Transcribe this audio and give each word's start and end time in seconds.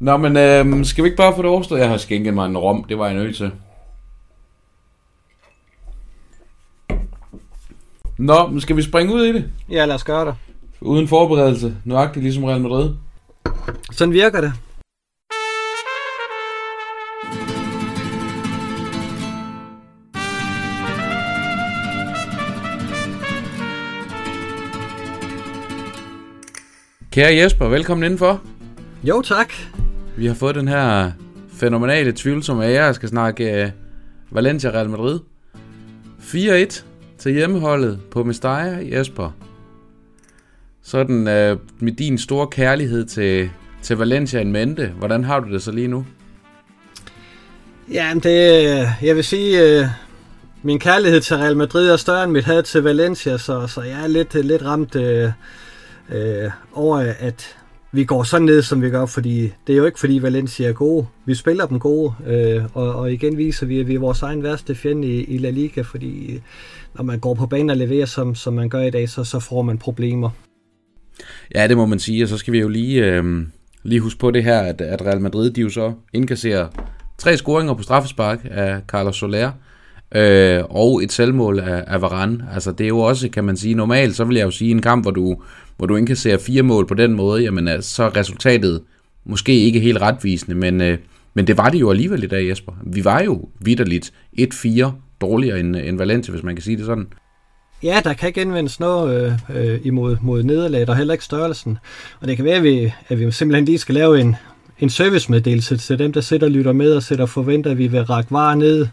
Nå, 0.00 0.16
men 0.16 0.36
øh, 0.36 0.84
skal 0.84 1.04
vi 1.04 1.08
ikke 1.08 1.16
bare 1.16 1.34
få 1.34 1.42
det 1.42 1.50
overstået? 1.50 1.80
Jeg 1.80 1.88
har 1.88 1.96
skænket 1.96 2.34
mig 2.34 2.46
en 2.46 2.58
rom, 2.58 2.84
det 2.84 2.98
var 2.98 3.06
jeg 3.06 3.14
nødt 3.14 3.36
til. 3.36 3.52
Nå, 8.18 8.46
men 8.46 8.60
skal 8.60 8.76
vi 8.76 8.82
springe 8.82 9.14
ud 9.14 9.24
i 9.24 9.32
det? 9.32 9.50
Ja, 9.70 9.84
lad 9.84 9.94
os 9.94 10.04
gøre 10.04 10.26
det. 10.26 10.34
Uden 10.80 11.08
forberedelse, 11.08 11.76
nøjagtigt 11.84 12.22
ligesom 12.22 12.44
Real 12.44 12.60
Madrid. 12.60 12.94
Sådan 13.92 14.14
virker 14.14 14.40
det. 14.40 14.52
Kære 27.10 27.34
Jesper, 27.34 27.68
velkommen 27.68 28.04
indenfor. 28.04 28.40
Jo, 29.04 29.22
tak. 29.22 29.52
Vi 30.16 30.26
har 30.26 30.34
fået 30.34 30.54
den 30.54 30.68
her 30.68 31.10
fænomenale 31.52 32.12
tvivlsomme 32.16 32.64
ære, 32.64 32.84
jeg 32.84 32.94
skal 32.94 33.08
snakke 33.08 33.64
uh, 33.64 34.34
Valencia 34.34 34.70
Real 34.70 34.90
Madrid. 34.90 35.20
4-1 36.20 36.82
til 37.18 37.32
hjemmeholdet 37.32 38.00
på 38.10 38.24
Mestalla, 38.24 38.98
Jesper. 38.98 39.30
Sådan 40.82 41.18
uh, 41.18 41.58
med 41.82 41.92
din 41.92 42.18
store 42.18 42.46
kærlighed 42.46 43.04
til, 43.04 43.50
til 43.82 43.96
Valencia 43.96 44.40
en 44.40 44.52
mente. 44.52 44.86
Hvordan 44.98 45.24
har 45.24 45.40
du 45.40 45.52
det 45.52 45.62
så 45.62 45.72
lige 45.72 45.88
nu? 45.88 46.06
Ja, 47.92 48.12
det, 48.14 48.64
øh, 48.64 48.88
jeg 49.02 49.16
vil 49.16 49.24
sige, 49.24 49.80
uh, 49.80 49.86
min 50.62 50.78
kærlighed 50.78 51.20
til 51.20 51.36
Real 51.36 51.56
Madrid 51.56 51.88
er 51.88 51.96
større 51.96 52.24
end 52.24 52.32
mit 52.32 52.44
had 52.44 52.62
til 52.62 52.82
Valencia, 52.82 53.38
så, 53.38 53.66
så 53.66 53.82
jeg 53.82 54.02
er 54.02 54.06
lidt, 54.06 54.34
lidt 54.34 54.64
ramt 54.64 54.96
uh, 54.96 55.30
uh, 56.08 56.52
over, 56.72 57.14
at 57.18 57.56
vi 57.92 58.04
går 58.04 58.22
så 58.22 58.38
ned, 58.38 58.62
som 58.62 58.82
vi 58.82 58.90
gør, 58.90 59.06
fordi 59.06 59.52
det 59.66 59.72
er 59.72 59.76
jo 59.76 59.84
ikke, 59.84 60.00
fordi 60.00 60.18
Valencia 60.22 60.68
er 60.68 60.72
gode. 60.72 61.06
Vi 61.24 61.34
spiller 61.34 61.66
dem 61.66 61.78
gode, 61.80 62.14
øh, 62.26 62.64
og, 62.74 62.94
og 62.94 63.12
igen 63.12 63.36
viser 63.38 63.66
vi, 63.66 63.80
at 63.80 63.88
vi 63.88 63.94
er 63.94 63.98
vores 63.98 64.22
egen 64.22 64.42
værste 64.42 64.74
fjende 64.74 65.08
i, 65.08 65.24
i 65.24 65.38
La 65.38 65.50
Liga, 65.50 65.80
fordi 65.80 66.34
øh, 66.34 66.40
når 66.94 67.04
man 67.04 67.18
går 67.18 67.34
på 67.34 67.46
banen 67.46 67.70
og 67.70 67.76
leverer, 67.76 68.06
som, 68.06 68.34
som 68.34 68.54
man 68.54 68.68
gør 68.68 68.80
i 68.80 68.90
dag, 68.90 69.08
så, 69.08 69.24
så 69.24 69.40
får 69.40 69.62
man 69.62 69.78
problemer. 69.78 70.30
Ja, 71.54 71.68
det 71.68 71.76
må 71.76 71.86
man 71.86 71.98
sige, 71.98 72.24
og 72.24 72.28
så 72.28 72.38
skal 72.38 72.52
vi 72.52 72.60
jo 72.60 72.68
lige, 72.68 73.04
øh, 73.04 73.46
lige 73.82 74.00
huske 74.00 74.18
på 74.18 74.30
det 74.30 74.44
her, 74.44 74.58
at, 74.58 74.80
at 74.80 75.02
Real 75.02 75.20
Madrid, 75.20 75.50
de 75.50 75.60
jo 75.60 75.68
så 75.68 75.92
indkasserer 76.12 76.68
tre 77.18 77.36
scoringer 77.36 77.74
på 77.74 77.82
straffespark 77.82 78.40
af 78.44 78.80
Carlos 78.88 79.16
Soler, 79.16 79.52
øh, 80.14 80.62
og 80.68 81.02
et 81.02 81.12
selvmål 81.12 81.58
af, 81.58 81.84
af 81.86 82.02
Varane. 82.02 82.44
Altså 82.54 82.72
det 82.72 82.84
er 82.84 82.88
jo 82.88 82.98
også, 82.98 83.28
kan 83.28 83.44
man 83.44 83.56
sige, 83.56 83.74
normalt, 83.74 84.16
så 84.16 84.24
vil 84.24 84.36
jeg 84.36 84.44
jo 84.44 84.50
sige 84.50 84.70
en 84.70 84.82
kamp, 84.82 85.04
hvor 85.04 85.10
du, 85.10 85.36
hvor 85.76 85.86
du 85.86 85.96
indkasserer 85.96 86.38
fire 86.38 86.62
mål 86.62 86.86
på 86.86 86.94
den 86.94 87.12
måde, 87.12 87.42
jamen 87.42 87.68
øh, 87.68 87.82
så 87.82 88.02
er 88.02 88.16
resultatet 88.16 88.82
måske 89.24 89.60
ikke 89.60 89.80
helt 89.80 90.00
retvisende, 90.00 90.54
men, 90.54 90.80
øh, 90.80 90.98
men 91.34 91.46
det 91.46 91.56
var 91.56 91.70
det 91.70 91.80
jo 91.80 91.90
alligevel 91.90 92.22
i 92.22 92.26
dag, 92.26 92.48
Jesper. 92.48 92.72
Vi 92.86 93.04
var 93.04 93.22
jo 93.22 93.48
vidderligt 93.60 94.12
1-4 94.40 94.90
dårligere 95.20 95.60
end, 95.60 95.76
end 95.76 95.98
Valencia, 95.98 96.32
hvis 96.32 96.44
man 96.44 96.56
kan 96.56 96.62
sige 96.62 96.76
det 96.76 96.86
sådan. 96.86 97.06
Ja, 97.82 98.00
der 98.04 98.12
kan 98.12 98.28
ikke 98.28 98.40
indvendes 98.40 98.80
noget 98.80 99.38
øh, 99.50 99.72
øh, 99.72 99.80
imod 99.84 100.16
mod 100.22 100.42
nederlaget, 100.42 100.88
og 100.88 100.96
heller 100.96 101.14
ikke 101.14 101.24
størrelsen. 101.24 101.78
Og 102.20 102.28
det 102.28 102.36
kan 102.36 102.44
være, 102.44 102.56
at 102.56 102.62
vi, 102.62 102.92
at 103.08 103.20
vi 103.20 103.30
simpelthen 103.30 103.64
lige 103.64 103.78
skal 103.78 103.94
lave 103.94 104.20
en, 104.20 104.36
en 104.78 104.90
servicemeddelelse 104.90 105.76
til 105.76 105.98
dem, 105.98 106.12
der 106.12 106.20
sidder 106.20 106.46
og 106.46 106.52
lytter 106.52 106.72
med 106.72 106.92
og 106.94 107.02
sætter 107.02 107.26
forventer, 107.26 107.70
at 107.70 107.78
vi 107.78 107.86
vil 107.86 108.02
række 108.02 108.30
varer 108.30 108.54
ned. 108.54 108.86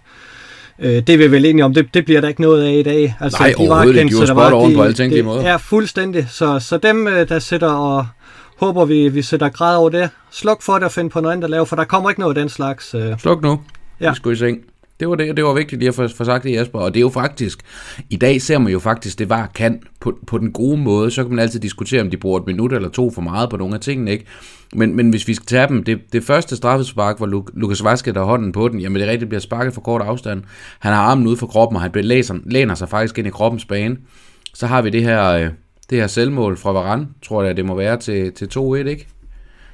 Øh, 0.83 0.91
det 0.91 1.09
er 1.09 1.17
vi 1.17 1.31
vel 1.31 1.45
enige 1.45 1.65
om, 1.65 1.73
det, 1.73 1.93
det 1.93 2.05
bliver 2.05 2.21
der 2.21 2.27
ikke 2.27 2.41
noget 2.41 2.63
af 2.63 2.71
i 2.71 2.83
dag. 2.83 3.15
Altså, 3.19 3.37
Nej, 3.39 3.53
de 3.57 3.69
var 3.69 3.83
kendt, 3.83 3.97
ikke. 3.97 4.15
De 4.15 4.19
var 4.19 4.25
spot 4.25 4.69
de, 4.69 4.75
på 4.75 4.81
alle 4.83 4.93
tænkelige 4.93 5.23
måder. 5.23 5.49
Ja, 5.49 5.55
fuldstændig. 5.55 6.27
Så, 6.29 6.59
så 6.59 6.77
dem, 6.77 7.07
øh, 7.07 7.29
der 7.29 7.39
sidder 7.39 7.71
og 7.71 8.05
håber, 8.57 8.85
vi, 8.85 9.09
vi 9.09 9.21
sætter 9.21 9.49
grad 9.49 9.77
over 9.77 9.89
det, 9.89 10.09
sluk 10.31 10.61
for 10.61 10.73
det 10.73 10.83
og 10.83 10.91
find 10.91 11.09
på 11.09 11.21
noget 11.21 11.33
andet 11.33 11.43
at 11.43 11.49
lave, 11.49 11.65
for 11.65 11.75
der 11.75 11.83
kommer 11.83 12.09
ikke 12.09 12.19
noget 12.19 12.37
af 12.37 12.41
den 12.41 12.49
slags. 12.49 12.95
Øh. 12.95 13.19
Sluk 13.19 13.41
nu. 13.41 13.59
Ja. 14.01 14.09
Vi 14.09 14.15
skulle 14.15 14.33
i 14.33 14.37
seng. 14.37 14.57
Det 15.03 15.09
var, 15.09 15.15
det, 15.15 15.37
det 15.37 15.45
var 15.45 15.53
vigtigt 15.53 15.79
lige 15.79 15.89
at 15.89 15.95
få, 15.95 16.07
få 16.07 16.23
sagt 16.23 16.43
det, 16.43 16.55
Jesper. 16.55 16.79
Og 16.79 16.93
det 16.93 16.99
er 16.99 17.01
jo 17.01 17.09
faktisk, 17.09 17.59
i 18.09 18.15
dag 18.15 18.41
ser 18.41 18.57
man 18.57 18.71
jo 18.71 18.79
faktisk, 18.79 19.19
det 19.19 19.29
var 19.29 19.51
kan 19.55 19.81
på, 19.99 20.19
på 20.27 20.37
den 20.37 20.51
gode 20.51 20.77
måde. 20.77 21.11
Så 21.11 21.23
kan 21.23 21.29
man 21.29 21.39
altid 21.39 21.59
diskutere, 21.59 22.01
om 22.01 22.09
de 22.09 22.17
bruger 22.17 22.39
et 22.39 22.47
minut 22.47 22.73
eller 22.73 22.89
to 22.89 23.11
for 23.11 23.21
meget 23.21 23.49
på 23.49 23.57
nogle 23.57 23.75
af 23.75 23.79
tingene, 23.81 24.11
ikke? 24.11 24.25
Men, 24.75 24.95
men 24.95 25.09
hvis 25.09 25.27
vi 25.27 25.33
skal 25.33 25.45
tage 25.45 25.67
dem, 25.67 25.83
det, 25.83 25.99
det 26.13 26.23
første 26.23 26.55
straffespark, 26.55 27.17
hvor 27.17 27.43
Lukas 27.53 27.83
Vaske 27.83 28.13
der 28.13 28.23
hånden 28.23 28.51
på 28.51 28.67
den, 28.67 28.79
jamen 28.79 29.01
det 29.01 29.09
rigtigt 29.09 29.29
bliver 29.29 29.41
sparket 29.41 29.73
for 29.73 29.81
kort 29.81 30.01
afstand. 30.01 30.43
Han 30.79 30.93
har 30.93 31.01
armen 31.01 31.27
ude 31.27 31.37
for 31.37 31.47
kroppen, 31.47 31.75
og 31.75 31.81
han 31.81 31.91
læser, 31.95 32.35
læner 32.45 32.75
sig 32.75 32.89
faktisk 32.89 33.17
ind 33.17 33.27
i 33.27 33.31
kroppens 33.31 33.65
bane. 33.65 33.97
Så 34.53 34.67
har 34.67 34.81
vi 34.81 34.89
det 34.89 35.03
her, 35.03 35.29
øh, 35.29 35.49
det 35.89 35.97
her 35.97 36.07
selvmål 36.07 36.57
fra 36.57 36.71
Varane, 36.71 37.07
tror 37.23 37.43
jeg, 37.43 37.57
det 37.57 37.65
må 37.65 37.75
være 37.75 37.97
til, 37.97 38.33
til 38.33 38.45
2-1, 38.45 38.75
ikke? 38.75 39.07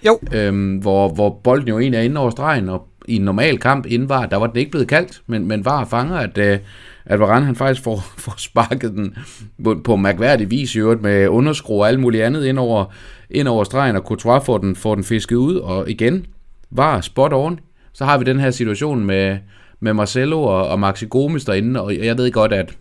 Jo. 0.06 0.20
Øhm, 0.34 0.78
hvor, 0.78 1.10
hvor 1.10 1.40
bolden 1.44 1.68
jo 1.68 1.80
egentlig 1.80 1.98
er 1.98 2.02
inde 2.02 2.22
over 2.22 2.30
stregen, 2.30 2.70
og 2.70 2.89
i 3.10 3.16
en 3.16 3.22
normal 3.22 3.58
kamp 3.58 3.86
inden 3.86 4.10
var, 4.10 4.26
der 4.26 4.38
var 4.38 4.48
den 4.48 4.58
ikke 4.58 4.72
blevet 4.72 4.88
kaldt, 4.88 5.22
men, 5.28 5.48
men 5.48 5.66
var 5.66 5.86
fanger, 5.86 6.16
at, 6.16 6.38
øh, 6.38 6.60
at 7.06 7.20
Varane 7.20 7.46
han 7.46 7.56
faktisk 7.56 7.84
får, 7.84 8.04
får 8.26 8.34
sparket 8.38 8.92
den 8.92 9.18
på, 9.64 9.82
på 9.84 9.96
mærkværdig 9.96 10.52
vis 10.52 10.76
i 10.76 10.80
øvrigt 10.80 11.02
med 11.02 11.28
underskru 11.28 11.82
og 11.82 11.88
alt 11.88 12.00
muligt 12.00 12.24
andet 12.24 12.46
ind 12.46 12.60
over, 12.60 12.86
ind 13.30 13.48
over 13.48 13.64
stregen, 13.64 13.96
og 13.96 14.02
Courtois 14.02 14.46
får 14.46 14.58
den, 14.58 14.76
får 14.76 14.96
den 14.96 15.04
fisket 15.04 15.36
ud, 15.36 15.56
og 15.56 15.90
igen 15.90 16.26
var 16.72 17.02
spot 17.02 17.34
on. 17.34 17.60
Så 17.94 18.06
har 18.06 18.18
vi 18.18 18.24
den 18.24 18.40
her 18.40 18.52
situation 18.52 19.06
med, 19.06 19.38
med 19.80 19.94
Marcelo 19.94 20.44
og, 20.44 20.68
og 20.68 20.80
Maxi 20.80 21.06
Gomes 21.10 21.46
derinde, 21.46 21.82
og 21.82 21.98
jeg 21.98 22.18
ved 22.18 22.32
godt, 22.32 22.54
at 22.54 22.78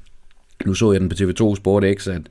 nu 0.66 0.74
så 0.74 0.92
jeg 0.92 1.00
den 1.00 1.08
på 1.08 1.14
TV2 1.14 1.56
Sport 1.56 1.84
X, 1.98 2.08
at, 2.08 2.22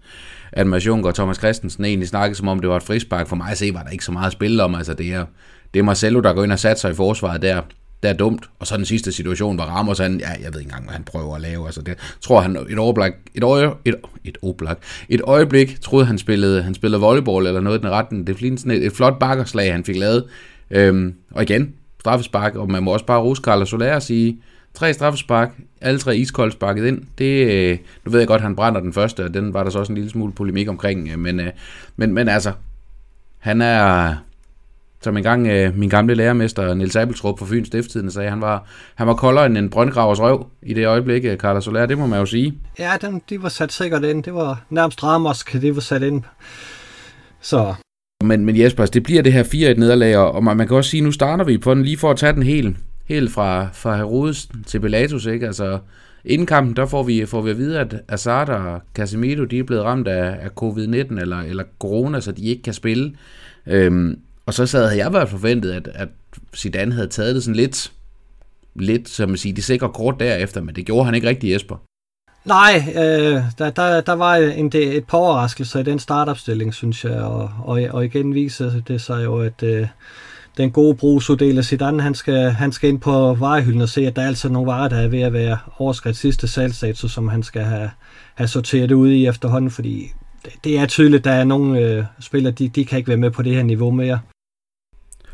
at 0.52 0.68
Mads 0.68 0.86
Juncker 0.86 1.10
og 1.10 1.16
Thomas 1.16 1.38
Christensen 1.38 1.86
egentlig 1.86 2.08
snakkede, 2.08 2.38
som 2.38 2.48
om 2.48 2.60
det 2.60 2.70
var 2.70 2.78
et 2.78 2.84
frispark. 2.84 3.28
For 3.28 3.36
mig 3.36 3.52
at 3.52 3.58
se, 3.58 3.74
var 3.74 3.84
der 3.84 3.90
ikke 3.90 4.06
så 4.06 4.12
meget 4.12 4.28
at 4.28 4.32
spille 4.32 4.64
om. 4.64 4.76
Altså, 4.76 4.94
det 4.94 5.14
er, 5.14 5.26
det 5.74 5.80
er 5.80 5.84
Marcelo, 5.84 6.20
der 6.20 6.34
går 6.34 6.44
ind 6.44 6.52
og 6.52 6.60
satte 6.60 6.82
sig 6.82 6.92
i 6.92 6.94
forsvaret 6.94 7.42
der 7.42 7.62
der 8.08 8.14
er 8.14 8.18
dumt. 8.18 8.50
Og 8.60 8.68
så 8.68 8.78
den 8.78 8.86
sidste 8.86 9.12
situation, 9.12 9.58
var 9.58 9.64
Ramos, 9.64 10.00
han, 10.00 10.20
ja, 10.20 10.30
jeg 10.30 10.54
ved 10.54 10.60
ikke 10.60 10.68
engang, 10.68 10.84
hvad 10.84 10.94
han 10.94 11.04
prøver 11.04 11.36
at 11.36 11.42
lave. 11.42 11.66
Altså 11.66 11.82
det, 11.82 11.98
tror 12.22 12.42
han, 12.42 12.58
et 12.70 12.80
overblik, 12.80 13.14
et, 13.36 13.44
øje, 13.44 13.72
et, 13.86 13.96
et, 14.24 14.38
øjeblik, 14.44 14.78
et 15.10 15.22
øjeblik 15.24 15.82
troede 15.82 16.06
han 16.06 16.18
spillede, 16.18 16.64
han 16.64 16.74
spillede 16.74 17.02
volleyball 17.02 17.48
eller 17.48 17.62
noget 17.62 17.80
i 17.80 17.82
den 17.82 17.90
retten. 17.90 18.28
Det 18.28 18.36
er 18.36 18.58
sådan 18.58 18.72
et, 18.72 18.86
et 18.86 18.92
flot 18.92 19.20
bakkerslag, 19.20 19.72
han 19.72 19.84
fik 19.84 19.98
lavet. 19.98 20.24
Øhm, 20.72 21.14
og 21.32 21.44
igen, 21.44 21.74
straffespark, 22.00 22.56
og 22.56 22.72
man 22.72 22.84
må 22.84 22.94
også 22.94 23.06
bare 23.06 23.20
rose 23.20 23.42
Carlos 23.42 23.70
Soler 23.70 23.96
og 23.96 24.04
sige, 24.04 24.40
tre 24.74 24.94
straffespark, 24.94 25.52
alle 25.82 26.00
tre 26.00 26.18
iskoldt 26.18 26.54
sparket 26.54 26.86
ind. 26.86 27.02
Det, 27.18 27.52
øh, 27.52 27.78
nu 28.06 28.12
ved 28.12 28.20
jeg 28.20 28.28
godt, 28.28 28.40
at 28.40 28.44
han 28.44 28.56
brænder 28.56 28.82
den 28.82 28.94
første, 28.94 29.24
og 29.24 29.34
den 29.34 29.54
var 29.54 29.64
der 29.64 29.70
så 29.70 29.80
også 29.80 29.92
en 29.92 29.98
lille 29.98 30.10
smule 30.10 30.34
polemik 30.34 30.70
omkring, 30.70 31.10
øh, 31.10 31.20
men, 31.20 31.40
øh, 31.40 31.52
men, 31.96 32.14
men 32.14 32.30
altså, 32.30 32.52
han 33.38 33.62
er, 33.62 34.16
som 35.02 35.18
engang 35.18 35.48
øh, 35.48 35.78
min 35.78 35.90
gamle 35.90 36.14
lærermester 36.16 36.74
Nils 36.74 36.96
Abeltrup 36.96 37.40
fra 37.40 37.46
Fyns 37.46 37.68
Stifttiden 37.68 38.12
sagde, 38.12 38.30
han 38.30 38.42
var, 38.42 38.68
han 38.96 39.08
var 39.08 39.14
koldere 39.14 39.46
end 39.46 39.58
en 39.58 39.70
brøndgravers 39.70 40.20
røv 40.20 40.48
i 40.64 40.74
det 40.74 40.88
øjeblik, 40.88 41.26
øh, 41.26 41.38
Carlos 41.38 41.64
Soler, 41.64 41.86
det 41.86 41.98
må 41.98 42.06
man 42.06 42.20
jo 42.20 42.26
sige. 42.26 42.54
Ja, 42.80 42.92
den, 43.02 43.22
de 43.30 43.44
var 43.44 43.50
sat 43.50 43.72
sikkert 43.72 44.04
ind. 44.04 44.24
Det 44.24 44.34
var 44.34 44.66
nærmest 44.70 45.04
Ramos, 45.04 45.44
det 45.44 45.76
var 45.76 45.82
sat 45.82 46.04
ind. 46.04 46.24
Så. 47.42 47.74
Men, 48.24 48.46
men 48.46 48.60
Jesper, 48.60 48.86
det 48.86 49.04
bliver 49.04 49.22
det 49.22 49.34
her 49.34 49.44
4-1 49.44 49.80
nederlag, 49.80 50.18
og 50.18 50.44
man, 50.44 50.58
man 50.58 50.68
kan 50.68 50.78
også 50.78 50.90
sige, 50.90 51.02
nu 51.02 51.12
starter 51.12 51.46
vi 51.46 51.58
på 51.58 51.74
den 51.74 51.84
lige 51.84 51.98
for 51.98 52.12
at 52.12 52.18
tage 52.18 52.34
den 52.34 52.44
helt, 52.44 52.78
helt 53.06 53.32
fra, 53.32 53.68
fra 53.74 53.96
Herodes 53.96 54.50
til 54.68 54.80
Pilatus, 54.80 55.26
ikke? 55.26 55.48
Altså, 55.48 55.80
inden 56.26 56.48
kampen, 56.48 56.76
der 56.76 56.86
får 56.86 57.04
vi, 57.04 57.26
får 57.26 57.42
vi 57.42 57.50
at 57.50 57.58
vide, 57.58 57.80
at 57.80 57.96
Azard 58.10 58.50
og 58.50 58.82
Casemiro, 58.94 59.44
de 59.44 59.60
er 59.60 59.64
blevet 59.64 59.84
ramt 59.84 60.08
af, 60.08 60.38
af 60.42 60.50
covid-19 60.64 61.22
eller, 61.22 61.42
eller 61.42 61.64
corona, 61.80 62.20
så 62.20 62.32
de 62.32 62.42
ikke 62.42 62.64
kan 62.64 62.74
spille. 62.74 63.14
Øhm, 63.68 64.20
og 64.48 64.54
så 64.54 64.66
sad 64.66 64.92
jeg 64.92 65.14
været 65.14 65.30
forventet, 65.30 65.72
at, 65.72 65.90
at 65.94 66.10
Zidane 66.56 66.94
havde 66.94 67.08
taget 67.08 67.36
det 67.36 67.44
sådan 67.44 67.56
lidt, 67.56 67.92
lidt 68.76 69.10
som 69.10 69.30
man 69.30 69.38
siger, 69.38 69.56
de 69.56 69.62
sikre 69.62 69.90
kort 69.90 70.16
derefter, 70.20 70.62
men 70.62 70.76
det 70.76 70.86
gjorde 70.86 71.06
han 71.06 71.16
ikke 71.16 71.30
rigtig, 71.30 71.54
Jesper. 71.54 71.76
Nej, 72.46 72.84
øh, 72.96 73.42
der, 73.58 73.70
der, 73.70 74.02
der 74.02 74.14
var 74.14 74.36
en, 74.36 74.72
et 74.76 75.08
par 75.08 75.18
overraskelser 75.18 75.80
i 75.80 75.84
den 75.84 76.00
startopstilling, 76.00 76.74
synes 76.74 77.04
jeg, 77.04 77.22
og, 77.22 77.52
og, 77.64 77.82
og 77.90 78.06
igen 78.06 78.34
viser 78.34 78.82
det 78.88 79.02
sig 79.02 79.24
jo, 79.24 79.40
at 79.40 79.64
øh, 79.64 79.88
den 80.58 80.72
gode 80.72 80.96
brugsudel 80.96 81.58
af 81.58 81.64
Zidane, 81.64 82.02
han 82.02 82.16
skal, 82.16 82.50
han 82.50 82.72
skal 82.72 82.90
ind 82.90 83.00
på 83.00 83.34
varehylden 83.34 83.82
og 83.82 83.90
se, 83.90 84.08
at 84.08 84.16
der 84.16 84.22
er 84.22 84.28
altså 84.28 84.50
nogle 84.50 84.72
varer, 84.72 84.90
der 84.90 84.98
er 84.98 85.08
ved 85.08 85.22
at 85.22 85.34
være 85.34 85.58
overskridt 85.78 86.18
sidste 86.18 86.48
salgsdato, 86.48 87.08
som 87.08 87.28
han 87.28 87.44
skal 87.44 87.62
have, 87.62 87.90
have 88.36 88.48
sorteret 88.48 88.92
ud 88.92 89.10
i 89.10 89.28
efterhånden, 89.28 89.72
fordi 89.72 90.12
det 90.64 90.80
er 90.80 90.86
tydeligt, 90.86 91.20
at 91.20 91.26
der 91.26 91.32
er 91.32 91.44
nogle 91.44 91.80
øh, 91.80 92.04
spillere, 92.20 92.54
de, 92.54 92.70
de 92.70 92.86
kan 92.86 92.98
ikke 92.98 93.08
være 93.08 93.18
med 93.18 93.32
på 93.32 93.42
det 93.42 93.56
her 93.56 93.64
niveau 93.64 93.92
mere. 93.92 94.20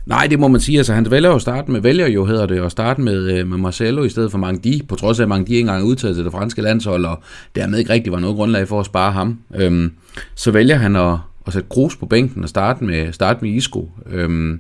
Nej, 0.06 0.28
det 0.28 0.40
må 0.40 0.48
man 0.48 0.62
sige. 0.62 0.78
Altså, 0.78 0.94
han 0.94 1.12
vælger 1.12 1.30
jo 1.30 1.36
at 1.36 1.42
starte 1.42 1.72
med, 1.72 1.82
vælger 1.82 2.08
jo 2.08 2.26
hedder 2.26 2.46
det, 2.46 2.66
at 2.66 2.72
starte 2.72 3.02
med, 3.02 3.40
øh, 3.40 3.48
med 3.48 3.58
Marcelo 3.58 4.04
i 4.04 4.10
stedet 4.10 4.32
for 4.32 4.38
Mangdi, 4.38 4.82
på 4.88 4.96
trods 4.96 5.20
af, 5.20 5.24
at 5.24 5.30
Mangdi 5.30 5.52
ikke 5.52 5.60
engang 5.60 5.82
er 5.82 5.86
udtaget 5.86 6.16
til 6.16 6.24
det 6.24 6.32
franske 6.32 6.62
landshold, 6.62 7.06
og 7.06 7.20
dermed 7.56 7.80
ikke 7.80 7.94
rigtig 7.94 8.12
var 8.12 8.20
noget 8.20 8.36
grundlag 8.36 8.68
for 8.68 8.80
at 8.80 8.86
spare 8.86 9.12
ham. 9.12 9.40
Øhm, 9.56 9.92
så 10.36 10.52
vælger 10.52 10.76
han 10.76 10.96
at, 10.96 11.18
at 11.48 11.54
sætte 11.54 11.68
Kroos 11.70 11.96
på 11.96 12.06
bænken 12.06 12.44
og 12.44 12.50
starte 12.50 12.84
med, 12.84 13.14
starte 13.14 13.40
med 13.46 13.52
Isco. 13.52 13.90
Øhm, 14.12 14.60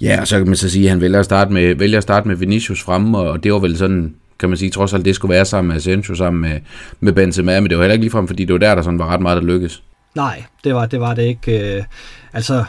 ja, 0.00 0.20
og 0.20 0.28
så 0.28 0.38
kan 0.38 0.46
man 0.46 0.56
så 0.56 0.70
sige, 0.70 0.84
at 0.84 0.90
han 0.90 1.00
vælger 1.00 1.18
at 1.18 1.24
starte 1.24 1.52
med, 1.52 1.74
vælger 1.74 1.98
at 1.98 2.02
starte 2.02 2.28
med 2.28 2.36
Vinicius 2.36 2.82
frem, 2.82 3.14
og 3.14 3.44
det 3.44 3.52
var 3.52 3.58
vel 3.58 3.76
sådan, 3.76 4.14
kan 4.38 4.48
man 4.48 4.58
sige, 4.58 4.70
trods 4.70 4.94
alt 4.94 5.04
det 5.04 5.14
skulle 5.14 5.34
være 5.34 5.44
sammen 5.44 5.68
med 5.68 5.76
Asensio, 5.76 6.14
sammen 6.14 6.40
med, 6.40 6.60
med 7.00 7.12
Benzema, 7.12 7.60
men 7.60 7.70
det 7.70 7.78
var 7.78 7.84
heller 7.84 7.92
ikke 7.92 8.04
ligefrem, 8.04 8.26
fordi 8.26 8.44
det 8.44 8.52
var 8.52 8.58
der, 8.58 8.74
der 8.74 8.82
sådan 8.82 8.98
var 8.98 9.06
ret 9.06 9.20
meget, 9.20 9.36
der 9.36 9.48
lykkedes. 9.48 9.82
Nej, 10.14 10.42
det 10.64 10.74
var 10.74 10.86
det, 10.86 11.00
var 11.00 11.14
det 11.14 11.22
ikke. 11.22 11.76
Øh, 11.76 11.84
altså, 12.32 12.64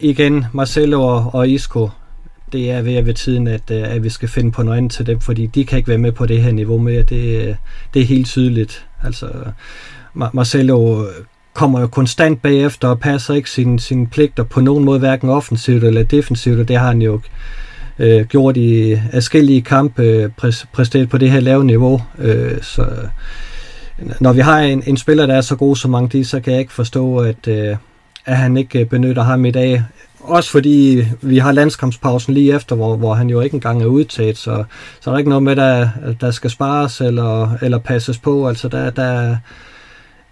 igen, 0.00 0.46
Marcelo 0.52 1.02
og, 1.02 1.30
og 1.34 1.48
Isco, 1.48 1.88
det 2.52 2.70
er 2.70 2.82
ved, 2.82 3.02
ved 3.02 3.14
tiden, 3.14 3.46
at, 3.46 3.70
øh, 3.70 3.94
at 3.94 4.02
vi 4.02 4.08
skal 4.08 4.28
finde 4.28 4.52
på 4.52 4.62
noget 4.62 4.78
andet 4.78 4.92
til 4.92 5.06
dem, 5.06 5.20
fordi 5.20 5.46
de 5.46 5.64
kan 5.64 5.78
ikke 5.78 5.88
være 5.88 5.98
med 5.98 6.12
på 6.12 6.26
det 6.26 6.42
her 6.42 6.52
niveau 6.52 6.78
mere. 6.78 7.02
Det, 7.02 7.48
øh, 7.48 7.54
det 7.94 8.02
er 8.02 8.06
helt 8.06 8.26
tydeligt. 8.26 8.86
Altså, 9.04 9.28
Marcelo 10.14 11.02
øh, 11.02 11.12
kommer 11.54 11.80
jo 11.80 11.86
konstant 11.86 12.42
bagefter 12.42 12.88
og 12.88 13.00
passer 13.00 13.34
ikke 13.34 13.50
sine, 13.50 13.80
sine 13.80 14.06
pligter 14.06 14.42
på 14.42 14.60
nogen 14.60 14.84
måde, 14.84 14.98
hverken 14.98 15.28
offensivt 15.28 15.84
eller 15.84 16.02
defensivt, 16.02 16.60
og 16.60 16.68
det 16.68 16.76
har 16.76 16.88
han 16.88 17.02
jo 17.02 17.20
øh, 17.98 18.26
gjort 18.26 18.56
i 18.56 18.98
afskillige 19.12 19.62
kampe, 19.62 20.02
øh, 20.02 20.30
præsteret 20.72 21.08
på 21.08 21.18
det 21.18 21.30
her 21.30 21.40
lave 21.40 21.64
niveau. 21.64 22.02
Øh, 22.18 22.62
så 22.62 22.86
når 24.20 24.32
vi 24.32 24.40
har 24.40 24.60
en, 24.60 24.82
en 24.86 24.96
spiller, 24.96 25.26
der 25.26 25.34
er 25.34 25.40
så 25.40 25.56
god 25.56 25.76
som 25.76 25.90
mange 25.90 26.08
de, 26.08 26.24
så 26.24 26.40
kan 26.40 26.52
jeg 26.52 26.60
ikke 26.60 26.72
forstå, 26.72 27.18
at, 27.18 27.48
øh, 27.48 27.76
at 28.26 28.36
han 28.36 28.56
ikke 28.56 28.80
øh, 28.80 28.86
benytter 28.86 29.22
ham 29.22 29.44
i 29.44 29.50
dag. 29.50 29.84
Også 30.20 30.50
fordi 30.50 31.04
vi 31.22 31.38
har 31.38 31.52
landskampspausen 31.52 32.34
lige 32.34 32.54
efter, 32.54 32.76
hvor, 32.76 32.96
hvor 32.96 33.14
han 33.14 33.30
jo 33.30 33.40
ikke 33.40 33.54
engang 33.54 33.82
er 33.82 33.86
udtaget, 33.86 34.38
så, 34.38 34.64
så 35.00 35.10
er 35.10 35.14
der 35.14 35.18
ikke 35.18 35.28
noget 35.28 35.42
med, 35.42 35.56
der, 35.56 35.88
der 36.20 36.30
skal 36.30 36.50
spares 36.50 37.00
eller, 37.00 37.58
eller 37.62 37.78
passes 37.78 38.18
på. 38.18 38.48
Altså 38.48 38.68
der, 38.68 38.90
der, 38.90 39.36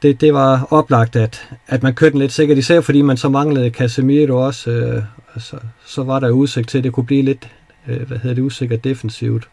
det, 0.03 0.21
det 0.21 0.35
var 0.35 0.69
oplagt, 0.71 1.17
at, 1.17 1.49
at 1.67 1.83
man 1.83 1.95
kørte 1.95 2.13
den 2.13 2.21
lidt 2.21 2.33
sikkert, 2.33 2.59
især 2.59 2.81
fordi 2.81 3.03
man 3.03 3.17
så 3.17 3.29
manglede 3.29 3.71
Casemiro 3.71 4.37
også, 4.37 4.71
øh, 4.71 5.03
så, 5.39 5.57
så 5.87 6.03
var 6.03 6.21
der 6.21 6.31
udsigt 6.31 6.69
til, 6.69 6.79
at 6.79 6.85
det 6.85 6.93
kunne 6.93 7.07
blive 7.07 7.23
lidt, 7.23 7.49
øh, 7.89 8.07
hvad 8.09 8.19
hedder 8.19 8.35
det, 8.35 8.43
usikkert 8.43 8.85
defensivt. 8.85 9.49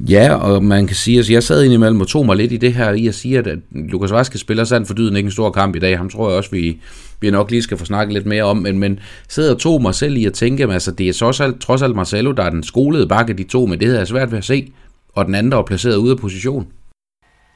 Ja, 0.00 0.34
og 0.34 0.64
man 0.64 0.86
kan 0.86 0.96
sige, 0.96 1.14
at 1.14 1.18
altså, 1.18 1.32
jeg 1.32 1.42
sad 1.42 1.64
indimellem 1.64 2.00
og 2.00 2.08
tog 2.08 2.26
mig 2.26 2.36
lidt 2.36 2.52
i 2.52 2.56
det 2.56 2.74
her, 2.74 2.92
i 2.92 3.06
at 3.06 3.14
sige, 3.14 3.38
at 3.38 3.58
Lukas 3.70 4.12
Vaske 4.12 4.38
spiller 4.38 4.64
sandt 4.64 4.86
for 4.86 4.94
dyden 4.94 5.16
ikke 5.16 5.26
en 5.26 5.32
stor 5.32 5.50
kamp 5.50 5.76
i 5.76 5.78
dag. 5.78 5.98
Ham 5.98 6.10
tror 6.10 6.28
jeg 6.28 6.36
også, 6.36 6.50
vi, 6.50 6.80
vi 7.20 7.30
nok 7.30 7.50
lige 7.50 7.62
skal 7.62 7.76
få 7.76 7.84
snakket 7.84 8.14
lidt 8.14 8.26
mere 8.26 8.42
om, 8.42 8.56
men, 8.56 8.78
men 8.78 9.00
sidder 9.28 9.54
og 9.54 9.60
tog 9.60 9.82
mig 9.82 9.94
selv 9.94 10.16
i 10.16 10.24
at 10.24 10.32
tænke, 10.32 10.64
at 10.64 10.70
altså, 10.70 10.92
det 10.92 11.08
er 11.08 11.12
trods 11.12 11.40
alt, 11.40 11.60
trods 11.60 11.82
alt 11.82 11.96
Marcelo, 11.96 12.32
der 12.32 12.42
er 12.42 12.50
den 12.50 12.62
skolede 12.62 13.06
bakke, 13.06 13.32
de 13.32 13.44
to, 13.44 13.66
men 13.66 13.78
det 13.78 13.86
havde 13.86 13.98
jeg 13.98 14.06
svært 14.06 14.30
ved 14.30 14.38
at 14.38 14.44
se, 14.44 14.72
og 15.14 15.26
den 15.26 15.34
anden, 15.34 15.52
der 15.52 15.56
var 15.56 15.64
placeret 15.64 15.96
ude 15.96 16.12
af 16.12 16.18
position. 16.18 16.66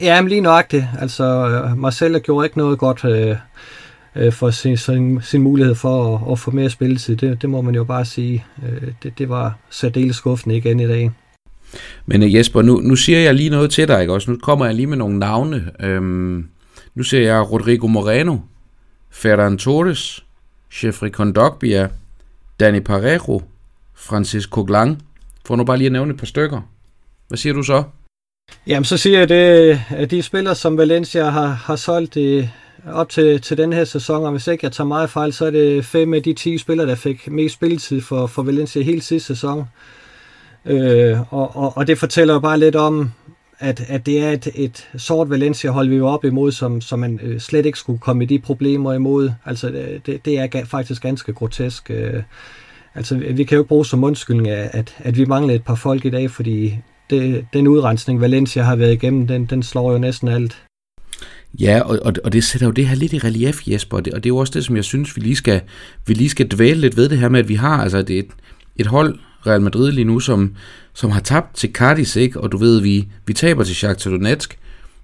Ja, 0.01 0.21
men 0.21 0.29
lige 0.29 0.41
nøjagtigt. 0.41 0.85
Altså, 0.99 1.23
øh, 1.23 1.77
Marcelo 1.77 2.19
gjorde 2.19 2.45
ikke 2.45 2.57
noget 2.57 2.79
godt 2.79 3.05
øh, 3.05 3.35
øh, 4.15 4.33
for 4.33 4.49
sin, 4.49 4.77
sin, 4.77 5.21
sin 5.21 5.41
mulighed 5.41 5.75
for 5.75 6.15
at, 6.15 6.31
at 6.31 6.39
få 6.39 6.51
mere 6.51 6.69
spilletid. 6.69 7.15
Det, 7.15 7.41
det 7.41 7.49
må 7.49 7.61
man 7.61 7.75
jo 7.75 7.83
bare 7.83 8.05
sige. 8.05 8.45
Øh, 8.63 8.91
det, 9.03 9.17
det 9.17 9.29
var 9.29 9.57
særdeles 9.69 10.15
skuffende 10.15 10.57
igen 10.57 10.79
i 10.79 10.87
dag. 10.87 11.11
Men 12.05 12.23
øh, 12.23 12.35
Jesper, 12.35 12.61
nu, 12.61 12.79
nu 12.79 12.95
siger 12.95 13.19
jeg 13.19 13.33
lige 13.33 13.49
noget 13.49 13.71
til 13.71 13.87
dig, 13.87 14.01
ikke 14.01 14.13
også? 14.13 14.31
Nu 14.31 14.37
kommer 14.37 14.65
jeg 14.65 14.75
lige 14.75 14.87
med 14.87 14.97
nogle 14.97 15.19
navne. 15.19 15.71
Øhm, 15.79 16.47
nu 16.95 17.03
ser 17.03 17.21
jeg 17.21 17.51
Rodrigo 17.51 17.87
Moreno, 17.87 18.37
Ferran 19.09 19.57
Torres, 19.57 20.25
Jeffrey 20.83 21.09
Kondogbia, 21.09 21.89
Danny 22.59 22.79
Parejo, 22.79 23.41
Francisco 23.95 24.63
Glang. 24.67 25.03
Får 25.45 25.55
nu 25.55 25.63
bare 25.63 25.77
lige 25.77 25.85
at 25.85 25.91
nævne 25.91 26.11
et 26.13 26.19
par 26.19 26.25
stykker. 26.25 26.61
Hvad 27.27 27.37
siger 27.37 27.53
du 27.53 27.63
så? 27.63 27.83
Jamen, 28.67 28.85
så 28.85 28.97
siger 28.97 29.19
jeg 29.19 29.29
det, 29.29 29.81
at 29.89 30.11
de 30.11 30.21
spillere, 30.21 30.55
som 30.55 30.77
Valencia 30.77 31.29
har, 31.29 31.47
har 31.47 31.75
solgt 31.75 32.15
i, 32.15 32.49
op 32.85 33.09
til, 33.09 33.41
til 33.41 33.57
den 33.57 33.73
her 33.73 33.85
sæson, 33.85 34.25
og 34.25 34.31
hvis 34.31 34.47
ikke 34.47 34.65
jeg 34.65 34.71
tager 34.71 34.87
meget 34.87 35.09
fejl, 35.09 35.33
så 35.33 35.45
er 35.45 35.51
det 35.51 35.85
fem 35.85 36.13
af 36.13 36.23
de 36.23 36.33
10 36.33 36.57
spillere, 36.57 36.87
der 36.87 36.95
fik 36.95 37.31
mest 37.31 37.55
spilletid 37.55 38.01
for, 38.01 38.27
for 38.27 38.43
Valencia 38.43 38.81
hele 38.81 39.01
sidste 39.01 39.27
sæson. 39.27 39.65
Øh, 40.65 41.33
og, 41.33 41.55
og, 41.55 41.77
og 41.77 41.87
det 41.87 41.97
fortæller 41.97 42.33
jo 42.33 42.39
bare 42.39 42.59
lidt 42.59 42.75
om, 42.75 43.11
at, 43.59 43.85
at 43.87 44.05
det 44.05 44.23
er 44.23 44.31
et, 44.31 44.47
et 44.55 44.89
sort 44.97 45.29
Valencia-hold, 45.29 45.89
vi 45.89 46.01
var 46.01 46.07
op 46.07 46.25
imod, 46.25 46.51
som, 46.51 46.81
som 46.81 46.99
man 46.99 47.19
øh, 47.23 47.39
slet 47.39 47.65
ikke 47.65 47.79
skulle 47.79 47.99
komme 47.99 48.23
i 48.23 48.27
de 48.27 48.39
problemer 48.39 48.93
imod. 48.93 49.31
Altså, 49.45 49.69
øh, 49.69 49.99
det, 50.05 50.25
det 50.25 50.39
er 50.39 50.65
faktisk 50.65 51.01
ganske 51.01 51.33
grotesk. 51.33 51.89
Øh, 51.89 52.23
altså, 52.95 53.15
vi 53.15 53.43
kan 53.43 53.55
jo 53.55 53.61
ikke 53.61 53.67
bruge 53.67 53.85
som 53.85 54.03
undskyldning, 54.03 54.49
at, 54.49 54.95
at 54.97 55.17
vi 55.17 55.25
mangler 55.25 55.53
et 55.53 55.63
par 55.63 55.75
folk 55.75 56.05
i 56.05 56.09
dag, 56.09 56.31
fordi 56.31 56.77
det, 57.09 57.45
den 57.53 57.67
udrensning, 57.67 58.21
Valencia 58.21 58.63
har 58.63 58.75
været 58.75 58.93
igennem, 58.93 59.27
den, 59.27 59.45
den 59.45 59.63
slår 59.63 59.91
jo 59.91 59.97
næsten 59.97 60.27
alt. 60.27 60.63
Ja, 61.59 61.79
og, 61.79 61.99
og, 62.01 62.13
og 62.23 62.33
det 62.33 62.43
sætter 62.43 62.67
jo 62.67 62.71
det 62.71 62.87
her 62.87 62.95
lidt 62.95 63.13
i 63.13 63.17
relief, 63.17 63.67
Jesper, 63.67 63.97
og 63.97 64.05
det, 64.05 64.13
og 64.13 64.23
det 64.23 64.29
er 64.29 64.33
jo 64.33 64.37
også 64.37 64.53
det, 64.55 64.65
som 64.65 64.75
jeg 64.75 64.83
synes, 64.83 65.15
vi 65.15 65.21
lige 65.21 65.35
skal, 65.35 65.61
vi 66.07 66.13
lige 66.13 66.29
skal 66.29 66.47
dvæle 66.47 66.81
lidt 66.81 66.97
ved 66.97 67.09
det 67.09 67.17
her 67.17 67.29
med, 67.29 67.39
at 67.39 67.49
vi 67.49 67.55
har 67.55 67.83
altså 67.83 68.01
det 68.01 68.19
et, 68.19 68.27
et 68.75 68.87
hold, 68.87 69.19
Real 69.47 69.61
Madrid 69.61 69.91
lige 69.91 70.05
nu, 70.05 70.19
som, 70.19 70.55
som 70.93 71.11
har 71.11 71.19
tabt 71.19 71.55
til 71.55 71.71
Cardis, 71.73 72.15
ikke? 72.15 72.41
og 72.41 72.51
du 72.51 72.57
ved, 72.57 72.81
vi, 72.81 73.07
vi 73.25 73.33
taber 73.33 73.63
til 73.63 73.75
Shakhtar 73.75 74.11
Donetsk, 74.11 74.57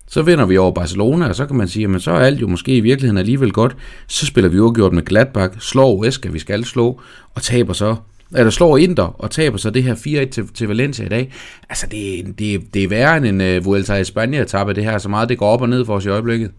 så 0.08 0.22
vinder 0.22 0.46
vi 0.46 0.58
over 0.58 0.72
Barcelona, 0.72 1.28
og 1.28 1.36
så 1.36 1.46
kan 1.46 1.56
man 1.56 1.68
sige, 1.68 1.88
men 1.88 2.00
så 2.00 2.12
er 2.12 2.20
alt 2.20 2.42
jo 2.42 2.48
måske 2.48 2.78
i 2.78 2.80
virkeligheden 2.80 3.18
alligevel 3.18 3.52
godt. 3.52 3.76
Så 4.08 4.26
spiller 4.26 4.50
vi 4.50 4.60
uafgjort 4.60 4.94
med 4.94 5.06
Gladbach, 5.06 5.60
slår 5.60 5.94
Uesca, 5.94 6.30
vi 6.30 6.40
skal 6.40 6.66
slå, 6.66 7.02
og 7.36 7.42
taber 7.42 7.74
så 7.74 7.96
eller 8.36 8.50
slår 8.50 8.78
Inter 8.78 9.22
og 9.22 9.32
taber 9.32 9.58
så 9.58 9.70
det 9.70 9.84
her 9.84 9.96
4-1 9.96 10.30
til, 10.30 10.48
til 10.54 10.68
Valencia 10.68 11.06
i 11.06 11.10
dag. 11.10 11.34
Altså, 11.70 11.88
det, 11.92 12.40
det, 12.40 12.74
det 12.74 12.84
er 12.84 12.88
værre 12.88 13.18
end 13.18 13.26
en 13.26 13.58
uh, 13.58 13.66
Vuelta 13.66 13.96
i 13.96 14.04
Spanien 14.04 14.42
etape 14.42 14.74
det 14.74 14.84
her, 14.84 14.98
så 14.98 15.10
meget 15.10 15.30
det 15.30 15.38
går 15.38 15.48
op 15.48 15.62
og 15.62 15.70
ned 15.70 15.86
for 15.86 15.96
os 15.96 16.06
i 16.06 16.10
øjeblikket. 16.10 16.52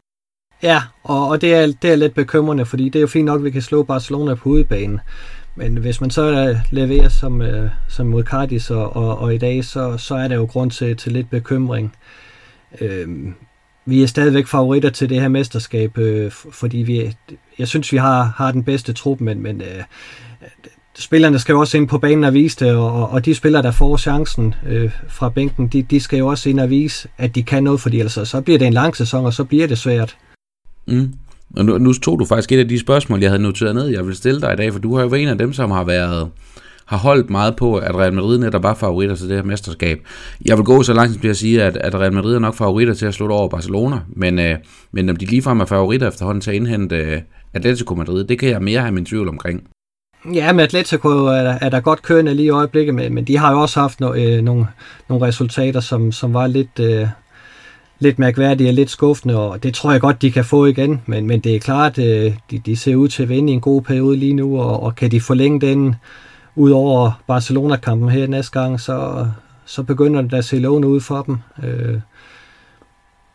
Ja, 0.62 0.82
og, 1.04 1.28
og 1.28 1.40
det, 1.40 1.54
er, 1.54 1.72
det 1.82 1.92
er 1.92 1.96
lidt 1.96 2.14
bekymrende, 2.14 2.66
fordi 2.66 2.84
det 2.84 2.96
er 2.96 3.00
jo 3.00 3.06
fint 3.06 3.24
nok, 3.24 3.40
at 3.40 3.44
vi 3.44 3.50
kan 3.50 3.62
slå 3.62 3.82
Barcelona 3.82 4.34
på 4.34 4.48
udebanen. 4.48 5.00
Men 5.56 5.76
hvis 5.76 6.00
man 6.00 6.10
så 6.10 6.48
øh, 6.48 6.56
leverer 6.70 7.08
som, 7.08 7.42
øh, 7.42 7.70
som 7.88 8.06
mod 8.06 8.24
Cardis 8.24 8.70
og, 8.70 8.96
og, 8.96 9.18
og 9.18 9.34
i 9.34 9.38
dag, 9.38 9.64
så, 9.64 9.96
så 9.96 10.14
er 10.14 10.28
der 10.28 10.36
jo 10.36 10.44
grund 10.44 10.70
til, 10.70 10.96
til 10.96 11.12
lidt 11.12 11.30
bekymring. 11.30 11.94
Uh, 12.80 13.32
vi 13.86 14.02
er 14.02 14.06
stadigvæk 14.06 14.46
favoritter 14.46 14.90
til 14.90 15.08
det 15.08 15.20
her 15.20 15.28
mesterskab, 15.28 15.98
øh, 15.98 16.30
fordi 16.30 16.78
vi, 16.78 17.16
jeg 17.58 17.68
synes, 17.68 17.92
vi 17.92 17.96
har, 17.96 18.34
har 18.36 18.52
den 18.52 18.64
bedste 18.64 18.92
trup, 18.92 19.20
men, 19.20 19.42
men 19.42 19.60
øh, 19.60 19.82
spillerne 20.98 21.38
skal 21.38 21.52
jo 21.52 21.60
også 21.60 21.76
ind 21.76 21.88
på 21.88 21.98
banen 21.98 22.24
og 22.24 22.34
vise 22.34 22.64
det, 22.64 22.74
og, 22.74 23.10
og 23.10 23.24
de 23.24 23.34
spillere, 23.34 23.62
der 23.62 23.70
får 23.70 23.96
chancen 23.96 24.54
øh, 24.66 24.90
fra 25.08 25.28
bænken, 25.28 25.68
de, 25.68 25.82
de 25.82 26.00
skal 26.00 26.18
jo 26.18 26.26
også 26.26 26.48
ind 26.48 26.60
og 26.60 26.70
vise, 26.70 27.08
at 27.18 27.34
de 27.34 27.42
kan 27.42 27.62
noget, 27.64 27.80
fordi 27.80 27.98
ellers 27.98 28.28
så 28.28 28.40
bliver 28.40 28.58
det 28.58 28.66
en 28.66 28.72
lang 28.72 28.96
sæson, 28.96 29.26
og 29.26 29.32
så 29.32 29.44
bliver 29.44 29.66
det 29.66 29.78
svært. 29.78 30.16
Mm. 30.86 31.12
Og 31.56 31.64
nu, 31.64 31.78
nu 31.78 31.92
tog 31.92 32.18
du 32.18 32.24
faktisk 32.24 32.52
et 32.52 32.58
af 32.58 32.68
de 32.68 32.78
spørgsmål, 32.78 33.20
jeg 33.20 33.30
havde 33.30 33.42
noteret 33.42 33.74
ned, 33.74 33.86
jeg 33.86 34.06
vil 34.06 34.16
stille 34.16 34.40
dig 34.40 34.52
i 34.52 34.56
dag, 34.56 34.72
for 34.72 34.80
du 34.80 34.94
har 34.94 35.02
jo 35.02 35.08
været 35.08 35.22
en 35.22 35.28
af 35.28 35.38
dem, 35.38 35.52
som 35.52 35.70
har 35.70 35.84
været 35.84 36.30
har 36.90 36.96
holdt 36.96 37.30
meget 37.30 37.56
på, 37.56 37.76
at 37.76 37.94
Real 37.94 38.12
Madrid 38.12 38.38
netop 38.38 38.62
var 38.62 38.74
favoritter 38.74 39.16
til 39.16 39.28
det 39.28 39.36
her 39.36 39.42
mesterskab. 39.42 39.98
Jeg 40.44 40.56
vil 40.56 40.64
gå 40.64 40.82
så 40.82 40.92
langt 40.92 41.14
som 41.14 41.30
at 41.30 41.36
sige, 41.36 41.62
at, 41.62 41.76
at 41.76 41.94
Real 41.94 42.12
Madrid 42.12 42.34
er 42.34 42.38
nok 42.38 42.54
favoritter 42.54 42.94
til 42.94 43.06
at 43.06 43.14
slå 43.14 43.28
over 43.28 43.48
Barcelona, 43.48 44.00
men, 44.08 44.38
øh, 44.38 44.56
men 44.92 45.08
om 45.08 45.16
de 45.16 45.26
ligefrem 45.26 45.60
er 45.60 45.64
favoritter 45.64 46.08
efterhånden 46.08 46.40
til 46.40 46.50
at 46.50 46.56
indhente 46.56 46.96
øh, 46.96 47.20
Atletico 47.54 47.94
Madrid, 47.94 48.24
det 48.24 48.38
kan 48.38 48.48
jeg 48.48 48.62
mere 48.62 48.80
have 48.80 48.92
min 48.92 49.04
tvivl 49.04 49.28
omkring. 49.28 49.62
Ja, 50.34 50.52
med 50.52 50.64
Atletico 50.64 51.08
er 51.08 51.42
der, 51.42 51.58
er 51.60 51.68
der 51.68 51.80
godt 51.80 52.02
kørende 52.02 52.34
lige 52.34 52.46
i 52.46 52.50
øjeblikket, 52.50 52.94
men, 52.94 53.14
men 53.14 53.24
de 53.24 53.36
har 53.36 53.52
jo 53.52 53.60
også 53.60 53.80
haft 53.80 54.00
no, 54.00 54.14
øh, 54.14 54.42
nogle, 54.42 54.66
nogle 55.08 55.26
resultater, 55.26 55.80
som, 55.80 56.12
som 56.12 56.34
var 56.34 56.46
lidt, 56.46 56.80
øh, 56.80 57.06
lidt 58.00 58.18
mærkværdige 58.18 58.70
og 58.70 58.74
lidt 58.74 58.90
skuffende, 58.90 59.38
og 59.38 59.62
det 59.62 59.74
tror 59.74 59.92
jeg 59.92 60.00
godt, 60.00 60.22
de 60.22 60.30
kan 60.30 60.44
få 60.44 60.66
igen. 60.66 61.00
Men, 61.06 61.26
men 61.26 61.40
det 61.40 61.54
er 61.54 61.60
klart, 61.60 61.98
øh, 61.98 62.34
de, 62.50 62.58
de 62.58 62.76
ser 62.76 62.96
ud 62.96 63.08
til 63.08 63.22
at 63.22 63.28
vinde 63.28 63.52
i 63.52 63.54
en 63.54 63.60
god 63.60 63.82
periode 63.82 64.16
lige 64.16 64.34
nu, 64.34 64.60
og, 64.60 64.82
og 64.82 64.94
kan 64.94 65.10
de 65.10 65.20
forlænge 65.20 65.60
den 65.60 65.94
ud 66.56 66.70
over 66.70 67.20
Barcelona-kampen 67.26 68.08
her 68.08 68.26
næste 68.26 68.60
gang, 68.60 68.80
så, 68.80 69.26
så 69.64 69.82
begynder 69.82 70.22
det 70.22 70.34
at 70.34 70.44
se 70.44 70.58
lovende 70.58 70.88
ud 70.88 71.00
for 71.00 71.22
dem. 71.22 71.38
Øh, 71.62 72.00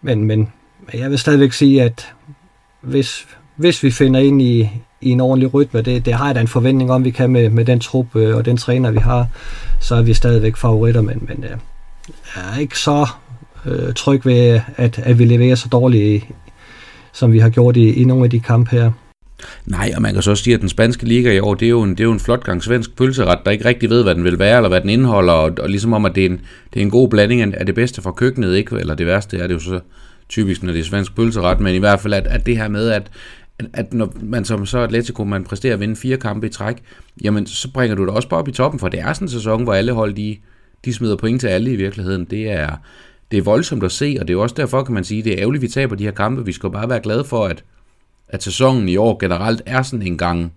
men, 0.01 0.23
men 0.23 0.49
jeg 0.93 1.09
vil 1.09 1.19
stadigvæk 1.19 1.53
sige, 1.53 1.83
at 1.83 2.13
hvis, 2.81 3.27
hvis 3.55 3.83
vi 3.83 3.91
finder 3.91 4.19
ind 4.19 4.41
i, 4.41 4.69
i 5.01 5.09
en 5.09 5.19
ordentlig 5.19 5.53
rytme. 5.53 5.81
Det, 5.81 6.05
det 6.05 6.13
har 6.13 6.25
jeg 6.25 6.35
da 6.35 6.39
en 6.39 6.47
forventning 6.47 6.91
om, 6.91 7.03
vi 7.03 7.11
kan 7.11 7.29
med, 7.29 7.49
med 7.49 7.65
den 7.65 7.79
trup 7.79 8.15
øh, 8.15 8.35
og 8.35 8.45
den 8.45 8.57
træner, 8.57 8.91
vi 8.91 8.99
har. 8.99 9.27
Så 9.79 9.95
er 9.95 10.01
vi 10.01 10.13
stadigvæk 10.13 10.55
favoritter, 10.57 11.01
men, 11.01 11.27
men 11.27 11.43
øh, 11.43 11.57
jeg 12.35 12.53
er 12.55 12.59
ikke 12.59 12.79
så 12.79 13.07
øh, 13.65 13.93
tryg 13.93 14.25
ved, 14.25 14.59
at, 14.77 14.99
at 15.03 15.19
vi 15.19 15.25
leverer 15.25 15.55
så 15.55 15.67
dårligt, 15.71 16.25
som 17.13 17.33
vi 17.33 17.39
har 17.39 17.49
gjort 17.49 17.77
i, 17.77 18.01
i 18.01 18.03
nogle 18.03 18.23
af 18.23 18.29
de 18.29 18.39
kampe 18.39 18.71
her. 18.71 18.91
Nej, 19.65 19.93
og 19.95 20.01
man 20.01 20.13
kan 20.13 20.21
så 20.21 20.31
også 20.31 20.43
sige, 20.43 20.53
at 20.53 20.61
den 20.61 20.69
spanske 20.69 21.05
liga 21.05 21.31
i 21.31 21.39
år, 21.39 21.53
det 21.53 21.65
er 21.65 21.69
jo 21.69 21.83
en, 21.83 21.89
det 21.89 21.99
er 21.99 22.03
jo 22.03 22.11
en 22.11 22.19
flot 22.19 22.43
gang 22.43 22.63
svensk 22.63 22.95
pølseret, 22.95 23.39
der 23.45 23.51
ikke 23.51 23.65
rigtig 23.65 23.89
ved, 23.89 24.03
hvad 24.03 24.15
den 24.15 24.23
vil 24.23 24.39
være, 24.39 24.57
eller 24.57 24.69
hvad 24.69 24.81
den 24.81 24.89
indeholder, 24.89 25.33
og, 25.33 25.51
og 25.59 25.69
ligesom 25.69 25.93
om, 25.93 26.05
at 26.05 26.15
det 26.15 26.25
er, 26.25 26.29
en, 26.29 26.41
det 26.73 26.79
er 26.79 26.83
en 26.83 26.89
god 26.89 27.09
blanding 27.09 27.53
af 27.53 27.65
det 27.65 27.75
bedste 27.75 28.01
fra 28.01 28.11
køkkenet, 28.11 28.55
ikke? 28.55 28.75
eller 28.75 28.95
det 28.95 29.05
værste 29.05 29.37
er 29.37 29.47
det 29.47 29.53
jo 29.53 29.59
så 29.59 29.79
typisk, 30.29 30.63
når 30.63 30.71
det 30.71 30.79
er 30.79 30.83
svensk 30.83 31.15
pølseret, 31.15 31.59
men 31.59 31.75
i 31.75 31.77
hvert 31.77 31.99
fald, 31.99 32.13
at, 32.13 32.27
at 32.27 32.45
det 32.45 32.57
her 32.57 32.67
med, 32.67 32.89
at, 32.89 33.11
at 33.73 33.93
når 33.93 34.13
man 34.21 34.45
som 34.45 34.65
så 34.65 34.79
Atletico, 34.79 35.23
man 35.23 35.43
præsterer 35.43 35.73
at 35.73 35.79
vinde 35.79 35.95
fire 35.95 36.17
kampe 36.17 36.47
i 36.47 36.49
træk, 36.49 36.75
jamen 37.23 37.47
så 37.47 37.71
bringer 37.71 37.95
du 37.95 38.05
det 38.05 38.13
også 38.13 38.29
bare 38.29 38.39
op 38.39 38.47
i 38.47 38.51
toppen, 38.51 38.79
for 38.79 38.87
det 38.87 38.99
er 38.99 39.13
sådan 39.13 39.25
en 39.25 39.31
sæson, 39.31 39.63
hvor 39.63 39.73
alle 39.73 39.91
hold, 39.91 40.13
de, 40.13 40.37
de 40.85 40.93
smider 40.93 41.15
point 41.15 41.41
til 41.41 41.47
alle 41.47 41.71
i 41.71 41.75
virkeligheden. 41.75 42.25
Det 42.25 42.51
er, 42.51 42.75
det 43.35 43.41
er 43.41 43.45
voldsomt 43.45 43.83
at 43.83 43.91
se, 43.91 44.17
og 44.19 44.27
det 44.27 44.33
er 44.33 44.37
også 44.37 44.55
derfor, 44.57 44.83
kan 44.83 44.93
man 44.93 45.03
sige, 45.03 45.23
det 45.23 45.33
er 45.33 45.39
ærgerligt, 45.39 45.61
vi 45.61 45.67
taber 45.67 45.95
de 45.95 46.03
her 46.03 46.11
kampe. 46.11 46.45
Vi 46.45 46.51
skal 46.51 46.69
bare 46.69 46.89
være 46.89 46.99
glade 46.99 47.25
for, 47.25 47.45
at, 47.45 47.63
at 48.29 48.43
sæsonen 48.43 48.89
i 48.89 48.97
år 48.97 49.17
generelt 49.19 49.61
er 49.65 49.81
sådan 49.81 50.07
en 50.07 50.17
gang 50.17 50.53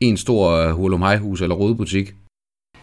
en 0.00 0.16
stor 0.16 0.50
øh, 0.50 0.80
uh, 0.80 1.20
hus 1.20 1.42
eller 1.42 1.54
rodebutik. 1.54 2.14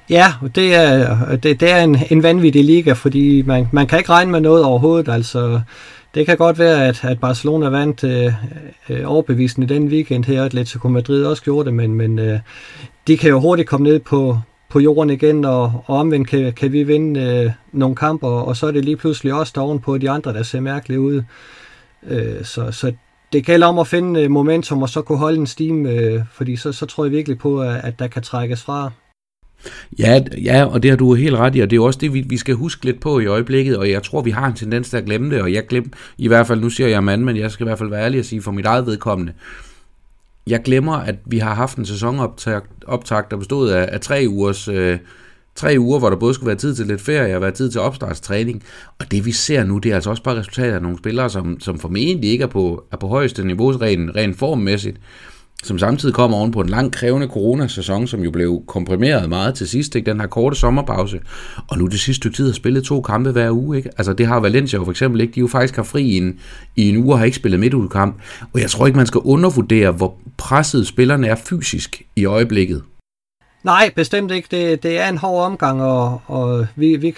Ja, 0.09 0.33
det 0.55 0.75
er, 0.75 1.35
det, 1.35 1.59
det 1.59 1.71
er 1.71 1.83
en, 1.83 1.97
en 2.09 2.23
vanvittig 2.23 2.65
liga, 2.65 2.93
fordi 2.93 3.41
man, 3.41 3.67
man 3.71 3.87
kan 3.87 3.97
ikke 3.97 4.09
regne 4.09 4.31
med 4.31 4.39
noget 4.39 4.63
overhovedet. 4.63 5.13
Altså, 5.13 5.61
det 6.15 6.25
kan 6.25 6.37
godt 6.37 6.59
være, 6.59 6.87
at, 6.87 7.05
at 7.05 7.19
Barcelona 7.19 7.69
vandt 7.69 8.03
øh, 8.03 8.33
øh, 8.89 9.01
overbevisende 9.05 9.73
den 9.73 9.87
weekend 9.87 10.25
her, 10.25 10.43
Atletico 10.43 10.87
Madrid 10.87 11.25
også 11.25 11.43
gjorde 11.43 11.65
det, 11.65 11.73
men, 11.73 11.93
men 11.93 12.19
øh, 12.19 12.39
de 13.07 13.17
kan 13.17 13.29
jo 13.29 13.39
hurtigt 13.39 13.69
komme 13.69 13.83
ned 13.83 13.99
på, 13.99 14.37
på 14.74 14.80
jorden 14.80 15.10
igen, 15.10 15.46
og, 15.46 15.84
og 15.86 15.98
omvendt 15.98 16.27
kan, 16.27 16.53
kan 16.53 16.72
vi 16.72 16.84
vinde 16.84 17.20
øh, 17.20 17.51
nogle 17.72 17.96
kampe, 17.96 18.27
og, 18.27 18.58
så 18.58 18.68
er 18.68 18.72
det 18.72 18.86
lige 18.86 18.98
pludselig 18.98 19.34
også 19.34 19.53
der 19.56 19.62
ovenpå 19.62 19.98
de 19.98 20.10
andre, 20.10 20.34
der 20.34 20.44
ser 20.44 20.60
mærkeligt 20.60 21.00
ud. 21.00 21.24
Øh, 22.08 22.44
så, 22.44 22.72
så 22.72 22.94
det 23.34 23.46
gælder 23.46 23.68
om 23.68 23.80
at 23.80 23.88
finde 23.88 24.22
øh, 24.22 24.32
momentum, 24.32 24.82
og 24.82 24.89
så 24.89 25.01
kunne 25.01 25.18
holde 25.18 25.39
en 25.39 25.48
steam, 25.48 25.86
øh, 25.86 26.22
fordi 26.32 26.56
så, 26.56 26.72
så 26.72 26.86
tror 26.86 27.06
jeg 27.06 27.12
virkelig 27.12 27.38
på, 27.38 27.62
at, 27.62 27.75
at 27.84 28.00
der 28.00 28.08
kan 28.08 28.22
trækkes 28.22 28.63
fra. 28.63 28.92
Ja, 30.00 30.22
ja, 30.44 30.65
og 30.65 30.84
det 30.84 30.92
har 30.92 30.98
du 30.98 31.13
helt 31.13 31.36
ret 31.36 31.56
i, 31.56 31.60
og 31.60 31.70
det 31.70 31.77
er 31.77 31.82
også 31.82 32.00
det, 32.00 32.13
vi, 32.13 32.25
vi 32.30 32.38
skal 32.38 32.56
huske 32.56 32.86
lidt 32.86 33.00
på 33.00 33.20
i 33.20 33.25
øjeblikket, 33.25 33.77
og 33.77 33.89
jeg 33.89 34.03
tror, 34.03 34.22
vi 34.22 34.32
har 34.32 34.48
en 34.48 34.53
tendens 34.53 34.89
til 34.89 34.98
at 34.98 35.06
glemme 35.06 35.36
det, 35.36 35.42
og 35.42 35.53
jeg 35.53 35.68
glemmer, 35.68 35.89
i 36.18 36.27
hvert 36.27 36.48
fald, 36.48 36.62
nu 36.62 36.70
siger 36.70 36.88
jeg 36.88 37.03
mand, 37.03 37.24
men 37.24 37.38
jeg 37.38 37.51
skal 37.51 37.63
i 37.63 37.68
hvert 37.68 37.77
fald 37.77 37.89
være 37.89 38.03
ærlig 38.03 38.20
at 38.20 38.25
sige 38.25 38.42
for 38.42 38.51
mit 38.51 38.65
eget 38.65 38.86
vedkommende, 38.86 39.34
jeg 40.47 40.62
glemmer, 40.63 40.93
at 40.93 41.15
vi 41.25 41.38
har 41.38 41.53
haft 41.53 41.77
en 41.77 41.85
sæsonoptag, 41.85 42.62
der 43.31 43.38
bestod 43.39 43.69
af, 43.69 43.89
af 43.91 44.01
tre 44.01 44.25
ugers... 44.29 44.67
Øh, 44.67 45.00
tre 45.55 45.75
uger, 45.79 46.00
hvor 46.00 46.09
der 46.09 46.17
både 46.17 46.33
skulle 46.33 46.47
være 46.47 46.55
tid 46.55 46.75
til 46.75 46.88
lidt 46.88 47.01
ferie 47.01 47.35
og 47.35 47.41
være 47.41 47.51
tid 47.51 47.71
til 47.71 47.81
opstartstræning. 47.81 48.63
Og 49.00 49.12
det 49.12 49.25
vi 49.25 49.31
ser 49.31 49.63
nu, 49.63 49.77
det 49.77 49.91
er 49.91 49.95
altså 49.95 50.09
også 50.09 50.23
bare 50.23 50.39
resultatet 50.39 50.73
af 50.73 50.81
nogle 50.81 50.97
spillere, 50.97 51.29
som, 51.29 51.59
som 51.59 51.79
formentlig 51.79 52.29
ikke 52.29 52.43
er 52.43 52.47
på, 52.47 52.85
er 52.91 52.97
på 52.97 53.07
højeste 53.07 53.45
niveau 53.45 53.71
rent, 53.71 54.15
rent 54.15 54.39
formmæssigt 54.39 54.97
som 55.63 55.79
samtidig 55.79 56.15
kommer 56.15 56.38
oven 56.38 56.51
på 56.51 56.62
en 56.62 56.70
lang 56.70 56.93
krævende 56.93 57.27
coronasæson, 57.27 58.08
som 58.08 58.24
jo 58.24 58.32
blev 58.32 58.63
komprimeret 58.67 59.29
meget 59.29 59.55
til 59.55 59.67
sidst, 59.67 59.96
ikke? 59.96 60.12
den 60.12 60.20
her 60.20 60.27
korte 60.27 60.55
sommerpause. 60.55 61.20
Og 61.67 61.77
nu 61.77 61.88
det 61.88 62.00
sidste 62.00 62.13
stykke 62.13 62.36
tid 62.36 62.46
har 62.46 62.53
spillet 62.53 62.84
to 62.84 63.01
kampe 63.01 63.32
hver 63.32 63.51
uge. 63.51 63.77
Ikke? 63.77 63.89
Altså 63.98 64.13
det 64.13 64.27
har 64.27 64.39
Valencia 64.39 64.77
jo 64.77 64.84
for 64.84 64.91
eksempel 64.91 65.22
ikke. 65.22 65.36
De 65.36 65.39
jo 65.39 65.48
faktisk 65.48 65.75
har 65.75 65.84
fri 65.84 66.03
i 66.03 66.17
en, 66.17 66.39
i 66.75 66.89
en 66.89 66.98
uge 66.98 67.13
og 67.13 67.17
har 67.17 67.25
ikke 67.25 67.38
spillet 67.38 67.60
midtudkamp. 67.60 68.22
Og 68.53 68.62
jeg 68.62 68.70
tror 68.70 68.86
ikke, 68.86 68.98
man 68.98 69.08
skal 69.08 69.22
undervurdere, 69.24 69.91
hvor 69.91 70.17
presset 70.38 70.88
spillerne 70.88 71.27
er 71.27 71.36
fysisk 71.36 72.01
i 72.15 72.25
øjeblikket. 72.25 72.84
Nej, 73.63 73.91
bestemt 73.96 74.32
ikke. 74.32 74.48
Det, 74.51 74.84
det 74.84 75.00
er 75.00 75.10
en 75.10 75.17
hård 75.17 75.46
omgang, 75.46 75.82
og, 75.82 76.22
og 76.27 76.67
vi, 76.75 76.96
vi 76.96 77.15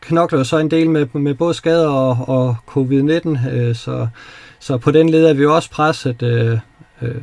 knokler 0.00 0.38
jo 0.38 0.44
så 0.44 0.58
en 0.58 0.70
del 0.70 0.90
med, 0.90 1.06
med 1.12 1.34
både 1.34 1.54
skader 1.54 1.88
og, 1.88 2.28
og 2.28 2.56
covid-19, 2.68 3.48
øh, 3.50 3.74
så, 3.74 4.08
så 4.58 4.78
på 4.78 4.90
den 4.90 5.08
led 5.08 5.24
er 5.24 5.34
vi 5.34 5.46
også 5.46 5.70
presset. 5.70 6.22
Øh, 6.22 6.58
øh, 7.02 7.22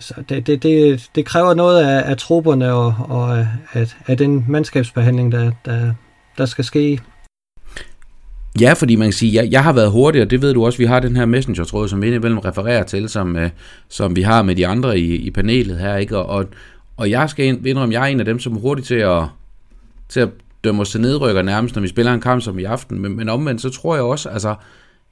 så 0.00 0.14
det, 0.28 0.46
det, 0.46 0.62
det, 0.62 1.08
det 1.14 1.24
kræver 1.24 1.54
noget 1.54 1.82
af, 1.82 2.10
af 2.10 2.16
trupperne 2.16 2.72
og, 2.72 2.94
og 2.98 3.38
øh, 3.38 3.46
af, 3.72 3.96
af 4.06 4.16
den 4.16 4.44
mandskabsbehandling, 4.48 5.32
der, 5.32 5.50
der, 5.64 5.92
der 6.38 6.46
skal 6.46 6.64
ske. 6.64 7.00
Ja, 8.60 8.72
fordi 8.72 8.96
man 8.96 9.06
kan 9.06 9.12
sige, 9.12 9.34
jeg, 9.34 9.52
jeg 9.52 9.64
har 9.64 9.72
været 9.72 9.90
hurtig, 9.90 10.22
og 10.22 10.30
det 10.30 10.42
ved 10.42 10.54
du 10.54 10.66
også, 10.66 10.78
vi 10.78 10.84
har 10.84 11.00
den 11.00 11.16
her 11.16 11.26
messenger-tråd, 11.26 11.88
som 11.88 12.02
vi 12.02 12.06
indimellem 12.06 12.38
refererer 12.38 12.82
til, 12.82 13.08
som, 13.08 13.36
uh, 13.36 13.42
som 13.88 14.16
vi 14.16 14.22
har 14.22 14.42
med 14.42 14.56
de 14.56 14.66
andre 14.66 14.98
i, 14.98 15.16
i 15.16 15.30
panelet 15.30 15.78
her, 15.78 15.96
ikke? 15.96 16.18
Og, 16.18 16.26
og, 16.26 16.46
og 16.96 17.10
jeg 17.10 17.30
skal 17.30 17.66
indrømme, 17.66 17.92
jeg 17.92 18.02
er 18.02 18.06
en 18.06 18.20
af 18.20 18.24
dem, 18.26 18.38
som 18.38 18.56
er 18.56 18.60
hurtig 18.60 18.84
til 18.84 18.94
at, 18.94 19.24
til 20.08 20.20
at 20.20 20.28
dømme 20.64 20.80
os 20.80 20.90
til 20.90 21.00
nedrykker 21.00 21.42
nærmest, 21.42 21.74
når 21.74 21.82
vi 21.82 21.88
spiller 21.88 22.14
en 22.14 22.20
kamp 22.20 22.42
som 22.42 22.58
i 22.58 22.64
aften, 22.64 23.00
men, 23.00 23.16
men 23.16 23.28
omvendt, 23.28 23.62
så 23.62 23.70
tror 23.70 23.94
jeg 23.94 24.04
også, 24.04 24.28
altså, 24.28 24.54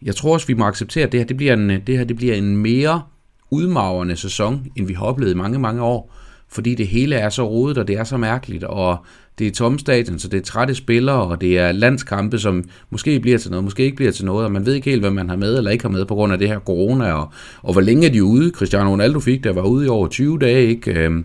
jeg 0.02 0.16
tror 0.16 0.32
også, 0.32 0.46
vi 0.46 0.54
må 0.54 0.64
acceptere, 0.64 1.04
at 1.04 1.12
det 1.12 1.20
her, 1.20 1.26
det 1.26 1.36
bliver 1.36 1.54
en, 1.54 1.68
det 1.68 1.98
her, 1.98 2.04
det 2.04 2.16
bliver 2.16 2.34
en 2.34 2.56
mere 2.56 3.02
udmagrende 3.50 4.16
sæson, 4.16 4.66
end 4.76 4.86
vi 4.86 4.94
har 4.94 5.04
oplevet 5.04 5.32
i 5.32 5.36
mange, 5.36 5.58
mange 5.58 5.82
år. 5.82 6.12
Fordi 6.48 6.74
det 6.74 6.86
hele 6.86 7.16
er 7.16 7.28
så 7.28 7.48
rodet, 7.48 7.78
og 7.78 7.88
det 7.88 7.96
er 7.96 8.04
så 8.04 8.16
mærkeligt, 8.16 8.64
og 8.64 8.98
det 9.38 9.46
er 9.46 9.50
tomme 9.50 9.78
stadion, 9.78 10.18
så 10.18 10.28
det 10.28 10.38
er 10.38 10.42
trætte 10.42 10.74
spillere, 10.74 11.22
og 11.22 11.40
det 11.40 11.58
er 11.58 11.72
landskampe, 11.72 12.38
som 12.38 12.64
måske 12.90 13.20
bliver 13.20 13.38
til 13.38 13.50
noget, 13.50 13.64
måske 13.64 13.84
ikke 13.84 13.96
bliver 13.96 14.12
til 14.12 14.24
noget, 14.24 14.44
og 14.44 14.52
man 14.52 14.66
ved 14.66 14.74
ikke 14.74 14.90
helt, 14.90 15.02
hvad 15.02 15.10
man 15.10 15.28
har 15.28 15.36
med 15.36 15.56
eller 15.56 15.70
ikke 15.70 15.84
har 15.84 15.90
med 15.90 16.04
på 16.04 16.14
grund 16.14 16.32
af 16.32 16.38
det 16.38 16.48
her 16.48 16.58
corona, 16.58 17.12
og, 17.12 17.32
og 17.62 17.72
hvor 17.72 17.80
længe 17.80 18.06
er 18.06 18.12
de 18.12 18.24
ude. 18.24 18.50
Cristiano 18.50 18.90
Ronaldo 18.90 19.20
fik, 19.20 19.44
der 19.44 19.52
var 19.52 19.62
ude 19.62 19.86
i 19.86 19.88
over 19.88 20.08
20 20.08 20.38
dage, 20.38 20.66
ikke? 20.66 20.90
Øhm, 20.90 21.24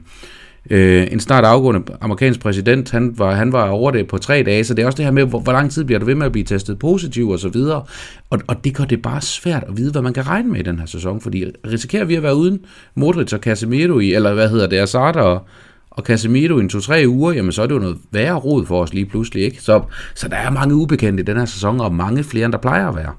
Øh, 0.69 1.07
en 1.11 1.19
snart 1.19 1.43
afgående 1.43 1.81
amerikansk 2.01 2.39
præsident, 2.39 2.91
han 2.91 3.13
var, 3.17 3.35
han 3.35 3.51
var 3.51 3.69
over 3.69 3.91
det 3.91 4.07
på 4.07 4.17
tre 4.17 4.43
dage, 4.43 4.63
så 4.63 4.73
det 4.73 4.81
er 4.81 4.85
også 4.85 4.97
det 4.97 5.05
her 5.05 5.11
med, 5.11 5.23
hvor, 5.25 5.39
hvor 5.39 5.51
lang 5.51 5.71
tid 5.71 5.83
bliver 5.83 5.99
du 5.99 6.05
ved 6.05 6.15
med 6.15 6.25
at 6.25 6.31
blive 6.31 6.43
testet 6.43 6.79
positiv 6.79 7.29
og 7.29 7.39
så 7.39 7.49
videre. 7.49 7.83
Og, 8.29 8.39
og 8.47 8.63
det 8.63 8.75
gør 8.75 8.83
det 8.83 9.01
bare 9.01 9.21
svært 9.21 9.63
at 9.67 9.77
vide, 9.77 9.91
hvad 9.91 10.01
man 10.01 10.13
kan 10.13 10.27
regne 10.27 10.49
med 10.49 10.59
i 10.59 10.63
den 10.63 10.79
her 10.79 10.85
sæson, 10.85 11.21
fordi 11.21 11.45
risikerer 11.67 12.05
vi 12.05 12.15
at 12.15 12.23
være 12.23 12.35
uden 12.35 12.59
Modric 12.95 13.33
og 13.33 13.39
Casemiro 13.39 13.99
i, 13.99 14.13
eller 14.13 14.33
hvad 14.33 14.49
hedder 14.49 14.67
det, 14.67 14.77
Azard 14.77 15.15
og, 15.15 15.45
og 15.91 16.03
Casemiro 16.03 16.57
i 16.57 16.61
en 16.61 16.69
to-tre 16.69 17.03
uger, 17.07 17.31
jamen 17.31 17.51
så 17.51 17.61
er 17.61 17.67
det 17.67 17.75
jo 17.75 17.79
noget 17.79 17.97
værre 18.11 18.35
rod 18.35 18.65
for 18.65 18.81
os 18.81 18.93
lige 18.93 19.05
pludselig, 19.05 19.43
ikke? 19.43 19.61
Så, 19.61 19.81
så 20.15 20.27
der 20.27 20.35
er 20.35 20.49
mange 20.49 20.75
ubekendte 20.75 21.23
i 21.23 21.25
den 21.25 21.37
her 21.37 21.45
sæson, 21.45 21.81
og 21.81 21.93
mange 21.93 22.23
flere, 22.23 22.45
end 22.45 22.53
der 22.53 22.59
plejer 22.59 22.89
at 22.89 22.95
være. 22.95 23.11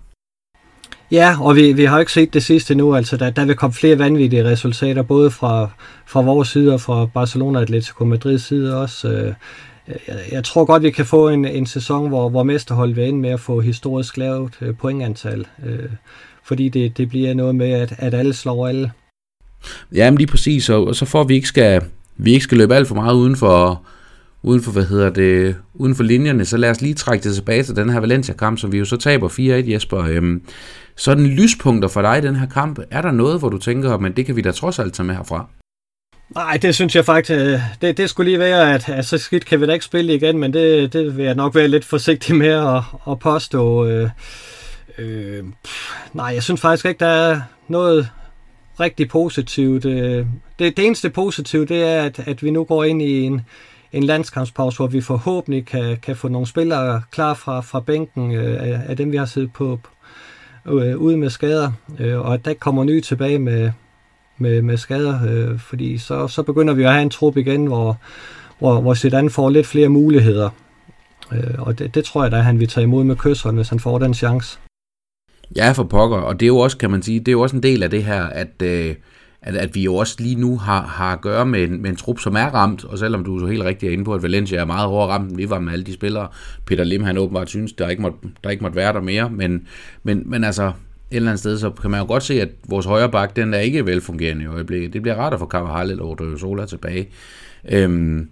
Ja, 1.12 1.36
og 1.40 1.56
vi, 1.56 1.72
vi 1.72 1.84
har 1.84 2.00
ikke 2.00 2.12
set 2.12 2.34
det 2.34 2.42
sidste 2.42 2.74
nu, 2.74 2.94
altså 2.94 3.16
der, 3.16 3.30
der 3.30 3.44
vil 3.44 3.56
komme 3.56 3.74
flere 3.74 3.98
vanvittige 3.98 4.44
resultater, 4.44 5.02
både 5.02 5.30
fra, 5.30 5.70
fra 6.06 6.22
vores 6.22 6.48
side 6.48 6.74
og 6.74 6.80
fra 6.80 7.06
Barcelona 7.06 7.58
og 7.58 7.62
Atletico 7.62 8.04
Madrid 8.04 8.38
side 8.38 8.80
også. 8.80 9.08
Øh, 9.08 9.34
jeg, 10.08 10.16
jeg 10.32 10.44
tror 10.44 10.64
godt, 10.64 10.82
vi 10.82 10.90
kan 10.90 11.06
få 11.06 11.28
en, 11.28 11.44
en 11.44 11.66
sæson, 11.66 12.08
hvor, 12.08 12.28
hvor 12.28 12.42
mesterholdet 12.42 12.96
vil 12.96 13.08
ende 13.08 13.18
med 13.18 13.30
at 13.30 13.40
få 13.40 13.60
historisk 13.60 14.16
lavt 14.16 14.58
øh, 14.60 14.74
pointantal, 14.76 15.46
øh, 15.66 15.88
fordi 16.44 16.68
det, 16.68 16.96
det 16.98 17.08
bliver 17.08 17.34
noget 17.34 17.54
med, 17.54 17.70
at, 17.70 17.94
at 17.98 18.14
alle 18.14 18.34
slår 18.34 18.68
alle. 18.68 18.92
Ja, 19.94 20.10
men 20.10 20.18
lige 20.18 20.28
præcis, 20.28 20.70
og 20.70 20.96
så 20.96 21.04
får 21.04 21.24
vi 21.24 21.34
ikke 21.34 21.48
skal, 21.48 21.82
vi 22.16 22.32
ikke 22.32 22.44
skal 22.44 22.58
løbe 22.58 22.74
alt 22.74 22.88
for 22.88 22.94
meget 22.94 23.14
uden 23.14 23.36
for, 23.36 23.82
uden 24.42 24.62
for, 24.62 24.72
hvad 24.72 24.84
hedder 24.84 25.10
det, 25.10 25.56
uden 25.74 25.94
for 25.94 26.02
linjerne, 26.02 26.44
så 26.44 26.56
lad 26.56 26.70
os 26.70 26.80
lige 26.80 26.94
trække 26.94 27.24
det 27.24 27.34
tilbage 27.34 27.62
til 27.62 27.76
den 27.76 27.90
her 27.90 28.00
Valencia-kamp, 28.00 28.58
som 28.58 28.72
vi 28.72 28.78
jo 28.78 28.84
så 28.84 28.96
taber 28.96 29.28
4-1, 29.28 29.40
Jesper. 29.72 29.98
Øhm, 29.98 30.42
sådan 30.96 31.26
lyspunkter 31.26 31.88
for 31.88 32.02
dig 32.02 32.18
i 32.18 32.20
den 32.20 32.36
her 32.36 32.46
kamp, 32.46 32.78
er 32.90 33.02
der 33.02 33.10
noget, 33.10 33.38
hvor 33.38 33.48
du 33.48 33.58
tænker, 33.58 33.98
men 33.98 34.12
det 34.12 34.26
kan 34.26 34.36
vi 34.36 34.40
da 34.40 34.50
trods 34.50 34.78
alt 34.78 34.94
tage 34.94 35.06
med 35.06 35.14
herfra? 35.14 35.46
Nej, 36.34 36.58
det 36.62 36.74
synes 36.74 36.96
jeg 36.96 37.04
faktisk, 37.04 37.38
øh, 37.38 37.60
det, 37.80 37.96
det 37.96 38.10
skulle 38.10 38.30
lige 38.30 38.38
være, 38.38 38.74
at, 38.74 38.88
at 38.88 39.06
så 39.06 39.18
skidt 39.18 39.46
kan 39.46 39.60
vi 39.60 39.66
da 39.66 39.72
ikke 39.72 39.84
spille 39.84 40.14
igen, 40.14 40.38
men 40.38 40.52
det, 40.52 40.92
det 40.92 41.16
vil 41.16 41.24
jeg 41.24 41.34
nok 41.34 41.54
være 41.54 41.68
lidt 41.68 41.84
forsigtig 41.84 42.34
med 42.34 42.48
at, 42.48 42.82
at 43.10 43.18
påstå. 43.18 43.86
Øh, 43.86 44.10
øh, 44.98 45.44
nej, 46.12 46.26
jeg 46.26 46.42
synes 46.42 46.60
faktisk 46.60 46.86
ikke, 46.86 46.98
der 46.98 47.06
er 47.06 47.40
noget 47.68 48.08
rigtig 48.80 49.08
positivt. 49.08 49.84
Øh, 49.84 50.26
det, 50.58 50.76
det 50.76 50.86
eneste 50.86 51.10
positive, 51.10 51.64
det 51.64 51.82
er, 51.82 52.02
at, 52.02 52.18
at 52.18 52.42
vi 52.42 52.50
nu 52.50 52.64
går 52.64 52.84
ind 52.84 53.02
i 53.02 53.20
en, 53.20 53.40
en 53.92 54.02
landskampspause, 54.02 54.76
hvor 54.76 54.86
vi 54.86 55.00
forhåbentlig 55.00 55.66
kan, 55.66 55.96
kan 55.96 56.16
få 56.16 56.28
nogle 56.28 56.46
spillere 56.46 57.02
klar 57.10 57.34
fra, 57.34 57.60
fra 57.60 57.80
bænken 57.80 58.34
øh, 58.34 58.62
af, 58.62 58.80
af 58.88 58.96
dem, 58.96 59.12
vi 59.12 59.16
har 59.16 59.24
siddet 59.24 59.52
på, 59.52 59.80
øh, 60.66 60.98
ud 60.98 61.16
med 61.16 61.30
skader, 61.30 61.72
øh, 61.98 62.20
og 62.20 62.34
at 62.34 62.44
der 62.44 62.54
kommer 62.54 62.84
nye 62.84 63.00
tilbage 63.00 63.38
med, 63.38 63.70
med, 64.38 64.62
med 64.62 64.76
skader, 64.76 65.18
øh, 65.28 65.58
fordi 65.58 65.98
så, 65.98 66.28
så 66.28 66.42
begynder 66.42 66.74
vi 66.74 66.82
at 66.82 66.92
have 66.92 67.02
en 67.02 67.10
trup 67.10 67.36
igen, 67.36 67.66
hvor, 67.66 67.96
hvor, 68.58 68.80
hvor 68.80 68.94
Zidane 68.94 69.30
får 69.30 69.50
lidt 69.50 69.66
flere 69.66 69.88
muligheder. 69.88 70.50
Øh, 71.32 71.54
og 71.58 71.78
det, 71.78 71.94
det 71.94 72.04
tror 72.04 72.22
jeg 72.22 72.32
da, 72.32 72.36
han 72.36 72.60
vil 72.60 72.68
tage 72.68 72.84
imod 72.84 73.04
med 73.04 73.16
kysseren, 73.16 73.56
hvis 73.56 73.68
han 73.68 73.80
får 73.80 73.98
den 73.98 74.14
chance. 74.14 74.58
Ja, 75.56 75.72
for 75.72 75.84
pokker, 75.84 76.16
og 76.16 76.40
det 76.40 76.46
er 76.46 76.48
jo 76.48 76.58
også, 76.58 76.78
kan 76.78 76.90
man 76.90 77.02
sige, 77.02 77.18
det 77.18 77.28
er 77.28 77.32
jo 77.32 77.40
også 77.40 77.56
en 77.56 77.62
del 77.62 77.82
af 77.82 77.90
det 77.90 78.04
her, 78.04 78.22
at, 78.24 78.62
øh, 78.62 78.94
at, 79.42 79.56
at 79.56 79.74
vi 79.74 79.82
jo 79.82 79.94
også 79.94 80.16
lige 80.18 80.34
nu 80.34 80.58
har, 80.58 80.82
har 80.82 81.12
at 81.12 81.20
gøre 81.20 81.46
med 81.46 81.62
en, 81.64 81.82
med 81.82 81.90
en 81.90 81.96
trup, 81.96 82.18
som 82.18 82.36
er 82.36 82.46
ramt, 82.46 82.84
og 82.84 82.98
selvom 82.98 83.24
du 83.24 83.38
så 83.38 83.46
helt 83.46 83.64
rigtigt 83.64 83.90
er 83.90 83.92
inde 83.92 84.04
på, 84.04 84.14
at 84.14 84.22
Valencia 84.22 84.58
er 84.58 84.64
meget 84.64 84.88
hårdere 84.88 85.10
ramt, 85.10 85.30
end 85.30 85.36
vi 85.36 85.50
var 85.50 85.60
med 85.60 85.72
alle 85.72 85.84
de 85.84 85.92
spillere, 85.92 86.28
Peter 86.66 86.84
Lim, 86.84 87.04
han 87.04 87.18
åbenbart 87.18 87.48
synes, 87.48 87.72
der 87.72 87.88
ikke 87.88 88.02
måtte, 88.02 88.18
der 88.44 88.50
ikke 88.50 88.62
måtte 88.62 88.76
være 88.76 88.92
der 88.92 89.00
mere, 89.00 89.30
men, 89.30 89.66
men, 90.02 90.22
men 90.26 90.44
altså, 90.44 90.72
et 91.12 91.16
eller 91.16 91.30
andet 91.30 91.40
sted, 91.40 91.58
så 91.58 91.70
kan 91.70 91.90
man 91.90 92.00
jo 92.00 92.06
godt 92.06 92.22
se, 92.22 92.40
at 92.40 92.48
vores 92.68 92.86
højre 92.86 93.10
bak, 93.10 93.36
den 93.36 93.54
er 93.54 93.58
ikke 93.58 93.86
velfungerende 93.86 94.44
i 94.44 94.46
øjeblikket. 94.46 94.92
Det 94.92 95.02
bliver 95.02 95.14
rart 95.14 95.32
at 95.32 95.38
få 95.38 95.46
Carvajal 95.46 95.90
eller 95.90 96.36
Sola 96.38 96.66
tilbage. 96.66 97.08
Øhm, 97.68 98.28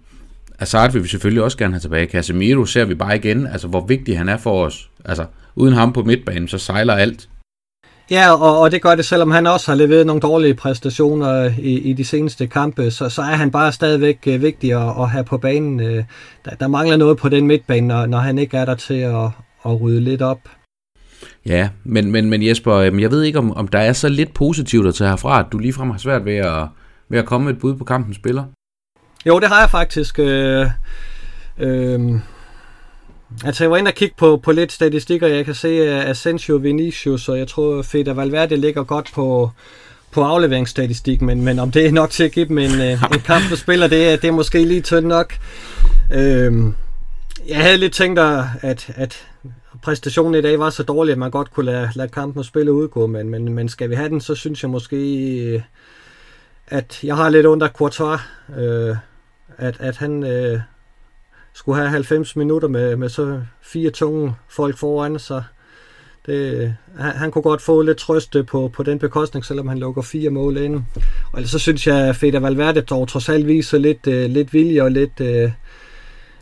Azard 0.59 0.91
vil 0.91 1.03
vi 1.03 1.07
selvfølgelig 1.07 1.43
også 1.43 1.57
gerne 1.57 1.73
have 1.73 1.79
tilbage. 1.79 2.07
Casemiro 2.07 2.65
ser 2.65 2.85
vi 2.85 2.95
bare 2.95 3.15
igen, 3.15 3.47
altså 3.47 3.67
hvor 3.67 3.85
vigtig 3.85 4.17
han 4.17 4.29
er 4.29 4.37
for 4.37 4.65
os. 4.65 4.89
Altså, 5.05 5.25
uden 5.55 5.73
ham 5.73 5.93
på 5.93 6.03
midtbanen, 6.03 6.47
så 6.47 6.57
sejler 6.57 6.93
alt. 6.93 7.29
Ja, 8.11 8.33
og, 8.33 8.59
og 8.59 8.71
det 8.71 8.81
gør 8.81 8.95
det, 8.95 9.05
selvom 9.05 9.31
han 9.31 9.47
også 9.47 9.71
har 9.71 9.75
leveret 9.75 10.05
nogle 10.05 10.21
dårlige 10.21 10.53
præstationer 10.53 11.51
i, 11.59 11.77
i 11.79 11.93
de 11.93 12.05
seneste 12.05 12.47
kampe, 12.47 12.91
så, 12.91 13.09
så 13.09 13.21
er 13.21 13.35
han 13.35 13.51
bare 13.51 13.71
stadigvæk 13.71 14.19
uh, 14.27 14.41
vigtig 14.41 14.73
at, 14.73 15.01
at 15.01 15.09
have 15.09 15.23
på 15.23 15.37
banen. 15.37 15.79
Uh, 15.79 16.03
der, 16.45 16.55
der 16.59 16.67
mangler 16.67 16.97
noget 16.97 17.17
på 17.17 17.29
den 17.29 17.47
midtbane, 17.47 17.87
når, 17.87 18.05
når 18.05 18.17
han 18.17 18.37
ikke 18.37 18.57
er 18.57 18.65
der 18.65 18.75
til 18.75 18.93
at, 18.93 19.29
at 19.65 19.81
rydde 19.81 20.01
lidt 20.01 20.21
op. 20.21 20.39
Ja, 21.45 21.69
men, 21.83 22.11
men, 22.11 22.29
men 22.29 22.47
Jesper, 22.47 22.79
jeg 22.79 23.11
ved 23.11 23.23
ikke, 23.23 23.39
om, 23.39 23.51
om 23.51 23.67
der 23.67 23.79
er 23.79 23.93
så 23.93 24.09
lidt 24.09 24.33
positivt 24.33 24.87
at 24.87 24.95
tage 24.95 25.09
herfra, 25.09 25.39
at 25.39 25.45
du 25.51 25.57
ligefrem 25.57 25.89
har 25.89 25.97
svært 25.97 26.25
ved 26.25 26.35
at, 26.35 26.67
ved 27.09 27.19
at 27.19 27.25
komme 27.25 27.45
med 27.45 27.53
et 27.53 27.59
bud 27.59 27.75
på 27.75 27.83
kampens 27.83 28.15
spiller. 28.15 28.43
Jo, 29.25 29.39
det 29.39 29.47
har 29.47 29.59
jeg 29.59 29.69
faktisk. 29.69 30.19
Øh, 30.19 30.67
øh, 31.59 32.19
Altså, 33.45 33.63
jeg 33.63 33.71
var 33.71 33.77
inde 33.77 33.89
og 33.89 33.95
kigge 33.95 34.15
på, 34.17 34.37
på 34.37 34.51
lidt 34.51 34.71
statistikker. 34.71 35.27
Jeg 35.27 35.45
kan 35.45 35.55
se, 35.55 35.67
at 35.67 36.09
Asensio, 36.09 36.55
Vinicius 36.55 37.29
og 37.29 37.39
jeg 37.39 37.47
tror, 37.47 37.81
Fede 37.81 38.15
Valverde 38.15 38.57
ligger 38.57 38.83
godt 38.83 39.11
på, 39.13 39.51
på 40.11 40.23
afleveringsstatistik, 40.23 41.21
men, 41.21 41.41
men 41.41 41.59
om 41.59 41.71
det 41.71 41.85
er 41.85 41.91
nok 41.91 42.09
til 42.09 42.23
at 42.23 42.31
give 42.31 42.47
dem 42.47 42.57
en, 42.57 42.81
øh, 42.81 42.91
en 42.91 43.21
kamp 43.31 43.43
for 43.43 43.55
spiller, 43.55 43.87
det 43.87 44.09
er, 44.09 44.15
det 44.15 44.27
er 44.27 44.31
måske 44.31 44.65
lige 44.65 44.81
tyndt 44.81 45.07
nok. 45.07 45.33
Øhm, 46.13 46.75
jeg 47.47 47.57
havde 47.57 47.77
lidt 47.77 47.93
tænkt, 47.93 48.19
at, 48.61 48.89
at 48.95 49.27
præstationen 49.81 50.35
i 50.35 50.41
dag 50.41 50.59
var 50.59 50.69
så 50.69 50.83
dårlig, 50.83 51.11
at 51.11 51.17
man 51.17 51.31
godt 51.31 51.53
kunne 51.53 51.65
lade, 51.65 51.89
lade 51.95 52.09
kampen 52.09 52.39
og 52.39 52.45
spille 52.45 52.73
udgå, 52.73 53.07
men, 53.07 53.29
men, 53.29 53.53
men 53.53 53.69
skal 53.69 53.89
vi 53.89 53.95
have 53.95 54.09
den, 54.09 54.21
så 54.21 54.35
synes 54.35 54.63
jeg 54.63 54.69
måske, 54.69 55.63
at 56.67 56.99
jeg 57.03 57.15
har 57.15 57.29
lidt 57.29 57.45
under 57.45 57.67
Courtois. 57.67 58.21
Øh, 58.57 58.95
at, 59.57 59.75
at 59.79 59.97
han 59.97 60.23
øh, 60.23 60.59
skulle 61.53 61.77
have 61.77 61.89
90 61.89 62.35
minutter 62.35 62.67
med, 62.67 62.95
med 62.95 63.09
så 63.09 63.41
fire 63.61 63.89
tunge 63.89 64.33
folk 64.49 64.77
foran 64.77 65.19
sig. 65.19 65.43
Det, 66.25 66.75
han, 66.97 67.11
han 67.11 67.31
kunne 67.31 67.41
godt 67.41 67.61
få 67.61 67.81
lidt 67.81 67.97
trøst 67.97 68.35
på, 68.47 68.71
på 68.73 68.83
den 68.83 68.99
bekostning, 68.99 69.45
selvom 69.45 69.67
han 69.67 69.77
lukker 69.77 70.01
fire 70.01 70.29
mål 70.29 70.57
ind. 70.57 70.75
Og 71.31 71.39
ellers 71.39 71.51
så 71.51 71.59
synes 71.59 71.87
jeg, 71.87 71.97
at 71.97 72.15
Feder 72.15 72.39
Valverde 72.39 72.81
dog 72.81 73.07
trods 73.07 73.29
alt 73.29 73.47
viser 73.47 73.77
lidt, 73.77 74.07
øh, 74.07 74.29
lidt 74.29 74.53
vilje 74.53 74.83
og 74.83 74.91
lidt, 74.91 75.21
øh, 75.21 75.51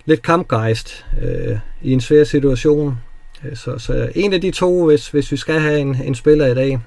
lidt 0.06 0.22
kampgejst 0.22 1.06
øh, 1.22 1.58
i 1.82 1.92
en 1.92 2.02
svær 2.02 2.24
situation. 2.24 2.98
Øh, 3.46 3.56
så, 3.56 3.78
så 3.78 4.10
en 4.16 4.34
af 4.34 4.42
de 4.42 4.52
to, 4.52 4.86
hvis, 4.86 5.08
hvis 5.08 5.32
vi 5.32 5.38
skal 5.38 5.60
have 5.60 5.80
en, 5.80 5.96
en 6.04 6.16
spiller 6.16 6.48
i 6.48 6.56
dag. 6.56 6.80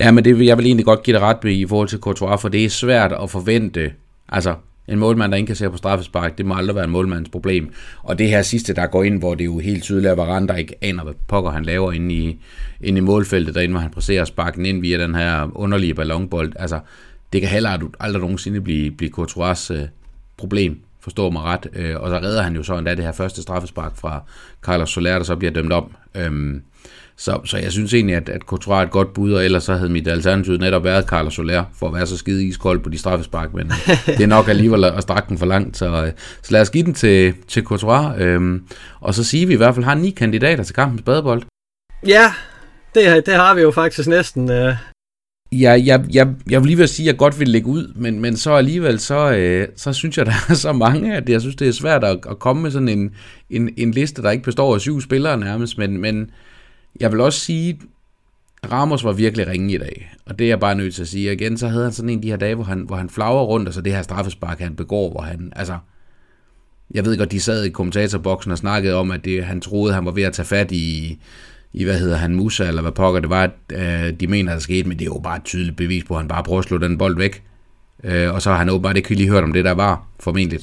Ja, 0.00 0.10
men 0.10 0.24
det 0.24 0.38
vil 0.38 0.46
jeg 0.46 0.58
vil 0.58 0.66
egentlig 0.66 0.86
godt 0.86 1.02
give 1.02 1.14
det 1.14 1.22
ret 1.22 1.44
med 1.44 1.52
i 1.52 1.66
forhold 1.66 1.88
til 1.88 1.98
Courtois, 1.98 2.40
for 2.40 2.48
det 2.48 2.64
er 2.64 2.68
svært 2.68 3.12
at 3.12 3.30
forvente, 3.30 3.92
altså 4.28 4.54
en 4.88 4.98
målmand, 4.98 5.32
der 5.32 5.38
indkasserer 5.38 5.70
på 5.70 5.76
straffespark, 5.76 6.38
det 6.38 6.46
må 6.46 6.54
aldrig 6.54 6.76
være 6.76 6.84
en 6.84 6.90
målmands 6.90 7.28
problem. 7.28 7.72
Og 8.02 8.18
det 8.18 8.28
her 8.28 8.42
sidste, 8.42 8.74
der 8.74 8.86
går 8.86 9.02
ind, 9.02 9.18
hvor 9.18 9.34
det 9.34 9.44
jo 9.44 9.58
helt 9.58 9.82
tydeligt, 9.82 10.10
at 10.10 10.16
Varane, 10.16 10.48
der 10.48 10.56
ikke 10.56 10.74
aner, 10.80 11.04
hvad 11.04 11.14
pokker 11.28 11.50
han 11.50 11.64
laver 11.64 11.92
inde 11.92 12.14
i, 12.14 12.38
inde 12.80 12.98
i 12.98 13.00
målfeltet, 13.00 13.54
derinde, 13.54 13.72
hvor 13.72 13.80
han 13.80 13.90
presserer 13.90 14.24
sparken 14.24 14.66
ind 14.66 14.80
via 14.80 14.98
den 14.98 15.14
her 15.14 15.50
underlige 15.54 15.94
ballonbold. 15.94 16.52
Altså, 16.56 16.80
det 17.32 17.40
kan 17.40 17.50
heller 17.50 17.78
aldrig 18.00 18.20
nogensinde 18.20 18.60
blive, 18.60 18.90
blive 18.90 19.10
Courtois' 19.18 19.74
øh, 19.74 19.88
problem, 20.36 20.80
forstår 21.00 21.30
mig 21.30 21.42
ret. 21.42 21.66
Øh, 21.72 22.00
og 22.00 22.10
så 22.10 22.18
redder 22.18 22.42
han 22.42 22.56
jo 22.56 22.62
så 22.62 22.78
endda 22.78 22.94
det 22.94 23.04
her 23.04 23.12
første 23.12 23.42
straffespark 23.42 23.96
fra 23.96 24.22
Carlos 24.62 24.90
Soler, 24.90 25.16
der 25.16 25.22
så 25.22 25.36
bliver 25.36 25.52
dømt 25.52 25.72
om. 25.72 25.96
Øhm, 26.14 26.62
så, 27.22 27.40
så 27.44 27.58
jeg 27.58 27.72
synes 27.72 27.94
egentlig, 27.94 28.16
at, 28.16 28.28
at 28.28 28.40
Courtois 28.40 28.78
er 28.78 28.82
et 28.82 28.90
godt 28.90 29.14
bud, 29.14 29.32
og 29.32 29.44
ellers 29.44 29.64
så 29.64 29.74
havde 29.74 29.90
mit 29.90 30.08
alternativ 30.08 30.56
netop 30.56 30.84
været 30.84 31.04
Carlos 31.04 31.34
Soler, 31.34 31.64
for 31.78 31.88
at 31.88 31.94
være 31.94 32.06
så 32.06 32.16
skide 32.16 32.44
iskold 32.44 32.80
på 32.80 32.88
de 32.88 32.98
straffespark, 32.98 33.54
men 33.54 33.72
det 34.06 34.20
er 34.20 34.26
nok 34.26 34.48
alligevel 34.48 34.84
at 34.84 35.02
strække 35.02 35.28
den 35.28 35.38
for 35.38 35.46
langt, 35.46 35.76
så, 35.76 36.12
så 36.42 36.52
lad 36.52 36.60
os 36.60 36.70
give 36.70 36.84
den 36.84 36.94
til, 36.94 37.34
til 37.48 37.64
Courtois, 37.64 38.20
øhm, 38.20 38.62
og 39.00 39.14
så 39.14 39.24
sige, 39.24 39.42
at 39.42 39.48
vi 39.48 39.54
i 39.54 39.56
hvert 39.56 39.74
fald 39.74 39.84
har 39.84 39.94
ni 39.94 40.10
kandidater 40.10 40.64
til 40.64 40.74
kampens 40.74 41.02
badebold. 41.02 41.42
Ja, 42.06 42.32
det, 42.94 43.26
det 43.26 43.34
har 43.34 43.54
vi 43.54 43.60
jo 43.60 43.70
faktisk 43.70 44.08
næsten. 44.08 44.50
Øh. 44.50 44.74
Ja, 45.52 45.80
jeg, 45.84 46.04
jeg, 46.12 46.28
jeg 46.50 46.60
vil 46.60 46.66
lige 46.66 46.76
vil 46.76 46.88
sige, 46.88 47.04
at 47.08 47.12
jeg 47.12 47.18
godt 47.18 47.40
vil 47.40 47.48
lægge 47.48 47.66
ud, 47.68 47.92
men, 47.96 48.20
men 48.20 48.36
så 48.36 48.52
alligevel, 48.52 48.98
så, 48.98 49.32
øh, 49.32 49.68
så 49.76 49.92
synes 49.92 50.18
jeg, 50.18 50.26
der 50.30 50.32
er 50.48 50.54
så 50.54 50.72
mange, 50.72 51.16
at 51.16 51.28
jeg 51.28 51.40
synes, 51.40 51.56
det 51.56 51.68
er 51.68 51.72
svært 51.72 52.04
at, 52.04 52.18
at 52.30 52.38
komme 52.38 52.62
med 52.62 52.70
sådan 52.70 52.88
en, 52.88 53.10
en, 53.50 53.70
en 53.76 53.90
liste, 53.90 54.22
der 54.22 54.30
ikke 54.30 54.44
består 54.44 54.74
af 54.74 54.80
syv 54.80 55.00
spillere 55.00 55.38
nærmest, 55.38 55.78
men, 55.78 56.00
men 56.00 56.30
jeg 57.02 57.12
vil 57.12 57.20
også 57.20 57.40
sige, 57.40 57.80
Ramos 58.72 59.04
var 59.04 59.12
virkelig 59.12 59.46
ringe 59.46 59.74
i 59.74 59.78
dag, 59.78 60.12
og 60.26 60.38
det 60.38 60.44
er 60.44 60.48
jeg 60.48 60.60
bare 60.60 60.74
nødt 60.74 60.94
til 60.94 61.02
at 61.02 61.08
sige. 61.08 61.28
Og 61.28 61.32
igen, 61.32 61.58
så 61.58 61.68
havde 61.68 61.84
han 61.84 61.92
sådan 61.92 62.08
en 62.08 62.18
af 62.18 62.22
de 62.22 62.30
her 62.30 62.36
dage, 62.36 62.54
hvor 62.54 62.64
han, 62.64 62.80
hvor 62.80 62.96
han 62.96 63.10
flager 63.10 63.42
rundt, 63.42 63.68
og 63.68 63.74
så 63.74 63.80
det 63.80 63.92
her 63.92 64.02
straffespark, 64.02 64.60
han 64.60 64.76
begår, 64.76 65.10
hvor 65.10 65.20
han, 65.20 65.52
altså, 65.56 65.78
jeg 66.94 67.04
ved 67.04 67.18
godt, 67.18 67.32
de 67.32 67.40
sad 67.40 67.64
i 67.64 67.70
kommentatorboksen 67.70 68.52
og 68.52 68.58
snakkede 68.58 68.94
om, 68.94 69.10
at 69.10 69.24
det, 69.24 69.44
han 69.44 69.60
troede, 69.60 69.94
han 69.94 70.04
var 70.04 70.10
ved 70.10 70.22
at 70.22 70.32
tage 70.32 70.46
fat 70.46 70.72
i, 70.72 71.18
i 71.72 71.84
hvad 71.84 71.98
hedder 71.98 72.16
han, 72.16 72.34
Musa, 72.34 72.68
eller 72.68 72.82
hvad 72.82 72.92
pokker 72.92 73.20
det 73.20 73.30
var, 73.30 73.42
at 73.42 73.50
øh, 73.72 74.20
de 74.20 74.26
mener, 74.26 74.52
der 74.52 74.60
skete, 74.60 74.88
men 74.88 74.98
det 74.98 75.04
er 75.04 75.10
jo 75.14 75.20
bare 75.24 75.36
et 75.36 75.44
tydeligt 75.44 75.76
bevis 75.76 76.04
på, 76.04 76.14
at 76.14 76.20
han 76.20 76.28
bare 76.28 76.42
prøver 76.42 76.58
at 76.58 76.64
slå 76.64 76.78
den 76.78 76.98
bold 76.98 77.16
væk. 77.16 77.42
Øh, 78.04 78.34
og 78.34 78.42
så 78.42 78.50
har 78.50 78.58
han 78.58 78.70
åbenbart 78.70 78.96
ikke 78.96 79.14
lige 79.14 79.30
hørt 79.30 79.44
om 79.44 79.52
det, 79.52 79.64
der 79.64 79.72
var, 79.72 80.06
formentlig. 80.20 80.60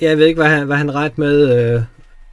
Jeg 0.00 0.18
ved 0.18 0.26
ikke, 0.26 0.40
hvad 0.40 0.50
han, 0.50 0.66
hvad 0.66 0.76
han 0.76 0.94
ret 0.94 1.18
med. 1.18 1.74
Øh, 1.74 1.82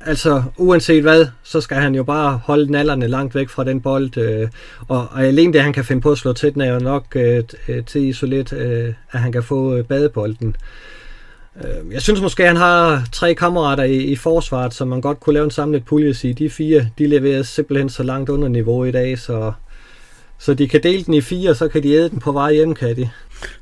Altså, 0.02 0.44
uanset 0.58 1.02
hvad, 1.02 1.26
så 1.44 1.62
skal 1.62 1.78
han 1.78 1.96
jo 1.96 2.04
bare 2.04 2.40
holde 2.44 2.72
nallerne 2.72 3.08
langt 3.08 3.36
væk 3.36 3.50
fra 3.50 3.64
den 3.64 3.82
bold. 3.82 4.18
Øh, 4.18 4.48
og, 4.88 5.08
og 5.12 5.24
alene 5.24 5.54
det, 5.54 5.62
han 5.62 5.74
kan 5.74 5.86
finde 5.86 6.02
på 6.02 6.12
at 6.12 6.18
slå 6.18 6.34
til 6.34 6.54
den, 6.54 6.62
er 6.62 6.74
jo 6.74 6.80
nok 6.80 7.16
øh, 7.16 7.44
øh 7.68 7.86
til 7.86 8.16
så 8.16 8.26
lidt, 8.26 8.54
øh, 8.54 8.94
at 9.12 9.20
han 9.20 9.32
kan 9.32 9.44
få 9.44 9.76
øh, 9.76 9.86
badebolden. 9.86 10.56
Øh, 11.64 11.94
jeg 11.94 12.02
synes 12.02 12.22
måske, 12.22 12.44
at 12.44 12.50
han 12.50 12.58
har 12.58 13.04
tre 13.12 13.34
kammerater 13.34 13.84
i, 13.84 13.98
i 13.98 14.16
forsvaret, 14.16 14.74
som 14.74 14.88
man 14.88 15.02
godt 15.02 15.20
kunne 15.20 15.34
lave 15.34 15.44
en 15.44 15.52
samlet 15.52 15.86
pulje 15.86 16.14
sige. 16.14 16.34
De 16.34 16.50
fire, 16.50 16.90
de 16.98 17.08
leverer 17.08 17.44
simpelthen 17.44 17.90
så 17.90 18.04
langt 18.04 18.30
under 18.30 18.48
niveau 18.48 18.84
i 18.86 18.92
dag, 18.92 19.20
så, 19.20 19.52
så 20.40 20.54
de 20.54 20.68
kan 20.68 20.84
dele 20.84 21.04
den 21.04 21.14
i 21.14 21.22
fire, 21.22 21.50
og 21.50 21.56
så 21.56 21.68
kan 21.68 21.84
de 21.84 21.92
æde 21.92 22.10
den 22.10 22.20
på 22.20 22.32
vej 22.32 22.54
hjem, 22.54 22.74
kan 22.74 22.96
de. 22.96 23.10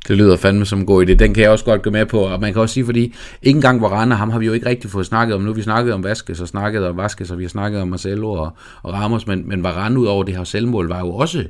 Det 0.08 0.18
lyder 0.18 0.38
fandme 0.38 0.66
som 0.66 0.80
en 0.80 0.86
god 0.86 1.06
idé. 1.06 1.14
Den 1.14 1.34
kan 1.34 1.44
jeg 1.44 1.52
også 1.52 1.66
godt 1.66 1.82
gå 1.82 1.90
med 1.90 2.06
på. 2.06 2.20
Og 2.20 2.40
man 2.40 2.54
kan 2.54 2.62
også 2.62 2.74
sige, 2.74 2.86
fordi 2.86 3.16
ikke 3.42 3.58
engang 3.58 3.82
Varane, 3.82 4.16
ham 4.16 4.30
har 4.30 4.40
vi 4.40 4.46
jo 4.46 4.54
ikke 4.54 4.70
rigtig 4.70 4.90
fået 4.90 5.06
snakket 5.06 5.36
om. 5.36 5.42
Nu 5.42 5.48
har 5.48 5.54
vi 5.54 5.62
snakket 5.62 5.94
om 5.94 6.04
Vaskes 6.04 6.42
og 6.42 6.48
snakket 6.48 6.88
om 6.88 6.98
Vaskes, 6.98 7.32
og 7.32 7.38
vi 7.38 7.44
har 7.44 7.50
snakket 7.50 7.82
om 7.82 7.88
Marcelo 7.88 8.32
og, 8.32 8.52
og 8.84 8.94
Ramos. 8.94 9.28
Men, 9.28 9.50
men 9.50 9.64
Varane 9.64 10.00
ud 10.00 10.06
over 10.06 10.24
det 10.24 10.36
her 10.36 10.44
selvmål 10.44 10.88
var 10.88 11.00
jo 11.00 11.16
også, 11.16 11.46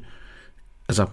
altså, 0.90 1.06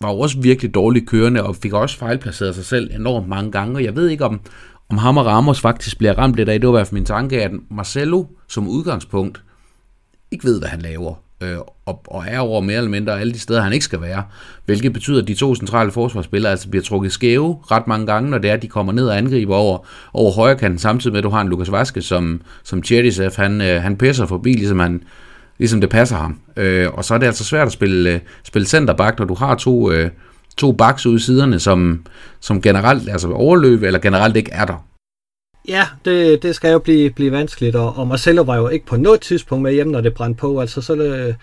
var 0.00 0.10
jo 0.10 0.18
også 0.18 0.40
virkelig 0.40 0.74
dårligt 0.74 1.08
kørende 1.08 1.42
og 1.42 1.56
fik 1.56 1.72
også 1.72 1.98
fejlplaceret 1.98 2.54
sig 2.54 2.64
selv 2.64 2.90
enormt 2.94 3.28
mange 3.28 3.52
gange. 3.52 3.76
Og 3.76 3.84
jeg 3.84 3.96
ved 3.96 4.08
ikke, 4.08 4.24
om, 4.24 4.40
om 4.88 4.98
ham 4.98 5.16
og 5.16 5.26
Ramos 5.26 5.60
faktisk 5.60 5.98
bliver 5.98 6.18
ramt 6.18 6.36
lidt 6.36 6.48
af. 6.48 6.60
Det 6.60 6.68
var 6.68 6.74
i 6.74 6.78
hvert 6.78 6.86
fald 6.86 6.96
min 6.96 7.04
tanke, 7.04 7.42
at 7.42 7.50
Marcelo 7.70 8.24
som 8.48 8.68
udgangspunkt 8.68 9.42
ikke 10.30 10.44
ved, 10.44 10.58
hvad 10.58 10.68
han 10.68 10.80
laver 10.80 11.14
øh, 11.40 11.58
og, 11.86 12.02
og 12.06 12.24
er 12.28 12.38
over 12.38 12.60
mere 12.60 12.76
eller 12.76 12.90
mindre 12.90 13.20
alle 13.20 13.32
de 13.32 13.38
steder, 13.38 13.62
han 13.62 13.72
ikke 13.72 13.84
skal 13.84 14.00
være. 14.00 14.22
Hvilket 14.66 14.92
betyder, 14.92 15.22
at 15.22 15.28
de 15.28 15.34
to 15.34 15.54
centrale 15.54 15.90
forsvarsspillere 15.90 16.50
altså 16.50 16.68
bliver 16.68 16.82
trukket 16.82 17.12
skæve 17.12 17.58
ret 17.70 17.86
mange 17.86 18.06
gange, 18.06 18.30
når 18.30 18.38
det 18.38 18.50
er, 18.50 18.54
at 18.54 18.62
de 18.62 18.68
kommer 18.68 18.92
ned 18.92 19.08
og 19.08 19.18
angriber 19.18 19.56
over, 19.56 19.78
over 20.14 20.32
højrekanten, 20.32 20.78
samtidig 20.78 21.12
med, 21.12 21.18
at 21.18 21.24
du 21.24 21.30
har 21.30 21.40
en 21.40 21.48
Lukas 21.48 21.72
Vaske, 21.72 22.02
som, 22.02 22.42
som 22.64 22.82
Cherdisev, 22.82 23.30
han, 23.36 23.60
øh, 23.60 23.82
han 23.82 23.96
pisser 23.96 24.26
forbi, 24.26 24.52
ligesom, 24.52 24.78
han, 24.78 25.02
ligesom 25.58 25.80
det 25.80 25.90
passer 25.90 26.16
ham. 26.16 26.38
Øh, 26.56 26.88
og 26.92 27.04
så 27.04 27.14
er 27.14 27.18
det 27.18 27.26
altså 27.26 27.44
svært 27.44 27.66
at 27.66 27.72
spille, 27.72 28.10
øh, 28.10 28.20
spille 28.42 28.66
centerback, 28.66 29.18
når 29.18 29.26
du 29.26 29.34
har 29.34 29.54
to, 29.54 29.92
øh, 29.92 30.10
to 30.56 30.72
backs 30.72 31.06
ude 31.06 31.16
i 31.16 31.18
siderne, 31.18 31.58
som, 31.58 32.06
som 32.40 32.62
generelt 32.62 33.08
altså 33.08 33.28
overløb, 33.28 33.82
eller 33.82 33.98
generelt 33.98 34.36
ikke 34.36 34.52
er 34.52 34.64
der. 34.64 34.84
Ja, 35.70 35.86
det, 36.04 36.42
det 36.42 36.54
skal 36.54 36.72
jo 36.72 36.78
blive, 36.78 37.10
blive 37.10 37.32
vanskeligt, 37.32 37.76
og, 37.76 37.96
og 37.96 38.06
Marcelo 38.08 38.42
var 38.42 38.56
jo 38.56 38.68
ikke 38.68 38.86
på 38.86 38.96
noget 38.96 39.20
tidspunkt 39.20 39.62
med 39.62 39.72
hjem, 39.72 39.86
når 39.86 40.00
det 40.00 40.14
brændte 40.14 40.38
på, 40.38 40.60
altså 40.60 40.80
så 40.80 40.94
øh, 40.94 41.34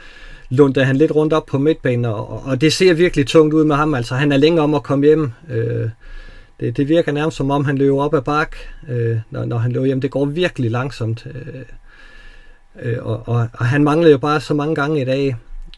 han 0.86 0.96
lidt 0.96 1.12
rundt 1.12 1.34
op 1.34 1.46
på 1.46 1.58
midtbanen, 1.58 2.06
og, 2.06 2.44
og 2.46 2.62
det 2.62 2.74
ser 2.74 2.94
virkelig 2.94 3.28
tungt 3.28 3.54
ud 3.54 3.64
med 3.64 3.76
ham, 3.76 3.94
altså 3.94 4.16
han 4.16 4.32
er 4.32 4.38
længe 4.38 4.62
om 4.62 4.74
at 4.74 4.84
komme 4.84 5.06
hjem, 5.06 5.32
øh, 5.50 5.90
det, 6.60 6.78
det 6.78 6.90
virker 6.90 7.12
nærmest 7.12 7.38
som 7.38 7.52
om 7.52 7.66
han 7.66 7.78
løber 7.78 8.04
op 8.04 8.14
ad 8.14 8.22
bak, 8.22 8.56
øh, 8.90 9.18
når, 9.32 9.46
når 9.46 9.58
han 9.58 9.72
løber 9.72 9.86
hjem, 9.86 10.02
det 10.02 10.12
går 10.12 10.26
virkelig 10.26 10.72
langsomt, 10.72 11.28
øh, 11.28 11.62
øh, 12.82 12.98
og, 13.06 13.24
og, 13.26 13.48
og 13.54 13.66
han 13.66 13.84
mangler 13.84 14.10
jo 14.10 14.18
bare 14.18 14.40
så 14.40 14.54
mange 14.54 14.76
gange 14.76 15.02
i 15.02 15.06
dag, 15.06 15.36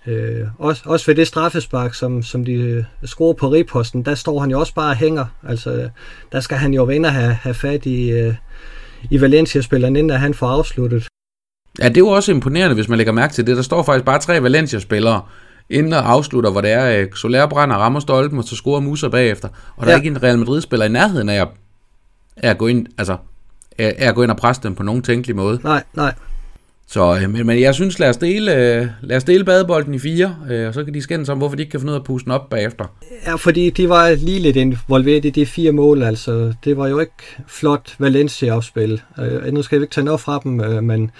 Øh, 0.07 0.47
også, 0.57 0.81
også 0.85 1.05
ved 1.05 1.15
det 1.15 1.27
straffespark, 1.27 1.93
som, 1.93 2.23
som 2.23 2.45
de 2.45 2.53
øh, 2.53 2.83
scorer 3.05 3.33
på 3.33 3.47
riposten, 3.51 4.05
der 4.05 4.15
står 4.15 4.39
han 4.39 4.51
jo 4.51 4.59
også 4.59 4.73
bare 4.73 4.89
og 4.89 4.95
hænger. 4.95 5.25
Altså, 5.47 5.89
der 6.31 6.39
skal 6.39 6.57
han 6.57 6.73
jo 6.73 6.83
vende 6.83 7.07
og 7.07 7.13
have, 7.13 7.33
have 7.33 7.53
fat 7.53 7.85
i, 7.85 8.11
øh, 8.11 8.35
i 9.09 9.21
Valencia-spilleren, 9.21 9.95
inden 9.95 10.19
han 10.19 10.33
får 10.33 10.47
afsluttet. 10.47 11.07
Ja, 11.79 11.87
det 11.87 11.97
er 11.97 12.01
jo 12.01 12.07
også 12.07 12.31
imponerende, 12.31 12.75
hvis 12.75 12.89
man 12.89 12.97
lægger 12.97 13.13
mærke 13.13 13.33
til 13.33 13.47
det. 13.47 13.57
Der 13.57 13.63
står 13.63 13.83
faktisk 13.83 14.05
bare 14.05 14.19
tre 14.19 14.43
Valencia-spillere 14.43 15.21
inden 15.69 15.93
og 15.93 16.11
afslutter, 16.11 16.51
hvor 16.51 16.61
det 16.61 16.71
er, 16.71 17.01
øh, 17.01 17.07
Soler 17.15 17.47
brænder, 17.47 17.75
rammer 17.75 17.99
stolpen, 17.99 18.37
og 18.37 18.43
så 18.43 18.55
scorer 18.55 18.79
Musa 18.79 19.07
bagefter. 19.07 19.47
Og 19.77 19.85
der 19.85 19.91
ja. 19.91 19.97
er 19.97 20.01
ikke 20.01 20.09
en 20.09 20.23
Real 20.23 20.39
Madrid-spiller 20.39 20.85
i 20.85 20.89
nærheden 20.89 21.29
af 21.29 21.41
at, 21.41 21.47
af 22.37 22.49
at 22.49 22.57
gå 22.57 22.67
ind, 22.67 22.87
altså, 22.97 23.17
af 23.77 24.07
at 24.07 24.15
gå 24.15 24.23
ind 24.23 24.31
og 24.31 24.37
presse 24.37 24.63
dem 24.63 24.75
på 24.75 24.83
nogen 24.83 25.01
tænkelig 25.01 25.35
måde. 25.35 25.59
Nej, 25.63 25.83
nej. 25.93 26.13
Så, 26.91 27.15
øh, 27.15 27.29
men, 27.29 27.45
men 27.47 27.59
jeg 27.59 27.75
synes, 27.75 27.99
lad 27.99 28.09
os 28.09 28.17
dele, 28.17 28.55
øh, 28.55 28.87
lad 29.01 29.17
os 29.17 29.23
dele 29.23 29.43
badebolden 29.43 29.93
i 29.93 29.99
fire, 29.99 30.35
øh, 30.49 30.67
og 30.67 30.73
så 30.73 30.83
kan 30.83 30.93
de 30.93 31.01
skændes 31.01 31.29
om, 31.29 31.37
hvorfor 31.37 31.55
de 31.55 31.61
ikke 31.61 31.71
kan 31.71 31.79
finde 31.79 31.91
ud 31.91 31.95
af 31.95 31.99
at 31.99 32.05
puste 32.05 32.25
den 32.25 32.31
op 32.31 32.49
bagefter. 32.49 32.85
Ja, 33.25 33.35
fordi 33.35 33.69
de 33.69 33.89
var 33.89 34.09
lige 34.09 34.39
lidt 34.39 34.55
involveret 34.55 35.25
i 35.25 35.29
de 35.29 35.45
fire 35.45 35.71
mål, 35.71 36.03
altså. 36.03 36.53
Det 36.63 36.77
var 36.77 36.87
jo 36.87 36.99
ikke 36.99 37.13
flot 37.47 37.95
Valencia-afspil. 37.99 39.01
Nu 39.51 39.61
skal 39.61 39.79
vi 39.79 39.83
ikke 39.83 39.93
tage 39.93 40.05
noget 40.05 40.21
fra 40.21 40.39
dem, 40.43 40.51
men 40.83 41.11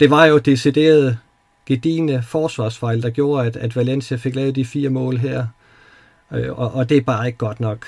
det 0.00 0.10
var 0.10 0.24
jo 0.24 0.38
decideret 0.38 1.18
gedigende 1.66 2.22
forsvarsfejl, 2.28 3.02
der 3.02 3.10
gjorde, 3.10 3.46
at, 3.46 3.56
at 3.56 3.76
Valencia 3.76 4.16
fik 4.16 4.34
lavet 4.34 4.56
de 4.56 4.64
fire 4.64 4.88
mål 4.88 5.16
her. 5.16 5.46
Og, 6.30 6.74
og 6.74 6.88
det 6.88 6.96
er 6.96 7.00
bare 7.00 7.26
ikke 7.26 7.38
godt 7.38 7.60
nok. 7.60 7.86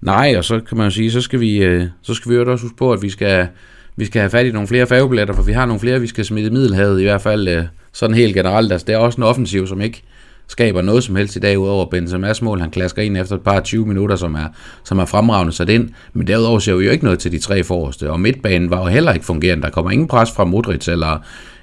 Nej, 0.00 0.34
og 0.36 0.44
så 0.44 0.60
kan 0.60 0.78
man 0.78 0.90
sige, 0.90 1.10
så 1.10 1.20
skal 1.20 1.40
vi, 1.40 1.80
så 2.02 2.14
skal 2.14 2.30
vi 2.30 2.36
jo 2.36 2.52
også 2.52 2.64
huske 2.64 2.76
på, 2.76 2.92
at 2.92 3.02
vi 3.02 3.10
skal 3.10 3.48
vi 3.96 4.04
skal 4.04 4.20
have 4.20 4.30
fat 4.30 4.46
i 4.46 4.50
nogle 4.50 4.68
flere 4.68 4.86
færgebilletter, 4.86 5.34
for 5.34 5.42
vi 5.42 5.52
har 5.52 5.66
nogle 5.66 5.80
flere, 5.80 6.00
vi 6.00 6.06
skal 6.06 6.24
smide 6.24 6.46
i 6.46 6.50
Middelhavet, 6.50 7.00
i 7.00 7.04
hvert 7.04 7.22
fald 7.22 7.48
øh, 7.48 7.64
sådan 7.92 8.16
helt 8.16 8.34
generelt. 8.34 8.72
Altså, 8.72 8.84
det 8.86 8.94
er 8.94 8.98
også 8.98 9.16
en 9.16 9.22
offensiv, 9.22 9.66
som 9.66 9.80
ikke 9.80 10.02
skaber 10.48 10.82
noget 10.82 11.04
som 11.04 11.16
helst 11.16 11.36
i 11.36 11.38
dag, 11.38 11.58
udover 11.58 11.86
Benzema's 11.94 12.44
mål. 12.44 12.60
Han 12.60 12.70
klasker 12.70 13.02
ind 13.02 13.16
efter 13.16 13.36
et 13.36 13.42
par 13.42 13.60
20 13.60 13.86
minutter, 13.86 14.16
som 14.16 14.34
er, 14.34 14.46
som 14.84 14.98
er 14.98 15.04
fremragende 15.04 15.52
sat 15.52 15.68
ind. 15.68 15.90
Men 16.12 16.26
derudover 16.26 16.58
ser 16.58 16.74
vi 16.74 16.84
jo 16.84 16.90
ikke 16.90 17.04
noget 17.04 17.18
til 17.18 17.32
de 17.32 17.38
tre 17.38 17.64
forreste. 17.64 18.10
Og 18.10 18.20
midtbanen 18.20 18.70
var 18.70 18.78
jo 18.78 18.86
heller 18.86 19.12
ikke 19.12 19.26
fungerende. 19.26 19.62
Der 19.62 19.70
kommer 19.70 19.90
ingen 19.90 20.08
pres 20.08 20.30
fra 20.30 20.44
Modric 20.44 20.88
eller, 20.88 21.18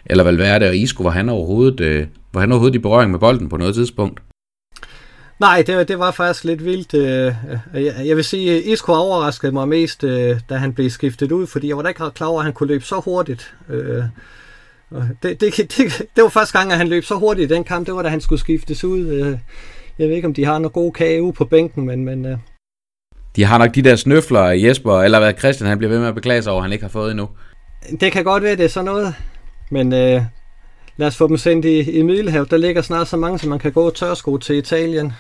eller 0.05 0.23
Valverde 0.23 0.67
og 0.67 0.75
Isco, 0.75 1.03
hvor 1.03 1.11
han 1.11 1.29
overhovedet, 1.29 1.79
øh, 1.79 2.05
hvor 2.31 2.41
han 2.41 2.51
overhovedet 2.51 2.75
i 2.75 2.79
berøring 2.79 3.11
med 3.11 3.19
bolden 3.19 3.49
på 3.49 3.57
noget 3.57 3.75
tidspunkt. 3.75 4.19
Nej, 5.41 5.63
det, 5.67 5.87
det 5.87 5.99
var 5.99 6.11
faktisk 6.11 6.43
lidt 6.43 6.65
vildt. 6.65 6.93
Øh, 6.93 7.33
øh, 7.75 8.07
jeg 8.07 8.15
vil 8.15 8.23
sige, 8.23 8.57
at 8.57 8.63
Isco 8.65 8.93
overraskede 8.93 9.51
mig 9.51 9.67
mest, 9.67 10.03
øh, 10.03 10.39
da 10.49 10.55
han 10.55 10.73
blev 10.73 10.89
skiftet 10.89 11.31
ud, 11.31 11.47
fordi 11.47 11.67
jeg 11.67 11.77
var 11.77 11.83
da 11.83 11.89
ikke 11.89 12.09
klar 12.15 12.27
over, 12.27 12.39
at 12.39 12.43
han 12.43 12.53
kunne 12.53 12.67
løbe 12.67 12.83
så 12.83 12.99
hurtigt. 12.99 13.53
Det, 15.23 15.41
det, 15.41 15.57
det, 15.57 16.01
det 16.15 16.23
var 16.23 16.29
første 16.29 16.57
gang, 16.57 16.71
at 16.71 16.77
han 16.77 16.87
løb 16.87 17.03
så 17.03 17.15
hurtigt 17.15 17.51
i 17.51 17.53
den 17.53 17.63
kamp. 17.63 17.85
Det 17.85 17.95
var 17.95 18.01
da 18.01 18.09
han 18.09 18.21
skulle 18.21 18.39
skiftes 18.39 18.83
ud. 18.83 19.37
Jeg 19.99 20.07
ved 20.07 20.15
ikke, 20.15 20.27
om 20.27 20.33
de 20.33 20.45
har 20.45 20.59
noget 20.59 20.73
god 20.73 20.91
kage 20.93 21.23
ude 21.23 21.33
på 21.33 21.45
bænken, 21.45 21.85
men... 21.85 22.05
men 22.05 22.41
De 23.35 23.43
har 23.43 23.57
nok 23.57 23.75
de 23.75 23.81
der 23.81 23.95
snøfler, 23.95 24.41
Jesper, 24.41 25.01
eller 25.01 25.19
hvad 25.19 25.33
Christian 25.39 25.69
han 25.69 25.77
bliver 25.77 25.91
ved 25.91 25.99
med 25.99 26.07
at 26.07 26.15
beklage 26.15 26.43
sig 26.43 26.53
over, 26.53 26.61
han 26.61 26.71
ikke 26.71 26.83
har 26.83 26.89
fået 26.89 27.11
endnu. 27.11 27.29
Det 27.99 28.11
kan 28.11 28.23
godt 28.23 28.43
være, 28.43 28.55
det 28.55 28.65
er 28.65 28.69
sådan 28.69 28.85
noget. 28.85 29.15
Men 29.71 29.93
øh, 29.93 30.21
lad 30.97 31.07
os 31.07 31.17
få 31.17 31.27
dem 31.27 31.37
sendt 31.37 31.65
i, 31.65 31.91
i 31.91 32.01
Middelhavet. 32.01 32.51
Der 32.51 32.57
ligger 32.57 32.81
snart 32.81 33.07
så 33.07 33.17
mange, 33.17 33.39
som 33.39 33.49
man 33.49 33.59
kan 33.59 33.71
gå 33.71 33.89
tørsko 33.89 34.37
til 34.37 34.55
Italien. 34.55 35.13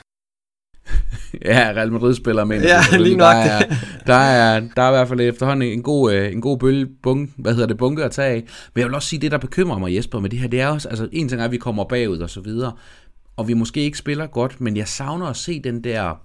ja, 1.45 1.73
Real 1.75 1.91
Madrid 1.91 2.15
spiller 2.15 2.43
med. 2.43 2.61
Ja, 2.61 2.81
lige 2.97 3.15
nok. 3.15 3.33
Der 3.33 3.51
er, 3.51 3.75
der, 4.07 4.13
er, 4.13 4.59
der 4.75 4.81
er 4.81 4.87
i 4.87 4.91
hvert 4.91 5.07
fald 5.07 5.21
efterhånden 5.21 5.69
en 5.69 5.83
god, 5.83 6.13
øh, 6.13 6.31
en 6.31 6.41
god 6.41 6.57
bølge, 6.57 6.87
bunk, 7.03 7.29
hvad 7.37 7.53
hedder 7.53 7.67
det, 7.67 7.77
bunke 7.77 8.03
at 8.03 8.11
tage 8.11 8.29
af. 8.29 8.43
Men 8.73 8.79
jeg 8.79 8.87
vil 8.87 8.95
også 8.95 9.07
sige, 9.07 9.19
det 9.19 9.31
der 9.31 9.37
bekymrer 9.37 9.79
mig, 9.79 9.95
Jesper, 9.95 10.19
med 10.19 10.29
det 10.29 10.39
her, 10.39 10.47
det 10.47 10.61
er 10.61 10.67
også, 10.67 10.89
altså 10.89 11.09
en 11.11 11.29
ting 11.29 11.41
er, 11.41 11.45
at 11.45 11.51
vi 11.51 11.57
kommer 11.57 11.83
bagud 11.83 12.19
og 12.19 12.29
så 12.29 12.41
videre, 12.41 12.73
og 13.37 13.47
vi 13.47 13.53
måske 13.53 13.81
ikke 13.81 13.97
spiller 13.97 14.27
godt, 14.27 14.61
men 14.61 14.77
jeg 14.77 14.87
savner 14.87 15.25
at 15.25 15.37
se 15.37 15.59
den 15.59 15.83
der 15.83 16.21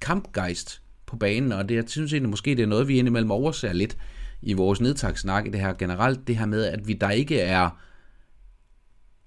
kampgejst 0.00 0.82
på 1.06 1.16
banen, 1.16 1.52
og 1.52 1.68
det, 1.68 1.74
jeg 1.74 1.84
synes 1.86 2.12
egentlig 2.12 2.30
måske, 2.30 2.50
det 2.50 2.62
er 2.62 2.66
noget, 2.66 2.88
vi 2.88 2.98
indimellem 2.98 3.30
overser 3.30 3.72
lidt 3.72 3.96
i 4.42 4.52
vores 4.52 4.80
nedtagssnak 4.80 5.46
i 5.46 5.50
det 5.50 5.60
her 5.60 5.72
generelt, 5.72 6.28
det 6.28 6.36
her 6.36 6.46
med, 6.46 6.64
at 6.64 6.88
vi 6.88 6.92
der 6.92 7.10
ikke 7.10 7.40
er, 7.40 7.70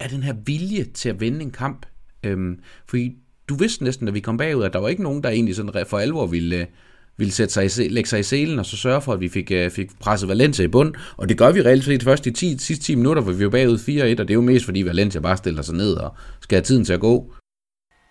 er 0.00 0.08
den 0.08 0.22
her 0.22 0.34
vilje 0.44 0.84
til 0.84 1.08
at 1.08 1.20
vinde 1.20 1.40
en 1.40 1.50
kamp. 1.50 1.86
Øhm, 2.22 2.60
fordi 2.86 3.21
du 3.48 3.54
vidste 3.54 3.84
næsten, 3.84 4.06
da 4.06 4.12
vi 4.12 4.20
kom 4.20 4.36
bagud, 4.36 4.64
at 4.64 4.72
der 4.72 4.78
var 4.78 4.88
ikke 4.88 5.02
nogen, 5.02 5.22
der 5.22 5.28
egentlig 5.28 5.56
sådan 5.56 5.86
for 5.86 5.98
alvor 5.98 6.26
ville, 6.26 6.56
øh, 6.56 6.66
ville 7.16 7.32
sætte 7.32 7.54
sig 7.54 7.86
i, 7.86 7.88
lægge 7.88 8.08
sig 8.08 8.20
i 8.20 8.22
selen 8.22 8.58
og 8.58 8.66
så 8.66 8.76
sørge 8.76 9.00
for, 9.00 9.12
at 9.12 9.20
vi 9.20 9.28
fik, 9.28 9.50
øh, 9.50 9.70
fik 9.70 9.90
presset 10.00 10.28
Valencia 10.28 10.64
i 10.64 10.68
bund. 10.68 10.94
Og 11.16 11.28
det 11.28 11.38
gør 11.38 11.52
vi 11.52 11.62
reelt 11.62 11.84
set 11.84 12.02
først 12.02 12.26
i 12.26 12.30
10, 12.30 12.58
sidste 12.58 12.84
10 12.84 12.94
minutter, 12.94 13.22
hvor 13.22 13.32
vi 13.32 13.44
var 13.44 13.50
bagud 13.50 13.78
4-1, 13.78 14.20
og 14.20 14.28
det 14.28 14.30
er 14.30 14.34
jo 14.34 14.40
mest 14.40 14.64
fordi 14.64 14.82
Valencia 14.82 15.20
bare 15.20 15.36
stiller 15.36 15.62
sig 15.62 15.74
ned 15.74 15.94
og 15.94 16.14
skal 16.40 16.56
have 16.56 16.64
tiden 16.64 16.84
til 16.84 16.92
at 16.92 17.00
gå. 17.00 17.32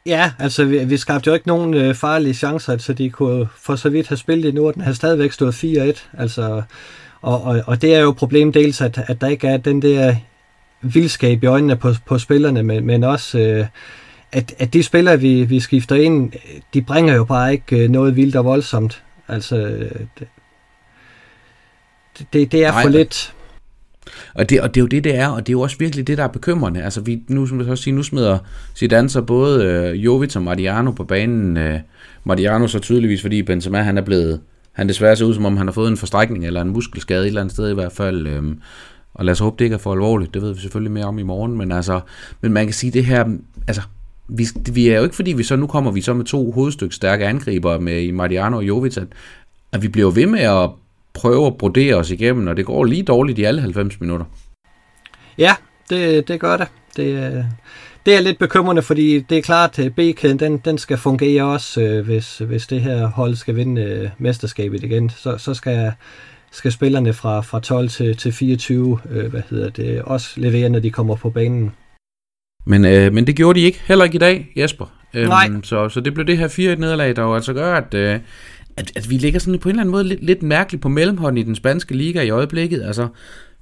Ja, 0.05 0.31
altså 0.39 0.65
vi, 0.65 0.85
vi 0.85 0.97
skabte 0.97 1.27
jo 1.27 1.33
ikke 1.33 1.47
nogen 1.47 1.73
øh, 1.73 1.95
farlige 1.95 2.33
chancer, 2.33 2.77
så 2.77 2.93
de 2.93 3.09
kunne 3.09 3.47
for 3.57 3.75
så 3.75 3.89
vidt 3.89 4.07
have 4.07 4.17
spillet 4.17 4.49
i 4.49 4.51
Norden, 4.51 4.73
den 4.73 4.85
har 4.85 4.93
stadigvæk 4.93 5.31
stået 5.31 5.63
4-1. 5.63 6.21
Altså, 6.21 6.61
og, 7.21 7.41
og, 7.41 7.63
og 7.67 7.81
det 7.81 7.95
er 7.95 7.99
jo 7.99 8.11
problemet 8.11 8.53
dels, 8.53 8.81
at, 8.81 9.03
at 9.07 9.21
der 9.21 9.27
ikke 9.27 9.47
er 9.47 9.57
den 9.57 9.81
der 9.81 10.15
vildskab 10.81 11.43
i 11.43 11.45
øjnene 11.45 11.75
på, 11.75 11.93
på 12.05 12.17
spillerne, 12.17 12.63
men, 12.63 12.85
men 12.85 13.03
også 13.03 13.39
øh, 13.39 13.65
at, 14.31 14.53
at 14.59 14.73
de 14.73 14.83
spillere, 14.83 15.19
vi, 15.19 15.43
vi 15.43 15.59
skifter 15.59 15.95
ind, 15.95 16.31
de 16.73 16.81
bringer 16.81 17.15
jo 17.15 17.23
bare 17.23 17.51
ikke 17.51 17.83
øh, 17.83 17.89
noget 17.89 18.15
vildt 18.15 18.35
og 18.35 18.45
voldsomt. 18.45 19.03
Altså, 19.27 19.55
det, 20.19 20.27
det, 22.33 22.51
det 22.51 22.65
er 22.65 22.71
Nej, 22.71 22.81
for 22.81 22.89
lidt. 22.89 23.33
Og 24.33 24.49
det, 24.49 24.61
og 24.61 24.75
det 24.75 24.81
er 24.81 24.83
jo 24.83 24.87
det, 24.87 25.03
det 25.03 25.15
er, 25.15 25.27
og 25.27 25.47
det 25.47 25.49
er 25.49 25.53
jo 25.53 25.61
også 25.61 25.77
virkelig 25.79 26.07
det, 26.07 26.17
der 26.17 26.23
er 26.23 26.27
bekymrende. 26.27 26.83
Altså, 26.83 27.01
vi, 27.01 27.21
nu, 27.27 27.45
som 27.45 27.59
jeg 27.59 27.69
også 27.69 27.83
sige, 27.83 27.93
nu 27.93 28.03
smider 28.03 28.37
Zidane 28.75 29.09
så 29.09 29.21
både 29.21 29.65
øh, 29.65 30.05
Jovic 30.05 30.35
og 30.35 30.41
Mariano 30.41 30.91
på 30.91 31.03
banen. 31.03 31.57
Øh, 31.57 31.79
Mariano 32.23 32.67
så 32.67 32.79
tydeligvis, 32.79 33.21
fordi 33.21 33.43
Benzema, 33.43 33.81
han 33.81 33.97
er 33.97 34.01
blevet, 34.01 34.41
han 34.71 34.87
desværre 34.87 35.15
ser 35.15 35.25
ud, 35.25 35.33
som 35.33 35.45
om 35.45 35.57
han 35.57 35.67
har 35.67 35.71
fået 35.71 35.91
en 35.91 35.97
forstrækning 35.97 36.45
eller 36.45 36.61
en 36.61 36.69
muskelskade 36.69 37.21
et 37.21 37.27
eller 37.27 37.41
andet 37.41 37.53
sted 37.53 37.71
i 37.71 37.73
hvert 37.73 37.91
fald. 37.91 38.27
Øh, 38.27 38.43
og 39.13 39.25
lad 39.25 39.31
os 39.31 39.39
håbe, 39.39 39.55
det 39.59 39.65
ikke 39.65 39.73
er 39.73 39.77
for 39.77 39.91
alvorligt. 39.91 40.33
Det 40.33 40.41
ved 40.41 40.53
vi 40.53 40.61
selvfølgelig 40.61 40.91
mere 40.91 41.05
om 41.05 41.19
i 41.19 41.23
morgen. 41.23 41.57
Men, 41.57 41.71
altså, 41.71 41.99
men 42.41 42.53
man 42.53 42.65
kan 42.65 42.73
sige, 42.73 42.91
det 42.91 43.05
her, 43.05 43.25
altså, 43.67 43.81
vi, 44.27 44.47
vi 44.73 44.89
er 44.89 44.97
jo 44.97 45.03
ikke 45.03 45.15
fordi, 45.15 45.34
vi 45.34 45.43
så 45.43 45.55
nu 45.55 45.67
kommer 45.67 45.91
vi 45.91 46.01
så 46.01 46.13
med 46.13 46.25
to 46.25 46.51
hovedstykke 46.51 46.95
stærke 46.95 47.25
angriber 47.25 47.79
med 47.79 48.12
Mariano 48.12 48.57
og 48.57 48.67
Jovic, 48.67 48.97
at, 48.97 49.07
at 49.71 49.81
vi 49.81 49.88
bliver 49.88 50.12
ved 50.12 50.25
med 50.25 50.39
at 50.39 50.69
prøve 51.13 51.47
at 51.47 51.57
brodere 51.57 51.95
os 51.95 52.12
igennem, 52.12 52.47
og 52.47 52.57
det 52.57 52.65
går 52.65 52.84
lige 52.84 53.03
dårligt 53.03 53.39
i 53.39 53.43
alle 53.43 53.62
90 53.62 54.01
minutter. 54.01 54.25
Ja, 55.38 55.55
det, 55.89 56.27
det 56.27 56.39
gør 56.39 56.57
det. 56.57 56.67
Det, 56.95 57.45
det 58.05 58.15
er 58.15 58.21
lidt 58.21 58.39
bekymrende, 58.39 58.81
fordi 58.81 59.19
det 59.19 59.38
er 59.38 59.41
klart, 59.41 59.79
at 59.79 59.95
B-kæden 59.95 60.39
den, 60.39 60.57
den 60.57 60.77
skal 60.77 60.97
fungere 60.97 61.43
også, 61.43 61.81
øh, 61.81 62.05
hvis, 62.05 62.38
hvis 62.38 62.67
det 62.67 62.81
her 62.81 63.07
hold 63.07 63.36
skal 63.36 63.55
vinde 63.55 63.81
øh, 63.81 64.10
mesterskabet 64.17 64.84
igen. 64.84 65.10
Så, 65.10 65.38
så 65.38 65.53
skal, 65.53 65.93
skal 66.51 66.71
spillerne 66.71 67.13
fra, 67.13 67.41
fra 67.41 67.60
12 67.60 67.89
til, 67.89 68.17
til 68.17 68.31
24 68.34 68.99
øh, 69.10 69.29
hvad 69.31 69.41
hedder 69.49 69.69
det, 69.69 70.01
også 70.01 70.29
levere, 70.38 70.69
når 70.69 70.79
de 70.79 70.91
kommer 70.91 71.15
på 71.15 71.29
banen. 71.29 71.71
Men, 72.65 72.86
øh, 72.86 73.13
men 73.13 73.28
det 73.28 73.36
gjorde 73.36 73.60
de 73.60 73.65
ikke, 73.65 73.82
heller 73.86 74.06
ikke 74.06 74.15
i 74.15 74.19
dag, 74.19 74.52
Jesper. 74.58 74.86
Øhm, 75.13 75.28
Nej. 75.30 75.50
Så, 75.63 75.89
så 75.89 76.02
det 76.02 76.13
blev 76.13 76.28
det 76.28 76.38
her 76.38 76.47
4-1-nederlag, 76.47 77.15
der 77.15 77.21
jo 77.21 77.36
altså 77.36 77.54
gør, 77.54 77.76
at, 77.76 77.93
øh, 77.93 78.19
at, 78.78 78.91
at 78.95 79.10
vi 79.10 79.17
ligger 79.17 79.39
sådan 79.39 79.60
på 79.60 79.69
en 79.69 79.71
eller 79.71 79.82
anden 79.82 79.91
måde 79.91 80.04
lidt, 80.04 80.24
lidt 80.24 80.43
mærkeligt 80.43 80.82
på 80.82 80.89
mellemhånden 80.89 81.38
i 81.38 81.43
den 81.43 81.56
spanske 81.56 81.97
liga 81.97 82.21
i 82.21 82.30
øjeblikket. 82.30 82.82
Altså, 82.82 83.08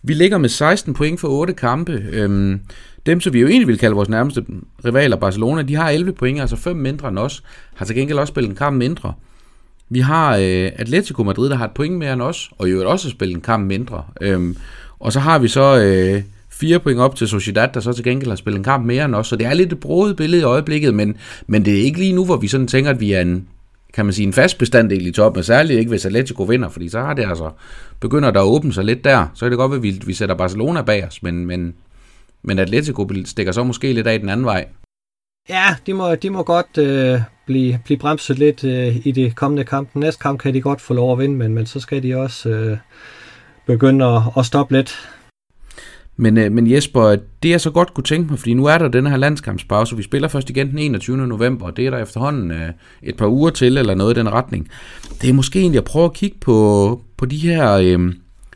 vi 0.04 0.14
ligger 0.14 0.38
med 0.38 0.50
16 0.50 0.94
point 0.94 1.20
for 1.20 1.28
8 1.28 1.54
kampe. 1.54 2.04
Øhm, 2.12 2.60
dem, 3.06 3.22
som 3.22 3.34
vi 3.34 3.40
jo 3.40 3.48
egentlig 3.48 3.68
vil 3.68 3.78
kalde 3.78 3.96
vores 3.96 4.10
nærmeste 4.10 4.46
rivaler, 4.86 5.18
Barcelona, 5.18 5.62
de 5.62 5.76
har 5.76 5.90
11 5.90 6.14
point, 6.14 6.42
altså 6.42 6.56
5 6.56 6.76
mindre 6.76 7.10
end 7.10 7.20
os. 7.20 7.44
Har 7.76 7.86
til 7.86 7.96
gengæld 7.96 8.20
også 8.20 8.32
spillet 8.32 8.50
en 8.50 8.56
kamp 8.56 8.78
mindre. 8.78 9.14
Vi 9.90 10.00
har 10.00 10.36
øh, 10.36 10.72
Atletico 10.76 11.24
Madrid, 11.24 11.50
der 11.50 11.56
har 11.56 11.66
et 11.66 11.72
point 11.72 11.98
mere 11.98 12.14
end 12.14 12.22
os, 12.22 12.50
og 12.58 12.72
jo 12.72 12.90
også 12.90 13.10
spillet 13.10 13.36
en 13.36 13.42
kamp 13.42 13.68
mindre. 13.68 14.04
Øhm, 14.22 14.58
og 15.00 15.14
så 15.14 15.20
har 15.20 15.40
vi 15.40 15.48
så... 15.48 15.82
Øh, 15.82 16.22
fire 16.60 16.80
point 16.80 17.00
op 17.00 17.15
til 17.15 17.28
Sociedad, 17.28 17.67
der 17.74 17.80
så 17.80 17.93
til 17.93 18.04
gengæld 18.04 18.30
har 18.30 18.36
spillet 18.36 18.58
en 18.58 18.63
kamp 18.63 18.86
mere 18.86 19.06
end 19.06 19.15
os. 19.15 19.28
Så 19.28 19.36
det 19.36 19.48
er 19.48 19.54
lidt 19.54 19.74
et 19.74 19.80
broet 19.80 20.15
billede 20.15 20.41
i 20.41 20.45
øjeblikket, 20.45 20.93
men, 20.93 21.17
men 21.48 21.65
det 21.65 21.80
er 21.80 21.84
ikke 21.84 22.00
lige 22.00 22.13
nu, 22.13 22.26
hvor 22.26 22.38
vi 22.38 22.48
sådan 22.48 22.67
tænker, 22.67 22.89
at 22.91 23.00
vi 23.00 23.12
er 23.12 23.22
en, 23.22 23.48
kan 23.93 24.06
man 24.06 24.13
sige, 24.13 24.28
en 24.28 24.34
fast 24.34 24.58
bestanddel 24.58 25.08
i 25.08 25.12
toppen, 25.12 25.43
særligt 25.43 25.80
ikke 25.80 25.89
hvis 25.89 26.06
Atletico 26.06 26.43
vinder, 26.43 26.69
fordi 26.69 26.89
så 26.89 27.00
har 27.00 27.13
det 27.13 27.26
altså, 27.30 27.50
begynder 28.00 28.32
der 28.32 28.39
at 28.39 28.45
åbne 28.45 28.74
sig 28.74 28.86
lidt 28.86 29.04
der. 29.04 29.28
Så 29.34 29.45
er 29.45 29.50
det 29.50 29.58
godt, 29.58 29.74
at 29.74 29.84
vi, 29.84 30.02
vi 30.06 30.13
sætter 30.13 30.36
Barcelona 30.36 30.82
bag 30.82 31.08
os, 31.08 31.24
men, 31.24 31.45
men, 31.45 31.74
men 32.43 32.60
Atletico 32.60 33.10
stikker 33.26 33.52
så 33.52 33.63
måske 33.63 33.93
lidt 33.93 34.08
af 34.08 34.19
den 34.19 34.30
anden 34.30 34.45
vej. 34.45 34.65
Ja, 35.50 35.76
de 35.86 35.93
må, 35.93 36.15
de 36.15 36.30
må 36.30 36.43
godt 36.43 36.78
øh, 36.78 37.22
blive, 37.45 37.80
blive 37.86 37.98
bremset 37.98 38.39
lidt 38.39 38.63
øh, 38.63 39.08
i 39.08 39.12
det 39.12 39.36
kommende 39.36 39.63
kamp. 39.63 39.89
Næste 39.95 40.22
kamp 40.22 40.39
kan 40.39 40.54
de 40.54 40.62
godt 40.62 40.82
få 40.82 40.93
lov 40.93 41.12
at 41.12 41.19
vinde, 41.19 41.36
men, 41.36 41.54
men 41.54 41.65
så 41.65 41.80
skal 41.80 42.04
de 42.04 42.15
også 42.15 42.50
øh, 42.50 42.78
begynde 43.65 44.06
at, 44.06 44.22
at 44.38 44.45
stoppe 44.45 44.76
lidt. 44.76 45.10
Men, 46.21 46.38
øh, 46.38 46.51
men 46.51 46.71
Jesper, 46.71 47.15
det 47.43 47.49
jeg 47.49 47.62
så 47.62 47.71
godt 47.71 47.93
kunne 47.93 48.03
tænke 48.03 48.29
mig, 48.29 48.39
fordi 48.39 48.53
nu 48.53 48.65
er 48.65 48.77
der 48.77 48.88
den 48.88 49.08
her 49.08 49.17
landskampspause, 49.17 49.97
vi 49.97 50.03
spiller 50.03 50.27
først 50.27 50.49
igen 50.49 50.69
den 50.69 50.79
21. 50.79 51.17
november, 51.17 51.65
og 51.65 51.77
det 51.77 51.86
er 51.86 51.89
der 51.89 51.97
efterhånden 51.97 52.51
øh, 52.51 52.69
et 53.03 53.17
par 53.17 53.27
uger 53.27 53.49
til, 53.49 53.77
eller 53.77 53.95
noget 53.95 54.17
i 54.17 54.19
den 54.19 54.32
retning. 54.32 54.67
Det 55.21 55.29
er 55.29 55.34
måske 55.34 55.60
egentlig 55.60 55.77
at 55.77 55.84
prøve 55.84 56.05
at 56.05 56.13
kigge 56.13 56.38
på, 56.41 57.01
på 57.17 57.25
de 57.25 57.38
her 57.38 57.71
øh, 57.73 58.13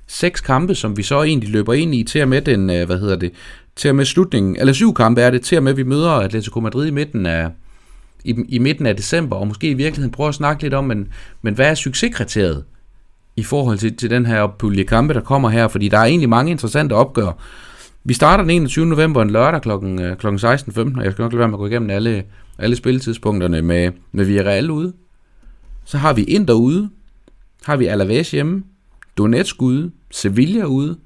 seks 0.08 0.41
kampe, 0.41 0.76
som 0.76 0.97
vi 0.97 1.04
så 1.04 1.23
egentlig 1.23 1.49
løber 1.49 1.73
ind 1.73 1.95
i, 1.95 2.04
til 2.04 2.21
og 2.21 2.28
med 2.28 2.41
den, 2.41 2.69
øh, 2.69 2.86
hvad 2.86 2.99
hedder 2.99 3.15
det, 3.15 3.32
til 3.76 3.89
og 3.89 3.95
med 3.95 4.06
slutningen, 4.06 4.56
eller 4.60 4.73
syv 4.73 4.93
kampe 4.93 5.21
er 5.21 5.32
det, 5.32 5.41
til 5.41 5.58
og 5.58 5.63
med 5.63 5.73
vi 5.73 5.84
møder 5.84 6.10
Atletico 6.10 6.60
Madrid 6.60 6.88
i 6.88 6.91
midten 6.91 7.26
af, 7.26 7.49
i, 8.23 8.36
i 8.49 8.60
midten 8.60 8.86
af 8.86 8.95
december, 8.95 9.36
og 9.36 9.47
måske 9.47 9.69
i 9.69 9.73
virkeligheden 9.73 10.12
prøve 10.12 10.30
at 10.30 10.36
snakke 10.36 10.63
lidt 10.63 10.73
om, 10.73 10.84
men, 10.84 11.08
men 11.41 11.54
hvad 11.54 11.69
er 11.69 11.76
succeskriteriet 11.76 12.63
i 13.36 13.43
forhold 13.43 13.78
til, 13.78 13.96
til 13.96 14.10
den 14.10 14.26
her 14.26 14.48
pulje 14.48 14.84
kampe, 14.84 15.13
der 15.13 15.22
kommer 15.22 15.50
her, 15.50 15.67
fordi 15.67 15.88
der 15.88 15.98
er 15.98 16.06
egentlig 16.06 16.30
mange 16.30 16.52
interessante 16.52 16.93
opgør. 16.93 17.32
Vi 18.04 18.13
starter 18.13 18.43
den 18.43 18.52
21. 18.52 18.86
november 18.86 19.22
en 19.22 19.30
lørdag 19.30 19.62
kl. 19.62 19.69
kl. 20.19 20.28
16.15, 20.28 20.98
og 20.98 21.04
jeg 21.04 21.12
skal 21.12 21.24
nok 21.24 21.32
lade 21.32 21.39
være 21.39 21.48
med 21.48 21.56
at 21.56 21.60
gå 21.60 21.67
igennem 21.67 21.89
alle, 21.89 22.24
alle 22.60 22.76
spilletidspunkterne 22.76 23.62
med, 23.62 23.91
med 24.12 24.26
Villarreal 24.26 24.72
ude. 24.72 24.93
Så 25.86 25.98
har 25.98 26.13
vi 26.13 26.24
Inter 26.24 26.54
ude, 26.54 26.89
har 27.65 27.78
vi 27.78 27.86
Alaves 27.86 28.32
hjemme, 28.32 28.63
Donetsk 29.17 29.62
ude, 29.62 29.91
Sevilla 30.12 30.63
ude, 30.63 30.98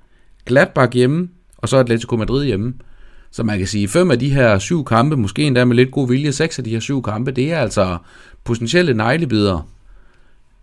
Gladbach 0.46 0.94
hjemme, 0.94 1.30
og 1.58 1.70
så 1.70 1.78
Atletico 1.78 2.16
Madrid 2.16 2.46
hjemme. 2.46 2.74
Så 3.32 3.44
man 3.44 3.58
kan 3.58 3.68
sige, 3.68 3.88
fem 3.88 4.12
af 4.12 4.20
de 4.20 4.30
her 4.30 4.60
syv 4.60 4.86
kampe, 4.86 5.18
måske 5.18 5.44
endda 5.44 5.66
med 5.66 5.76
lidt 5.76 5.92
god 5.92 6.08
vilje, 6.08 6.32
seks 6.32 6.58
af 6.58 6.64
de 6.64 6.70
her 6.70 6.80
syv 6.80 7.04
kampe, 7.04 7.32
det 7.32 7.54
er 7.54 7.60
altså 7.60 7.98
potentielle 8.44 8.94
neglebidder. 8.94 9.70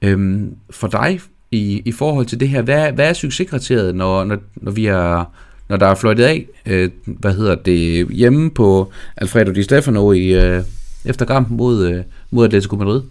Øhm, 0.02 0.56
for 0.70 0.88
dig, 0.88 1.20
i, 1.54 1.82
i 1.84 1.92
forhold 1.92 2.26
til 2.26 2.40
det 2.40 2.48
her. 2.48 2.62
Hvad, 2.62 2.92
hvad 2.92 3.08
er 3.08 3.12
succeskriteriet, 3.12 3.94
når, 3.94 4.24
når, 4.24 4.38
når 4.56 4.72
vi 4.72 4.86
er 4.86 5.24
når 5.68 5.76
der 5.76 5.86
er 5.86 5.94
fløjtet 5.94 6.24
af, 6.24 6.46
øh, 6.66 6.90
hvad 7.06 7.34
hedder 7.34 7.54
det, 7.54 8.08
hjemme 8.08 8.50
på 8.50 8.92
Alfredo 9.16 9.52
Di 9.52 9.62
Stefano 9.62 10.12
i, 10.12 10.44
øh, 10.44 10.62
efter 11.04 11.24
kampen 11.24 11.56
mod, 11.56 11.86
øh, 11.88 12.02
mod 12.30 12.44
Atletico 12.44 12.76
Madrid? 12.76 13.02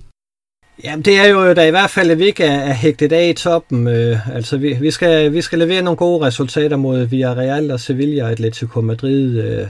Jamen 0.83 1.05
det 1.05 1.19
er 1.19 1.27
jo 1.27 1.45
øh, 1.45 1.55
da 1.55 1.67
i 1.67 1.69
hvert 1.69 1.89
fald, 1.89 2.11
at 2.11 2.19
vi 2.19 2.25
ikke 2.25 2.43
er, 2.43 2.59
er 2.59 2.73
hægtet 2.73 3.11
af 3.11 3.29
i 3.29 3.33
toppen. 3.33 3.87
Øh, 3.87 4.35
altså 4.35 4.57
vi, 4.57 4.77
vi, 4.81 4.91
skal, 4.91 5.33
vi 5.33 5.41
skal 5.41 5.59
levere 5.59 5.81
nogle 5.81 5.97
gode 5.97 6.25
resultater 6.25 6.77
mod 6.77 7.05
Villarreal 7.05 7.71
og 7.71 7.79
Sevilla 7.79 8.23
og 8.23 8.31
Atletico 8.31 8.81
Madrid. 8.81 9.39
Øh, 9.43 9.67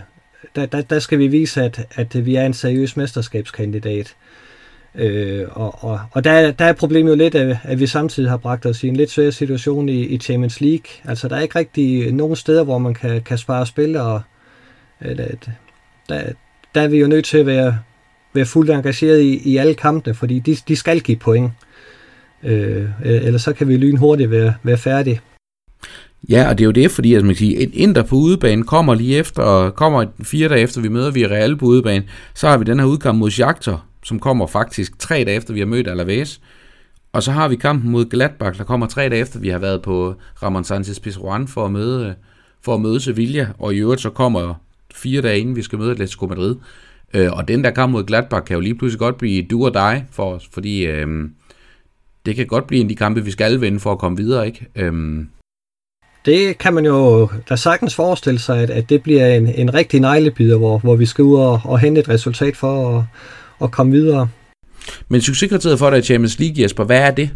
der, 0.55 0.65
der, 0.65 0.81
der 0.81 0.99
skal 0.99 1.19
vi 1.19 1.27
vise, 1.27 1.61
at, 1.61 1.85
at 1.95 2.25
vi 2.25 2.35
er 2.35 2.45
en 2.45 2.53
seriøs 2.53 2.97
mesterskabskandidat. 2.97 4.15
Øh, 4.95 5.45
og 5.51 5.83
og, 5.83 5.99
og 6.11 6.23
der, 6.23 6.51
der 6.51 6.65
er 6.65 6.73
problemet 6.73 7.11
jo 7.11 7.15
lidt, 7.15 7.35
at, 7.35 7.57
at 7.63 7.79
vi 7.79 7.87
samtidig 7.87 8.29
har 8.29 8.37
bragt 8.37 8.65
os 8.65 8.83
i 8.83 8.87
en 8.87 8.95
lidt 8.95 9.11
svær 9.11 9.29
situation 9.29 9.89
i, 9.89 10.01
i 10.05 10.17
Champions 10.17 10.61
League. 10.61 10.85
Altså 11.03 11.27
der 11.27 11.35
er 11.35 11.41
ikke 11.41 11.59
rigtig 11.59 12.13
nogen 12.13 12.35
steder, 12.35 12.63
hvor 12.63 12.77
man 12.77 12.93
kan, 12.93 13.21
kan 13.21 13.37
spare 13.37 13.65
spil, 13.65 13.95
og 13.95 14.21
øh, 15.05 15.17
der, 16.09 16.21
der 16.75 16.81
er 16.81 16.87
vi 16.87 16.97
jo 16.97 17.07
nødt 17.07 17.25
til 17.25 17.37
at 17.37 17.45
være, 17.45 17.79
være 18.33 18.45
fuldt 18.45 18.71
engageret 18.71 19.21
i, 19.21 19.49
i 19.49 19.57
alle 19.57 19.73
kampene, 19.73 20.13
fordi 20.13 20.39
de, 20.39 20.55
de 20.67 20.75
skal 20.75 20.99
give 20.99 21.17
point. 21.17 21.51
Øh, 22.43 22.89
e-, 23.01 23.07
ellers 23.07 23.41
så 23.41 23.53
kan 23.53 23.67
vi 23.67 23.77
lynhurtigt 23.77 24.31
være, 24.31 24.53
være 24.63 24.77
færdige. 24.77 25.21
Ja, 26.29 26.49
og 26.49 26.57
det 26.57 26.63
er 26.63 26.65
jo 26.65 26.71
det, 26.71 26.91
fordi 26.91 27.13
altså, 27.13 27.25
man 27.25 27.35
kan 27.35 27.39
sige, 27.39 27.57
et 27.57 27.71
Inter 27.73 28.03
på 28.03 28.15
udebane 28.15 28.63
kommer 28.63 28.93
lige 28.93 29.17
efter, 29.17 29.69
kommer 29.69 30.05
fire 30.23 30.49
dage 30.49 30.61
efter, 30.61 30.81
vi 30.81 30.87
møder 30.87 31.11
vi 31.11 31.27
Real 31.27 31.57
på 31.57 31.65
udebane, 31.65 32.05
så 32.35 32.47
har 32.47 32.57
vi 32.57 32.63
den 32.63 32.79
her 32.79 32.85
udkamp 32.85 33.19
mod 33.19 33.31
Shakhtar, 33.31 33.85
som 34.03 34.19
kommer 34.19 34.47
faktisk 34.47 34.99
tre 34.99 35.15
dage 35.15 35.37
efter, 35.37 35.53
vi 35.53 35.59
har 35.59 35.67
mødt 35.67 35.87
Alaves. 35.87 36.41
Og 37.13 37.23
så 37.23 37.31
har 37.31 37.47
vi 37.47 37.55
kampen 37.55 37.91
mod 37.91 38.05
Gladbach, 38.05 38.57
der 38.57 38.63
kommer 38.63 38.87
tre 38.87 39.09
dage 39.09 39.21
efter, 39.21 39.39
vi 39.39 39.49
har 39.49 39.59
været 39.59 39.81
på 39.81 40.15
Ramon 40.43 40.63
Sanchez 40.63 40.99
Pizjuan 40.99 41.47
for 41.47 41.65
at 41.65 41.71
møde, 41.71 42.15
for 42.61 42.75
at 42.75 42.81
møde 42.81 42.99
Sevilla, 42.99 43.47
og 43.59 43.73
i 43.73 43.77
øvrigt 43.77 44.01
så 44.01 44.09
kommer 44.09 44.53
fire 44.93 45.21
dage 45.21 45.39
inden 45.39 45.55
vi 45.55 45.61
skal 45.61 45.79
møde 45.79 45.91
Atletico 45.91 46.27
Madrid. 46.27 46.55
Øh, 47.13 47.31
og 47.31 47.47
den 47.47 47.63
der 47.63 47.71
kamp 47.71 47.91
mod 47.91 48.03
Gladbach 48.03 48.45
kan 48.45 48.53
jo 48.53 48.59
lige 48.59 48.75
pludselig 48.75 48.99
godt 48.99 49.17
blive 49.17 49.43
du 49.43 49.65
og 49.65 49.73
dig 49.73 50.05
for 50.11 50.33
os, 50.33 50.49
fordi 50.53 50.85
øh, 50.85 51.07
det 52.25 52.35
kan 52.35 52.47
godt 52.47 52.67
blive 52.67 52.79
en 52.79 52.85
af 52.85 52.89
de 52.89 52.95
kampe, 52.95 53.23
vi 53.23 53.31
skal 53.31 53.61
vinde 53.61 53.79
for 53.79 53.91
at 53.91 53.99
komme 53.99 54.17
videre, 54.17 54.45
ikke? 54.45 54.67
Øh, 54.75 55.25
det 56.25 56.57
kan 56.57 56.73
man 56.73 56.85
jo 56.85 57.29
da 57.49 57.55
sagtens 57.55 57.95
forestille 57.95 58.39
sig, 58.39 58.59
at, 58.59 58.69
at 58.69 58.89
det 58.89 59.03
bliver 59.03 59.27
en, 59.27 59.47
en 59.47 59.73
rigtig 59.73 59.99
neglebider, 59.99 60.57
hvor, 60.57 60.77
hvor 60.77 60.95
vi 60.95 61.05
skal 61.05 61.23
ud 61.23 61.35
og, 61.35 61.61
og 61.63 61.79
hente 61.79 62.01
et 62.01 62.09
resultat 62.09 62.57
for 62.57 62.97
at, 62.97 63.03
at 63.63 63.71
komme 63.71 63.91
videre. 63.91 64.27
Men 65.09 65.21
succeskriteriet 65.21 65.79
for 65.79 65.89
dig 65.89 65.99
i 65.99 66.01
Champions 66.01 66.39
League, 66.39 66.63
Jesper, 66.63 66.83
hvad 66.83 66.99
er 66.99 67.11
det? 67.11 67.29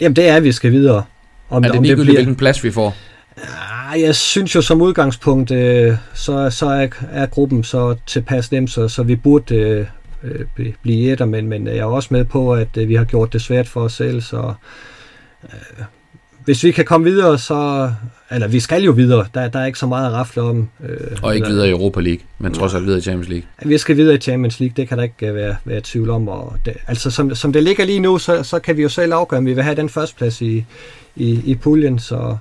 Jamen 0.00 0.16
det 0.16 0.28
er, 0.28 0.36
at 0.36 0.44
vi 0.44 0.52
skal 0.52 0.72
videre. 0.72 1.02
Om, 1.50 1.64
er 1.64 1.72
det 1.72 1.82
ligegyldigt, 1.82 2.04
bliver... 2.04 2.16
hvilken 2.16 2.36
plads 2.36 2.64
vi 2.64 2.70
får? 2.70 2.96
Ja, 3.38 4.06
jeg 4.06 4.14
synes 4.14 4.54
jo 4.54 4.62
som 4.62 4.82
udgangspunkt, 4.82 5.50
øh, 5.50 5.96
så, 6.14 6.50
så 6.50 6.66
er, 6.66 6.88
er 7.10 7.26
gruppen 7.26 7.64
så 7.64 7.96
tilpas 8.06 8.52
nem, 8.52 8.66
så, 8.66 8.88
så 8.88 9.02
vi 9.02 9.16
burde 9.16 9.54
øh, 9.54 9.86
øh 10.22 10.72
blive 10.82 11.12
etter, 11.12 11.24
men, 11.24 11.48
men 11.48 11.66
jeg 11.66 11.76
er 11.76 11.84
også 11.84 12.08
med 12.10 12.24
på, 12.24 12.52
at 12.54 12.76
øh, 12.76 12.88
vi 12.88 12.94
har 12.94 13.04
gjort 13.04 13.32
det 13.32 13.42
svært 13.42 13.68
for 13.68 13.80
os 13.80 13.92
selv, 13.92 14.20
så 14.20 14.54
øh, 15.44 15.84
hvis 16.48 16.64
vi 16.64 16.70
kan 16.72 16.84
komme 16.84 17.10
videre, 17.10 17.38
så... 17.38 17.90
Eller 18.30 18.48
vi 18.48 18.60
skal 18.60 18.82
jo 18.82 18.92
videre. 18.92 19.26
Der, 19.34 19.48
der 19.48 19.58
er 19.58 19.66
ikke 19.66 19.78
så 19.78 19.86
meget 19.86 20.06
at 20.06 20.12
rafle 20.12 20.42
om. 20.42 20.68
Øh, 20.84 21.16
og 21.22 21.34
ikke 21.34 21.46
videre 21.46 21.68
i 21.68 21.70
Europa 21.70 22.00
League, 22.00 22.20
men 22.38 22.54
trods 22.54 22.74
alt 22.74 22.84
videre 22.84 22.98
i 22.98 23.02
Champions 23.02 23.28
League. 23.28 23.48
Vi 23.64 23.78
skal 23.78 23.96
videre 23.96 24.14
i 24.14 24.18
Champions 24.18 24.60
League, 24.60 24.74
det 24.76 24.88
kan 24.88 24.98
der 24.98 25.04
ikke 25.04 25.34
være, 25.34 25.56
være 25.64 25.80
tvivl 25.84 26.10
om. 26.10 26.28
Og 26.28 26.56
det, 26.64 26.74
altså 26.86 27.10
som, 27.10 27.34
som 27.34 27.52
det 27.52 27.62
ligger 27.62 27.84
lige 27.84 28.00
nu, 28.00 28.18
så, 28.18 28.42
så 28.42 28.58
kan 28.58 28.76
vi 28.76 28.82
jo 28.82 28.88
selv 28.88 29.12
afgøre, 29.12 29.38
om 29.38 29.46
vi 29.46 29.52
vil 29.52 29.64
have 29.64 29.76
den 29.76 29.88
første 29.88 30.16
plads 30.16 30.40
i, 30.40 30.64
i, 31.16 31.40
i 31.44 31.54
puljen. 31.54 31.98
Så, 31.98 32.36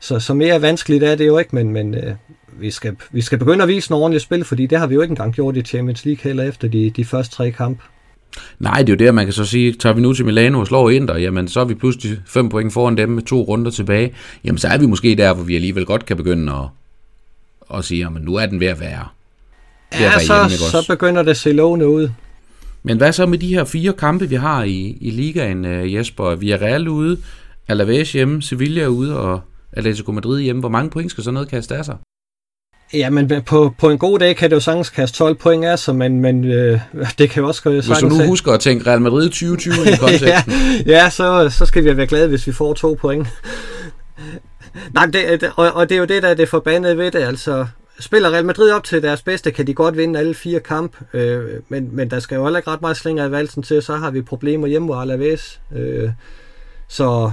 så, 0.00 0.18
så 0.18 0.34
mere 0.34 0.62
vanskeligt 0.62 1.04
er 1.04 1.14
det 1.14 1.26
jo 1.26 1.38
ikke, 1.38 1.54
men, 1.56 1.68
men 1.68 1.94
øh, 1.94 2.14
vi, 2.52 2.70
skal, 2.70 2.96
vi 3.10 3.20
skal 3.20 3.38
begynde 3.38 3.62
at 3.62 3.68
vise 3.68 3.90
noget 3.90 4.02
ordentligt 4.02 4.24
spil, 4.24 4.44
fordi 4.44 4.66
det 4.66 4.78
har 4.78 4.86
vi 4.86 4.94
jo 4.94 5.00
ikke 5.00 5.12
engang 5.12 5.34
gjort 5.34 5.56
i 5.56 5.62
Champions 5.62 6.04
League 6.04 6.22
heller 6.22 6.44
efter 6.44 6.68
de, 6.68 6.90
de 6.90 7.04
første 7.04 7.36
tre 7.36 7.50
kampe. 7.50 7.82
Nej, 8.58 8.78
det 8.78 8.88
er 8.88 8.92
jo 8.92 9.06
det, 9.06 9.14
man 9.14 9.26
kan 9.26 9.32
så 9.32 9.44
sige, 9.44 9.72
tager 9.72 9.92
vi 9.92 10.00
nu 10.00 10.12
til 10.12 10.24
Milano 10.24 10.60
og 10.60 10.66
slår 10.66 10.90
Inter, 10.90 11.16
jamen 11.16 11.48
så 11.48 11.60
er 11.60 11.64
vi 11.64 11.74
pludselig 11.74 12.18
fem 12.26 12.48
point 12.48 12.72
foran 12.72 12.96
dem 12.96 13.08
med 13.08 13.22
to 13.22 13.42
runder 13.42 13.70
tilbage. 13.70 14.14
Jamen 14.44 14.58
så 14.58 14.68
er 14.68 14.78
vi 14.78 14.86
måske 14.86 15.14
der, 15.14 15.34
hvor 15.34 15.44
vi 15.44 15.54
alligevel 15.54 15.86
godt 15.86 16.06
kan 16.06 16.16
begynde 16.16 16.52
at, 16.52 16.68
at 17.78 17.84
sige, 17.84 17.98
jamen 17.98 18.22
nu 18.22 18.34
er 18.34 18.46
den 18.46 18.60
ved 18.60 18.66
at 18.66 18.80
være. 18.80 19.06
Ja, 19.92 20.04
at 20.06 20.28
være 20.28 20.50
så, 20.50 20.70
så 20.70 20.86
begynder 20.88 21.22
det 21.22 21.30
at 21.30 21.36
se 21.36 21.52
lovende 21.52 21.88
ud. 21.88 22.08
Men 22.82 22.96
hvad 22.96 23.12
så 23.12 23.26
med 23.26 23.38
de 23.38 23.54
her 23.54 23.64
fire 23.64 23.92
kampe, 23.92 24.28
vi 24.28 24.34
har 24.34 24.64
i, 24.64 24.98
i 25.00 25.10
ligaen, 25.10 25.64
uh, 25.64 25.94
Jesper? 25.94 26.34
Vi 26.34 26.50
er 26.50 26.62
Real 26.62 26.88
ude, 26.88 27.18
Alaves 27.68 28.12
hjemme, 28.12 28.42
Sevilla 28.42 28.86
ude 28.86 29.18
og 29.18 29.40
Atletico 29.72 30.12
Madrid 30.12 30.40
hjemme. 30.40 30.60
Hvor 30.60 30.68
mange 30.68 30.90
point 30.90 31.10
skal 31.10 31.24
så 31.24 31.30
noget 31.30 31.48
kaste 31.48 31.76
af 31.76 31.84
sig? 31.84 31.96
Ja, 32.94 33.10
men 33.10 33.42
på, 33.46 33.74
på 33.78 33.90
en 33.90 33.98
god 33.98 34.18
dag 34.18 34.36
kan 34.36 34.50
det 34.50 34.56
jo 34.56 34.60
sagtens 34.60 34.90
kaste 34.90 35.18
12 35.18 35.34
point 35.34 35.64
af 35.64 35.78
sig, 35.78 35.94
men, 35.94 36.20
men 36.20 36.44
øh, 36.44 36.80
det 37.18 37.30
kan 37.30 37.42
jo 37.42 37.48
også 37.48 37.62
sagtens... 37.62 37.86
Hvis 37.86 37.98
du 37.98 38.08
nu 38.08 38.26
husker 38.26 38.52
at 38.52 38.60
tænke 38.60 38.90
Real 38.90 39.00
Madrid 39.00 39.28
2020 39.28 39.74
i 39.74 39.96
konteksten. 40.00 40.52
ja, 40.86 41.02
ja 41.02 41.10
så, 41.10 41.50
så 41.50 41.66
skal 41.66 41.84
vi 41.84 41.96
være 41.96 42.06
glade, 42.06 42.28
hvis 42.28 42.46
vi 42.46 42.52
får 42.52 42.74
to 42.74 42.96
point. 43.00 43.28
Nej, 44.94 45.06
det, 45.06 45.52
og, 45.56 45.72
og 45.72 45.88
det 45.88 45.94
er 45.94 45.98
jo 45.98 46.04
det, 46.04 46.22
der 46.22 46.28
er 46.28 46.34
det 46.34 46.48
forbandede 46.48 46.98
ved 46.98 47.10
det, 47.10 47.18
altså 47.18 47.66
spiller 48.00 48.30
Real 48.30 48.44
Madrid 48.44 48.70
op 48.70 48.84
til 48.84 49.02
deres 49.02 49.22
bedste, 49.22 49.50
kan 49.50 49.66
de 49.66 49.74
godt 49.74 49.96
vinde 49.96 50.18
alle 50.18 50.34
fire 50.34 50.60
kamp, 50.60 50.96
øh, 51.14 51.60
men, 51.68 51.96
men 51.96 52.10
der 52.10 52.20
skal 52.20 52.36
jo 52.36 52.44
heller 52.44 52.58
ikke 52.58 52.70
ret 52.70 52.80
meget 52.80 52.96
slinger 52.96 53.24
i 53.24 53.30
valsen 53.30 53.62
til, 53.62 53.82
så 53.82 53.96
har 53.96 54.10
vi 54.10 54.22
problemer 54.22 54.66
hjemme 54.66 54.86
mod 54.86 55.00
Alaves. 55.00 55.60
Øh, 55.76 56.10
så 56.88 57.30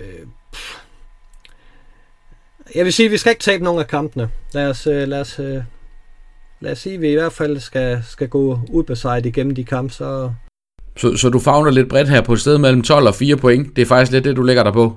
øh, 0.00 0.26
jeg 2.74 2.84
vil 2.84 2.92
sige, 2.92 3.06
at 3.06 3.12
vi 3.12 3.16
skal 3.16 3.30
ikke 3.30 3.42
tabe 3.42 3.64
nogen 3.64 3.80
af 3.80 3.86
kampene. 3.86 4.30
Lad 4.52 4.70
os, 4.70 4.86
øh, 4.86 5.08
lad 5.08 5.20
os, 5.20 5.38
øh, 5.38 5.62
lad 6.60 6.72
os 6.72 6.78
sige, 6.78 6.94
at 6.94 7.00
vi 7.00 7.10
i 7.10 7.14
hvert 7.14 7.32
fald 7.32 7.60
skal, 7.60 8.02
skal 8.08 8.28
gå 8.28 8.60
ubesejret 8.68 9.26
igennem 9.26 9.54
de 9.54 9.64
kampe. 9.64 9.92
Så... 9.92 10.30
Så, 10.96 11.16
så 11.16 11.28
du 11.28 11.38
fagner 11.38 11.70
lidt 11.70 11.88
bredt 11.88 12.08
her 12.08 12.20
på 12.20 12.32
et 12.32 12.40
sted 12.40 12.58
mellem 12.58 12.82
12 12.82 13.06
og 13.06 13.14
4 13.14 13.36
point. 13.36 13.76
Det 13.76 13.82
er 13.82 13.86
faktisk 13.86 14.12
lidt 14.12 14.24
det, 14.24 14.36
du 14.36 14.42
lægger 14.42 14.62
dig 14.62 14.72
på. 14.72 14.96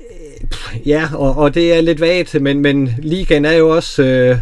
Øh, 0.00 0.88
ja, 0.88 1.08
og, 1.14 1.36
og 1.36 1.54
det 1.54 1.72
er 1.72 1.80
lidt 1.80 2.00
vagt, 2.00 2.42
men, 2.42 2.60
men 2.60 2.94
ligaen 2.98 3.44
er 3.44 3.52
jo 3.52 3.68
også, 3.68 4.02
øh, 4.02 4.38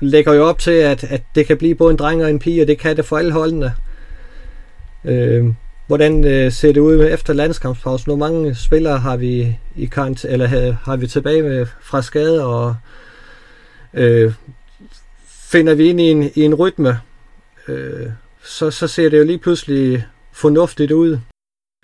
lægger 0.00 0.32
jo 0.32 0.44
op 0.44 0.58
til, 0.58 0.70
at, 0.70 1.04
at 1.04 1.22
det 1.34 1.46
kan 1.46 1.58
blive 1.58 1.74
både 1.74 1.90
en 1.90 1.96
dreng 1.96 2.24
og 2.24 2.30
en 2.30 2.38
pige, 2.38 2.62
og 2.62 2.66
det 2.66 2.78
kan 2.78 2.96
det 2.96 3.04
for 3.04 3.18
alle 3.18 3.32
holdene. 3.32 3.72
Øh, 5.04 5.44
Hvordan 5.86 6.24
øh, 6.24 6.52
ser 6.52 6.72
det 6.72 6.80
ud 6.80 7.08
efter 7.10 7.32
landskampspausen? 7.32 8.10
Hvor 8.10 8.28
mange 8.28 8.54
spillere 8.54 8.98
har 8.98 9.16
vi 9.16 9.58
i 9.76 9.86
kant, 9.86 10.24
eller 10.24 10.46
har, 10.46 10.76
har 10.84 10.96
vi 10.96 11.06
tilbage 11.06 11.42
med, 11.42 11.66
fra 11.82 12.02
skade, 12.02 12.46
og 12.46 12.76
øh, 13.94 14.32
finder 15.26 15.74
vi 15.74 15.88
ind 15.88 16.00
i 16.00 16.10
en, 16.10 16.30
i 16.34 16.42
en 16.42 16.54
rytme, 16.54 17.00
øh, 17.68 18.06
så, 18.44 18.70
så 18.70 18.86
ser 18.86 19.08
det 19.08 19.18
jo 19.18 19.24
lige 19.24 19.38
pludselig 19.38 20.04
fornuftigt 20.32 20.92
ud. 20.92 21.18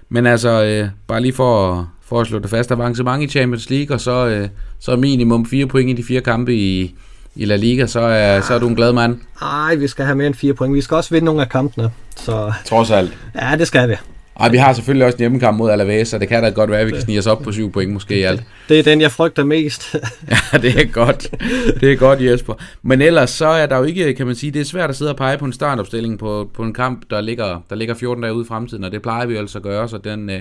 Men 0.09 0.27
altså, 0.27 0.65
øh, 0.65 0.89
bare 1.07 1.21
lige 1.21 1.33
for, 1.33 1.91
for 2.03 2.21
at 2.21 2.27
slå 2.27 2.39
det 2.39 2.51
fast, 2.51 2.71
avancement 2.71 3.23
i 3.23 3.27
Champions 3.27 3.71
League, 3.71 3.97
og 3.97 4.01
så, 4.01 4.27
øh, 4.27 4.49
så 4.79 4.97
minimum 4.97 5.47
fire 5.47 5.67
point 5.67 5.91
i 5.91 5.93
de 6.03 6.05
fire 6.05 6.21
kampe 6.21 6.55
i, 6.55 6.95
i 7.35 7.45
La 7.45 7.57
Liga, 7.57 7.87
så 7.87 8.01
er, 8.01 8.41
så 8.41 8.55
er 8.55 8.59
du 8.59 8.69
en 8.69 8.77
glad 8.77 8.93
mand. 8.93 9.19
Nej, 9.41 9.75
vi 9.75 9.89
skal 9.89 10.05
have 10.05 10.17
mere 10.17 10.27
end 10.27 10.35
fire 10.35 10.55
point. 10.55 10.75
Vi 10.75 10.81
skal 10.81 10.95
også 10.95 11.11
vinde 11.11 11.25
nogle 11.25 11.41
af 11.41 11.49
kampene. 11.49 11.91
Så... 12.17 12.53
Trods 12.65 12.91
alt. 12.91 13.19
Ja, 13.35 13.57
det 13.57 13.67
skal 13.67 13.89
vi. 13.89 13.95
Ej, 14.41 14.49
vi 14.49 14.57
har 14.57 14.73
selvfølgelig 14.73 15.07
også 15.07 15.17
en 15.17 15.21
hjemmekamp 15.21 15.59
mod 15.59 15.71
Alaves, 15.71 16.09
så 16.09 16.19
det 16.19 16.29
kan 16.29 16.43
da 16.43 16.49
godt 16.49 16.71
være, 16.71 16.81
at 16.81 16.87
vi 16.87 16.93
kan 16.93 17.01
snige 17.01 17.19
os 17.19 17.27
op 17.27 17.43
på 17.43 17.53
syv 17.53 17.73
point 17.73 17.93
måske 17.93 18.19
i 18.19 18.23
alt. 18.23 18.43
Det 18.69 18.79
er 18.79 18.83
den, 18.83 19.01
jeg 19.01 19.11
frygter 19.11 19.45
mest. 19.45 19.95
ja, 20.53 20.59
det 20.59 20.81
er 20.81 20.85
godt. 20.85 21.35
Det 21.81 21.93
er 21.93 21.97
godt, 21.97 22.23
Jesper. 22.23 22.55
Men 22.83 23.03
ellers 23.03 23.31
så 23.31 23.47
er 23.47 23.67
der 23.67 23.77
jo 23.77 23.85
ikke, 23.85 24.15
kan 24.15 24.27
man 24.27 24.35
sige, 24.35 24.53
det 24.53 24.61
er 24.61 24.65
svært 24.65 24.91
at 24.91 24.97
sidde 24.97 25.11
og 25.11 25.17
pege 25.17 25.39
på 25.39 25.45
en 25.45 25.53
startopstilling 25.53 26.19
på, 26.19 26.51
på 26.55 26.63
en 26.63 26.73
kamp, 26.73 27.11
der 27.11 27.21
ligger, 27.21 27.65
der 27.71 27.77
ligger 27.77 27.95
14 27.95 28.23
dage 28.23 28.35
ude 28.35 28.45
i 28.45 28.49
fremtiden, 28.49 28.85
og 28.85 28.93
det 28.93 29.03
plejer 29.03 29.27
vi 29.27 29.37
altså 29.37 29.59
at 29.59 29.63
gøre, 29.63 29.89
så 29.89 29.99
den, 29.99 30.31
øh, 30.31 30.41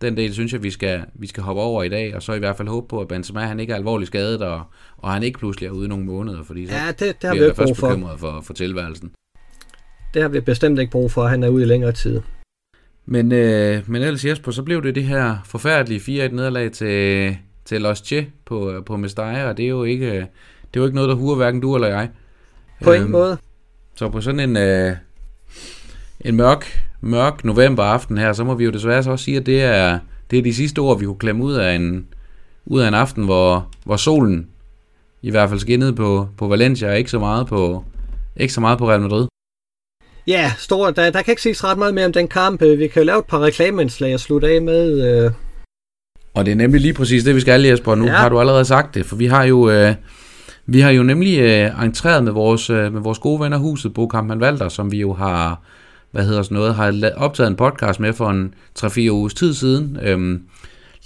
den 0.00 0.16
del 0.16 0.34
synes 0.34 0.52
jeg, 0.52 0.62
vi 0.62 0.70
skal, 0.70 1.02
vi 1.14 1.26
skal 1.26 1.42
hoppe 1.42 1.62
over 1.62 1.82
i 1.82 1.88
dag, 1.88 2.16
og 2.16 2.22
så 2.22 2.32
i 2.32 2.38
hvert 2.38 2.56
fald 2.56 2.68
håbe 2.68 2.88
på, 2.88 3.00
at 3.00 3.08
Benzema 3.08 3.40
han 3.40 3.60
ikke 3.60 3.72
er 3.72 3.76
alvorligt 3.76 4.06
skadet, 4.06 4.42
og, 4.42 4.62
og 4.96 5.12
han 5.12 5.22
ikke 5.22 5.38
pludselig 5.38 5.66
er 5.66 5.70
ude 5.70 5.84
i 5.84 5.88
nogle 5.88 6.04
måneder, 6.04 6.42
fordi 6.44 6.66
så 6.66 6.74
ja, 6.74 6.86
det, 6.86 7.00
det 7.00 7.28
har 7.28 7.34
vi 7.34 7.44
ikke 7.44 7.56
brug 7.56 7.76
for. 7.76 8.16
for, 8.18 8.40
for 8.40 8.54
tilværelsen. 8.54 9.12
Det 10.14 10.22
har 10.22 10.28
vi 10.28 10.40
bestemt 10.40 10.78
ikke 10.78 10.90
brug 10.90 11.10
for, 11.10 11.24
at 11.24 11.30
han 11.30 11.42
er 11.42 11.48
ude 11.48 11.62
i 11.62 11.66
længere 11.66 11.92
tid. 11.92 12.20
Men, 13.06 13.32
øh, 13.32 13.82
men 13.86 14.02
ellers 14.02 14.24
Jesper, 14.24 14.52
så 14.52 14.62
blev 14.62 14.82
det 14.82 14.94
det 14.94 15.04
her 15.04 15.36
forfærdelige 15.44 16.26
4-1 16.28 16.34
nederlag 16.34 16.72
til, 16.72 17.36
til 17.64 17.80
Los 17.80 17.98
Che 17.98 18.26
på, 18.44 18.82
på 18.86 18.96
Mestalla, 18.96 19.48
og 19.48 19.56
det 19.56 19.64
er 19.64 19.68
jo 19.68 19.84
ikke, 19.84 20.10
det 20.10 20.76
er 20.76 20.80
jo 20.80 20.84
ikke 20.84 20.94
noget, 20.94 21.08
der 21.08 21.14
huer 21.14 21.36
hverken 21.36 21.60
du 21.60 21.74
eller 21.74 21.88
jeg. 21.88 22.10
På 22.82 22.92
ingen 22.92 23.02
øhm, 23.02 23.12
måde. 23.12 23.38
Så 23.94 24.08
på 24.08 24.20
sådan 24.20 24.40
en, 24.40 24.56
øh, 24.56 24.96
en 26.20 26.36
mørk, 26.36 26.87
mørk 27.00 27.44
novemberaften 27.44 28.18
her, 28.18 28.32
så 28.32 28.44
må 28.44 28.54
vi 28.54 28.64
jo 28.64 28.70
desværre 28.70 29.02
så 29.02 29.10
også 29.10 29.24
sige, 29.24 29.36
at 29.36 29.46
det 29.46 29.62
er, 29.62 29.98
det 30.30 30.38
er 30.38 30.42
de 30.42 30.54
sidste 30.54 30.78
ord, 30.78 30.98
vi 30.98 31.04
kunne 31.04 31.18
klemme 31.18 31.44
ud 31.44 31.54
af 31.54 31.74
en, 31.74 32.06
ud 32.66 32.80
af 32.80 32.88
en 32.88 32.94
aften, 32.94 33.24
hvor, 33.24 33.68
hvor 33.84 33.96
solen 33.96 34.46
i 35.22 35.30
hvert 35.30 35.48
fald 35.48 35.60
skinnede 35.60 35.92
på, 35.92 36.28
på 36.38 36.48
Valencia, 36.48 36.90
og 36.90 36.98
ikke 36.98 37.10
så 37.10 37.18
meget 37.18 37.46
på, 37.46 37.84
ikke 38.36 38.54
så 38.54 38.60
meget 38.60 38.78
på 38.78 38.90
Real 38.90 39.00
Madrid. 39.00 39.26
Ja, 40.26 40.52
stor, 40.58 40.90
der, 40.90 41.10
der 41.10 41.22
kan 41.22 41.32
ikke 41.32 41.42
siges 41.42 41.64
ret 41.64 41.78
meget 41.78 41.94
mere 41.94 42.06
om 42.06 42.12
den 42.12 42.28
kamp. 42.28 42.60
Vi 42.62 42.88
kan 42.88 43.02
jo 43.02 43.06
lave 43.06 43.18
et 43.18 43.24
par 43.24 43.40
reklameindslag 43.40 44.14
og 44.14 44.20
slutte 44.20 44.48
af 44.48 44.62
med. 44.62 45.08
Øh... 45.24 45.30
Og 46.34 46.46
det 46.46 46.52
er 46.52 46.56
nemlig 46.56 46.80
lige 46.80 46.94
præcis 46.94 47.24
det, 47.24 47.34
vi 47.34 47.40
skal, 47.40 47.62
Jesper. 47.62 47.94
Nu 47.94 48.06
ja. 48.06 48.12
har 48.12 48.28
du 48.28 48.40
allerede 48.40 48.64
sagt 48.64 48.94
det, 48.94 49.06
for 49.06 49.16
vi 49.16 49.26
har 49.26 49.44
jo... 49.44 49.70
Øh, 49.70 49.94
vi 50.70 50.80
har 50.80 50.90
jo 50.90 51.02
nemlig 51.02 51.38
øh, 51.38 51.84
entreret 51.84 52.24
med 52.24 52.32
vores, 52.32 52.70
øh, 52.70 52.92
med 52.92 53.00
vores 53.00 53.18
gode 53.18 53.40
venner 53.40 53.58
huset, 53.58 53.94
Bo 53.94 54.06
Kampmann 54.06 54.40
Valder, 54.40 54.68
som 54.68 54.92
vi 54.92 55.00
jo 55.00 55.12
har, 55.12 55.62
hvad 56.10 56.24
hedder 56.24 56.42
sådan 56.42 56.54
noget, 56.54 56.74
har 56.74 57.10
optaget 57.16 57.50
en 57.50 57.56
podcast 57.56 58.00
med 58.00 58.12
for 58.12 58.30
en 58.30 58.54
3-4 58.78 59.08
ugers 59.10 59.34
tid 59.34 59.54
siden. 59.54 59.98
Øhm, 60.02 60.42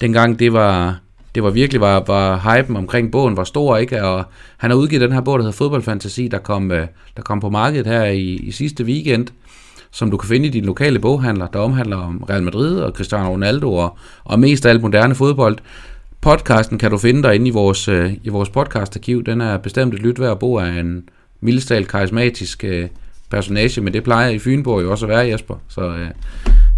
dengang 0.00 0.38
det 0.38 0.52
var, 0.52 0.98
det 1.34 1.42
var 1.42 1.50
virkelig 1.50 1.80
var, 1.80 2.04
var 2.06 2.56
hypen 2.56 2.76
omkring 2.76 3.12
bogen 3.12 3.36
var 3.36 3.44
stor, 3.44 3.76
ikke? 3.76 4.04
Og 4.04 4.24
han 4.56 4.70
har 4.70 4.78
udgivet 4.78 5.00
den 5.00 5.12
her 5.12 5.20
bog, 5.20 5.38
der 5.38 5.42
hedder 5.42 5.56
Fodboldfantasi, 5.56 6.28
der 6.28 6.38
kom, 6.38 6.70
øh, 6.70 6.86
der 7.16 7.22
kom 7.22 7.40
på 7.40 7.50
markedet 7.50 7.86
her 7.86 8.04
i, 8.04 8.24
i 8.24 8.50
sidste 8.50 8.84
weekend, 8.84 9.26
som 9.90 10.10
du 10.10 10.16
kan 10.16 10.28
finde 10.28 10.46
i 10.46 10.50
din 10.50 10.64
lokale 10.64 10.98
boghandler, 10.98 11.46
der 11.46 11.58
omhandler 11.58 11.96
om 11.96 12.24
Real 12.30 12.42
Madrid 12.42 12.80
og 12.80 12.92
Cristiano 12.92 13.32
Ronaldo 13.32 13.74
og, 13.74 13.98
og 14.24 14.40
mest 14.40 14.66
af 14.66 14.70
alt 14.70 14.82
moderne 14.82 15.14
fodbold. 15.14 15.58
Podcasten 16.20 16.78
kan 16.78 16.90
du 16.90 16.98
finde 16.98 17.22
derinde 17.22 17.48
i 17.48 17.50
vores, 17.50 17.88
øh, 17.88 18.12
i 18.22 18.28
vores 18.28 18.48
podcastarkiv. 18.48 19.24
Den 19.24 19.40
er 19.40 19.58
bestemt 19.58 19.94
et 19.94 20.00
lyt 20.00 20.20
værd 20.20 20.38
bo 20.38 20.58
af 20.58 20.80
en 20.80 21.08
mildestalt 21.40 21.88
karismatisk 21.88 22.64
øh, 22.64 22.88
personage, 23.32 23.80
men 23.80 23.92
det 23.92 24.04
plejer 24.04 24.28
i 24.28 24.38
Fynborg 24.38 24.82
jo 24.82 24.90
også 24.90 25.06
at 25.06 25.08
være, 25.08 25.28
Jesper. 25.28 25.54
Så 25.68 25.80
øh, 25.80 26.10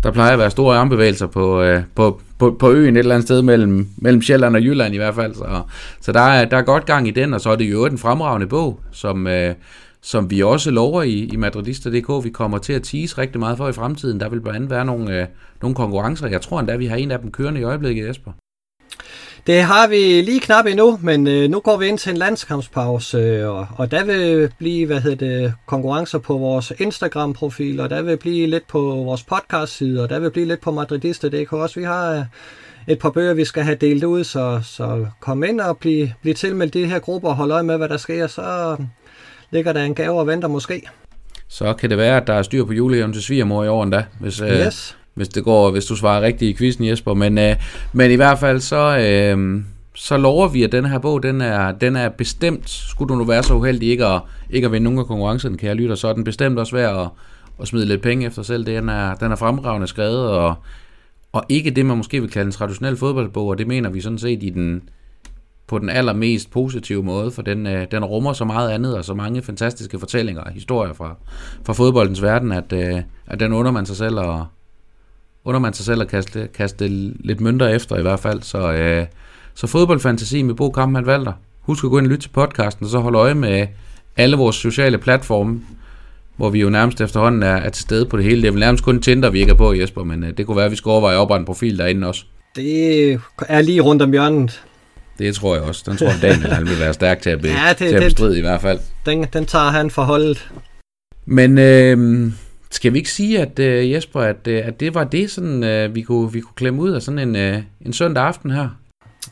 der 0.02 0.10
plejer 0.10 0.32
at 0.32 0.38
være 0.38 0.50
store 0.50 0.76
armbevægelser 0.76 1.26
på, 1.26 1.62
øh, 1.62 1.82
på, 1.94 2.20
på, 2.38 2.56
på 2.58 2.70
øen 2.70 2.96
et 2.96 2.98
eller 2.98 3.14
andet 3.14 3.28
sted 3.28 3.42
mellem, 3.42 3.88
mellem 3.96 4.22
Sjælland 4.22 4.56
og 4.56 4.62
Jylland 4.62 4.94
i 4.94 4.96
hvert 4.96 5.14
fald. 5.14 5.34
Så, 5.34 5.62
så 6.00 6.12
der, 6.12 6.20
er, 6.20 6.44
der 6.44 6.56
er 6.56 6.62
godt 6.62 6.86
gang 6.86 7.08
i 7.08 7.10
den, 7.10 7.34
og 7.34 7.40
så 7.40 7.50
er 7.50 7.56
det 7.56 7.64
jo 7.64 7.86
en 7.86 7.98
fremragende 7.98 8.46
bog, 8.46 8.80
som, 8.92 9.26
øh, 9.26 9.54
som 10.02 10.30
vi 10.30 10.42
også 10.42 10.70
lover 10.70 11.02
i, 11.02 11.24
i 11.32 11.36
Madridista.dk, 11.36 12.24
vi 12.24 12.30
kommer 12.30 12.58
til 12.58 12.72
at 12.72 12.82
tease 12.82 13.18
rigtig 13.18 13.40
meget 13.40 13.56
for 13.56 13.68
i 13.68 13.72
fremtiden. 13.72 14.20
Der 14.20 14.28
vil 14.28 14.40
blandt 14.40 14.56
andet 14.56 14.70
være 14.70 14.84
nogle, 14.84 15.20
øh, 15.20 15.26
nogle 15.62 15.74
konkurrencer. 15.74 16.28
Jeg 16.28 16.40
tror 16.40 16.60
endda, 16.60 16.76
vi 16.76 16.86
har 16.86 16.96
en 16.96 17.10
af 17.10 17.18
dem 17.18 17.30
kørende 17.30 17.60
i 17.60 17.64
øjeblikket, 17.64 18.08
Jesper. 18.08 18.32
Det 19.46 19.62
har 19.62 19.88
vi 19.88 19.96
lige 19.96 20.40
knap 20.40 20.66
endnu, 20.66 20.98
men 21.02 21.26
øh, 21.26 21.50
nu 21.50 21.61
går 21.61 21.76
vi 21.76 21.87
ind 21.87 21.98
til 21.98 22.11
en 22.11 22.16
landskampspause, 22.16 23.18
øh, 23.18 23.48
og, 23.48 23.66
og 23.76 23.90
der 23.90 24.04
vil 24.04 24.50
blive 24.59 24.87
hvad 24.87 25.00
hedder 25.00 25.16
det, 25.16 25.54
konkurrencer 25.66 26.18
på 26.18 26.38
vores 26.38 26.72
Instagram-profil, 26.78 27.80
og 27.80 27.90
der 27.90 28.02
vil 28.02 28.16
blive 28.16 28.46
lidt 28.46 28.66
på 28.66 28.80
vores 28.80 29.22
podcast-side, 29.22 30.02
og 30.02 30.09
der 30.09 30.18
vil 30.18 30.30
blive 30.30 30.46
lidt 30.46 30.61
på 30.61 30.70
Madridista.dk 30.70 31.52
også. 31.52 31.80
Vi 31.80 31.85
har 31.85 32.12
øh, 32.12 32.24
et 32.88 32.98
par 32.98 33.11
bøger, 33.11 33.35
vi 33.35 33.44
skal 33.44 33.62
have 33.62 33.76
delt 33.76 34.04
ud, 34.04 34.24
så, 34.24 34.61
så 34.62 35.07
kom 35.20 35.44
ind 35.44 35.61
og 35.61 35.78
bliv, 35.78 36.09
bliv 36.22 36.35
tilmeldt 36.35 36.74
de 36.74 36.87
her 36.87 36.98
grupper 36.98 37.28
og 37.28 37.37
hold 37.37 37.50
øje 37.50 37.62
med, 37.62 37.76
hvad 37.76 37.88
der 37.88 37.96
sker, 37.96 38.26
så 38.26 38.76
ligger 39.50 39.72
der 39.72 39.83
en 39.83 39.94
gave 39.94 40.18
og 40.18 40.26
venter 40.26 40.48
måske. 40.48 40.83
Så 41.48 41.72
kan 41.72 41.90
det 41.90 41.98
være, 41.98 42.16
at 42.16 42.26
der 42.26 42.35
er 42.35 42.42
styr 42.42 42.64
på 42.64 42.72
julehaven 42.72 43.12
til 43.12 43.22
svigermor 43.22 43.64
i 43.64 43.68
år 43.68 43.83
endda, 43.83 44.04
hvis, 44.20 44.40
øh, 44.40 44.48
yes 44.48 44.96
hvis, 45.14 45.29
det 45.29 45.44
går, 45.44 45.70
hvis 45.70 45.85
du 45.85 45.96
svarer 45.96 46.20
rigtigt 46.22 46.50
i 46.50 46.59
quizzen, 46.59 46.85
Jesper. 46.85 47.14
Men, 47.14 47.38
øh, 47.38 47.57
men 47.92 48.11
i 48.11 48.14
hvert 48.14 48.38
fald 48.38 48.61
så, 48.61 48.98
øh, 48.98 49.62
så 49.94 50.16
lover 50.16 50.48
vi, 50.48 50.62
at 50.62 50.72
den 50.72 50.85
her 50.85 50.98
bog, 50.98 51.22
den 51.22 51.40
er, 51.40 51.72
den 51.72 51.96
er 51.96 52.09
bestemt, 52.09 52.70
skulle 52.70 53.09
du 53.09 53.18
nu 53.18 53.24
være 53.24 53.42
så 53.42 53.55
uheldig 53.55 53.88
ikke 53.88 54.07
at, 54.07 54.20
ikke 54.50 54.66
at 54.66 54.72
vinde 54.72 54.85
nogen 54.85 54.98
af 54.98 55.07
konkurrencen, 55.07 55.57
kan 55.57 55.68
jeg 55.68 55.77
lytte, 55.77 55.96
så 55.96 56.09
er 56.09 56.12
den 56.12 56.24
bestemt 56.24 56.59
også 56.59 56.77
værd 56.77 57.00
at, 57.00 57.09
at 57.61 57.68
smide 57.68 57.87
lidt 57.87 58.03
penge 58.03 58.27
efter 58.27 58.42
selv. 58.42 58.66
Den 58.66 58.88
er, 58.88 59.14
den 59.14 59.33
er 59.33 59.37
fremragende 59.37 59.87
skrevet, 59.87 60.31
og, 60.31 60.55
og 61.33 61.44
ikke 61.48 61.70
det, 61.70 61.87
man 61.87 61.96
måske 61.96 62.20
vil 62.20 62.31
kalde 62.31 62.46
en 62.46 62.53
traditionel 62.53 62.96
fodboldbog, 62.96 63.46
og 63.46 63.59
det 63.59 63.66
mener 63.66 63.90
vi 63.90 64.00
sådan 64.00 64.18
set 64.18 64.42
i 64.42 64.50
den, 64.50 64.83
på 65.66 65.79
den 65.79 65.88
allermest 65.88 66.50
positive 66.50 67.03
måde, 67.03 67.31
for 67.31 67.42
den, 67.42 67.66
øh, 67.66 67.87
den 67.90 68.05
rummer 68.05 68.33
så 68.33 68.44
meget 68.44 68.70
andet, 68.70 68.96
og 68.96 69.05
så 69.05 69.14
mange 69.14 69.42
fantastiske 69.42 69.98
fortællinger 69.98 70.42
og 70.42 70.53
historier 70.53 70.92
fra, 70.92 71.16
fra 71.64 71.72
fodboldens 71.72 72.22
verden, 72.22 72.53
at, 72.53 72.72
øh, 72.72 73.03
at 73.27 73.40
den 73.40 73.53
under 73.53 73.70
man 73.70 73.87
sig 73.87 73.96
selv 73.96 74.18
at, 74.18 74.40
under 75.44 75.61
man 75.61 75.72
sig 75.72 75.85
selv 75.85 76.00
at 76.00 76.09
kaste, 76.09 76.48
kaste 76.54 76.88
lidt 77.24 77.40
mønter 77.40 77.68
efter 77.68 77.96
i 77.96 78.02
hvert 78.02 78.20
fald. 78.20 78.42
Så, 78.42 78.72
øh, 78.72 79.07
så 79.54 79.66
fodboldfantasi 79.66 80.42
med 80.42 80.54
Bo 80.54 80.70
Kampmann 80.70 81.07
Valter. 81.07 81.33
Husk 81.61 81.85
at 81.85 81.90
gå 81.90 81.98
ind 81.98 82.07
og 82.07 82.11
lytte 82.11 82.24
til 82.24 82.28
podcasten, 82.28 82.85
og 82.85 82.90
så 82.90 82.98
hold 82.98 83.14
øje 83.14 83.35
med 83.35 83.66
alle 84.16 84.37
vores 84.37 84.57
sociale 84.57 84.98
platforme, 84.98 85.61
hvor 86.37 86.50
vi 86.50 86.61
jo 86.61 86.70
nærmest 86.70 87.00
efterhånden 87.00 87.42
er, 87.42 87.57
er 87.57 87.70
til 87.70 87.83
stede 87.83 88.07
på 88.07 88.16
det 88.16 88.24
hele. 88.24 88.42
Det 88.42 88.48
er 88.48 88.52
vel 88.52 88.61
nærmest 88.61 88.85
kun 88.85 89.00
Tinder, 89.00 89.30
vi 89.30 89.40
ikke 89.40 89.52
er 89.52 89.57
på, 89.57 89.74
Jesper, 89.74 90.04
men 90.04 90.24
øh, 90.24 90.37
det 90.37 90.46
kunne 90.46 90.57
være, 90.57 90.64
at 90.64 90.70
vi 90.70 90.76
skal 90.76 90.90
overveje 90.90 91.14
at 91.14 91.20
oprette 91.20 91.40
en 91.40 91.46
profil 91.46 91.78
derinde 91.78 92.07
også. 92.09 92.24
Det 92.57 93.20
er 93.48 93.61
lige 93.61 93.80
rundt 93.80 94.02
om 94.02 94.11
hjørnet. 94.11 94.62
Det 95.18 95.35
tror 95.35 95.54
jeg 95.54 95.64
også. 95.64 95.83
Den 95.87 95.96
tror 95.96 96.07
jeg, 96.07 96.18
Daniel 96.22 96.52
han 96.52 96.66
vil 96.66 96.78
være 96.78 96.94
stærk 96.94 97.22
til 97.22 97.30
at, 97.30 97.40
be, 97.40 97.48
ja, 97.48 97.68
det, 97.68 97.76
til 97.76 97.85
at 97.85 98.02
bestride 98.02 98.38
i 98.38 98.40
hvert 98.40 98.61
fald. 98.61 98.78
Den, 99.07 99.26
den 99.33 99.46
tager 99.46 99.70
han 99.70 99.90
for 99.90 100.02
holdet. 100.02 100.50
Men 101.26 101.59
øh, 101.59 102.33
skal 102.74 102.92
vi 102.92 102.98
ikke 102.98 103.10
sige, 103.10 103.40
at 103.40 103.58
øh, 103.58 103.90
Jesper, 103.90 104.20
at, 104.20 104.46
øh, 104.46 104.66
at 104.66 104.80
det 104.80 104.94
var 104.94 105.04
det, 105.04 105.30
sådan, 105.30 105.64
øh, 105.64 105.94
vi, 105.94 106.02
kunne, 106.02 106.32
vi 106.32 106.40
kunne 106.40 106.54
klemme 106.56 106.82
ud 106.82 106.90
af 106.90 107.02
sådan 107.02 107.18
en, 107.18 107.37
øh, 107.37 107.62
en 107.80 107.92
søndag 107.92 108.24
aften 108.24 108.50
her? 108.50 108.68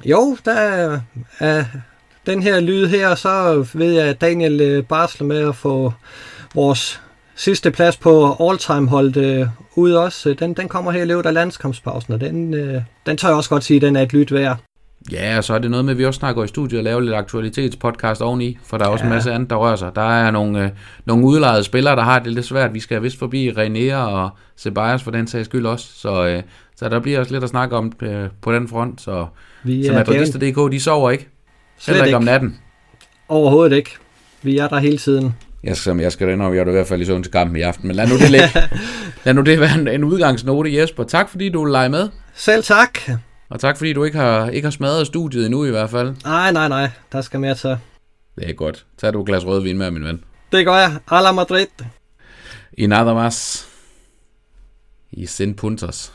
Jo, 0.05 0.37
der 0.44 0.52
er 0.52 1.00
øh, 1.42 1.64
den 2.26 2.42
her 2.42 2.61
lyd 2.61 2.87
her, 2.87 3.14
så 3.14 3.66
ved 3.74 3.92
jeg, 3.92 4.07
at 4.07 4.20
Daniel 4.20 4.61
øh, 4.61 4.85
barsler 4.85 5.26
med 5.26 5.48
at 5.48 5.57
få 5.57 5.92
vores 6.55 7.00
sidste 7.35 7.70
plads 7.70 7.96
på 7.96 8.37
all-time 8.40 8.88
holdet 8.88 9.16
øh, 9.16 9.48
ud 9.76 9.92
også. 9.92 10.35
Den, 10.35 10.55
den 10.55 10.68
kommer 10.68 10.90
her 10.90 11.02
i 11.02 11.07
løbet 11.07 11.26
af 11.26 11.35
landskampspausen, 11.35 12.12
og 12.12 12.20
den, 12.20 12.55
øh, 12.55 12.83
den 13.07 13.16
tør 13.16 13.28
jeg 13.28 13.37
også 13.37 13.50
godt 13.50 13.64
sige, 13.64 13.76
at 13.76 13.83
den 13.83 13.96
er 13.96 14.02
et 14.02 14.12
lyt 14.12 14.33
værd. 14.33 14.59
Ja, 15.12 15.37
og 15.37 15.45
så 15.45 15.55
er 15.55 15.59
det 15.59 15.71
noget 15.71 15.85
med, 15.85 15.93
at 15.93 15.99
vi 15.99 16.07
også 16.07 16.19
snakker 16.19 16.45
i 16.45 16.49
studiet 16.49 16.79
og 16.79 16.85
laver 16.85 17.01
lidt 17.01 17.15
aktualitetspodcast 17.15 18.23
oveni, 18.23 18.59
for 18.65 18.79
der 18.79 18.85
er 18.85 18.88
også 18.88 19.05
ja. 19.05 19.11
en 19.11 19.15
masse 19.15 19.33
andet, 19.33 19.51
der 19.51 19.57
rører 19.57 19.77
sig. 19.77 19.91
Der 19.95 20.11
er 20.11 20.31
nogle, 20.31 20.65
øh, 20.65 20.71
nogle 21.05 21.27
udlejede 21.27 21.65
spillere, 21.65 21.97
der 21.97 22.03
har 22.03 22.19
det 22.19 22.33
lidt 22.33 22.47
svært. 22.47 22.75
Vi 22.75 22.81
skal 22.81 23.03
vist 23.03 23.19
forbi 23.19 23.51
René 23.51 23.95
og 23.95 24.31
Ceballos 24.57 25.03
for 25.03 25.11
den 25.11 25.27
sags 25.27 25.45
skyld 25.45 25.67
også, 25.67 25.87
så, 25.95 26.27
øh, 26.27 26.43
så 26.77 26.88
der 26.88 27.01
bliver 27.01 27.21
også 27.21 27.33
lidt 27.33 27.45
at 27.45 27.51
snakke 27.51 27.77
om 27.77 27.93
øh, 28.03 28.29
på 28.41 28.53
den 28.53 28.69
front. 28.69 29.01
Så, 29.01 29.27
vi 29.62 29.87
så 29.87 29.93
Madridista.dk, 29.93 30.73
de 30.73 30.81
sover 30.81 31.11
ikke. 31.11 31.29
Slet 31.79 31.95
Heller 31.95 32.05
ikke 32.05 32.17
om 32.17 32.25
natten. 32.25 32.59
Overhovedet 33.29 33.77
ikke. 33.77 33.91
Vi 34.43 34.59
er 34.59 34.69
der 34.69 34.79
hele 34.79 34.99
tiden. 34.99 35.35
Jeg 35.65 35.77
skal, 35.77 35.97
jeg 35.97 36.12
skal 36.12 36.29
indrømme, 36.29 36.57
jeg 36.57 36.65
er 36.65 36.69
i 36.69 36.73
hvert 36.73 36.87
fald 36.87 37.01
i 37.01 37.05
søvn 37.05 37.23
til 37.23 37.33
kampen 37.33 37.57
i 37.57 37.61
aften, 37.61 37.87
men 37.87 37.97
lad 37.97 38.09
nu 38.09 38.19
det, 38.19 38.31
lidt, 38.31 38.71
lad 39.25 39.35
nu 39.35 39.41
det 39.41 39.61
være 39.61 39.81
en, 39.81 39.88
en 39.88 40.05
udgangsnote, 40.05 40.77
Jesper. 40.77 41.05
Tak 41.05 41.29
fordi 41.29 41.49
du 41.49 41.65
lege 41.65 41.88
med. 41.88 42.09
Selv 42.35 42.62
tak. 42.62 42.99
Og 43.53 43.61
tak 43.61 43.77
fordi 43.77 43.93
du 43.93 44.05
ikke 44.05 44.19
har, 44.19 44.51
ikke 44.51 44.67
har 44.67 44.71
smadret 44.71 45.07
studiet 45.07 45.47
endnu 45.47 45.65
i 45.65 45.71
hvert 45.71 45.91
fald. 45.91 46.17
Nej, 46.25 46.53
nej, 46.53 46.69
nej. 46.69 46.91
Der 47.12 47.21
skal 47.21 47.41
mere 47.41 47.55
til. 47.55 47.79
Det 48.38 48.51
er 48.51 48.53
godt. 48.53 48.87
Tag 48.99 49.12
du 49.12 49.21
et 49.21 49.27
glas 49.27 49.47
rødvin 49.47 49.79
med, 49.79 49.91
min 49.91 50.05
ven. 50.05 50.25
Det 50.53 50.65
gør 50.67 50.77
jeg. 50.77 50.99
A 51.11 51.21
la 51.21 51.33
Madrid. 51.33 51.67
I 52.79 52.87
nada 52.87 53.29
más. 53.29 53.67
I 55.11 55.27
sin 55.27 55.55
puntos. 55.55 56.12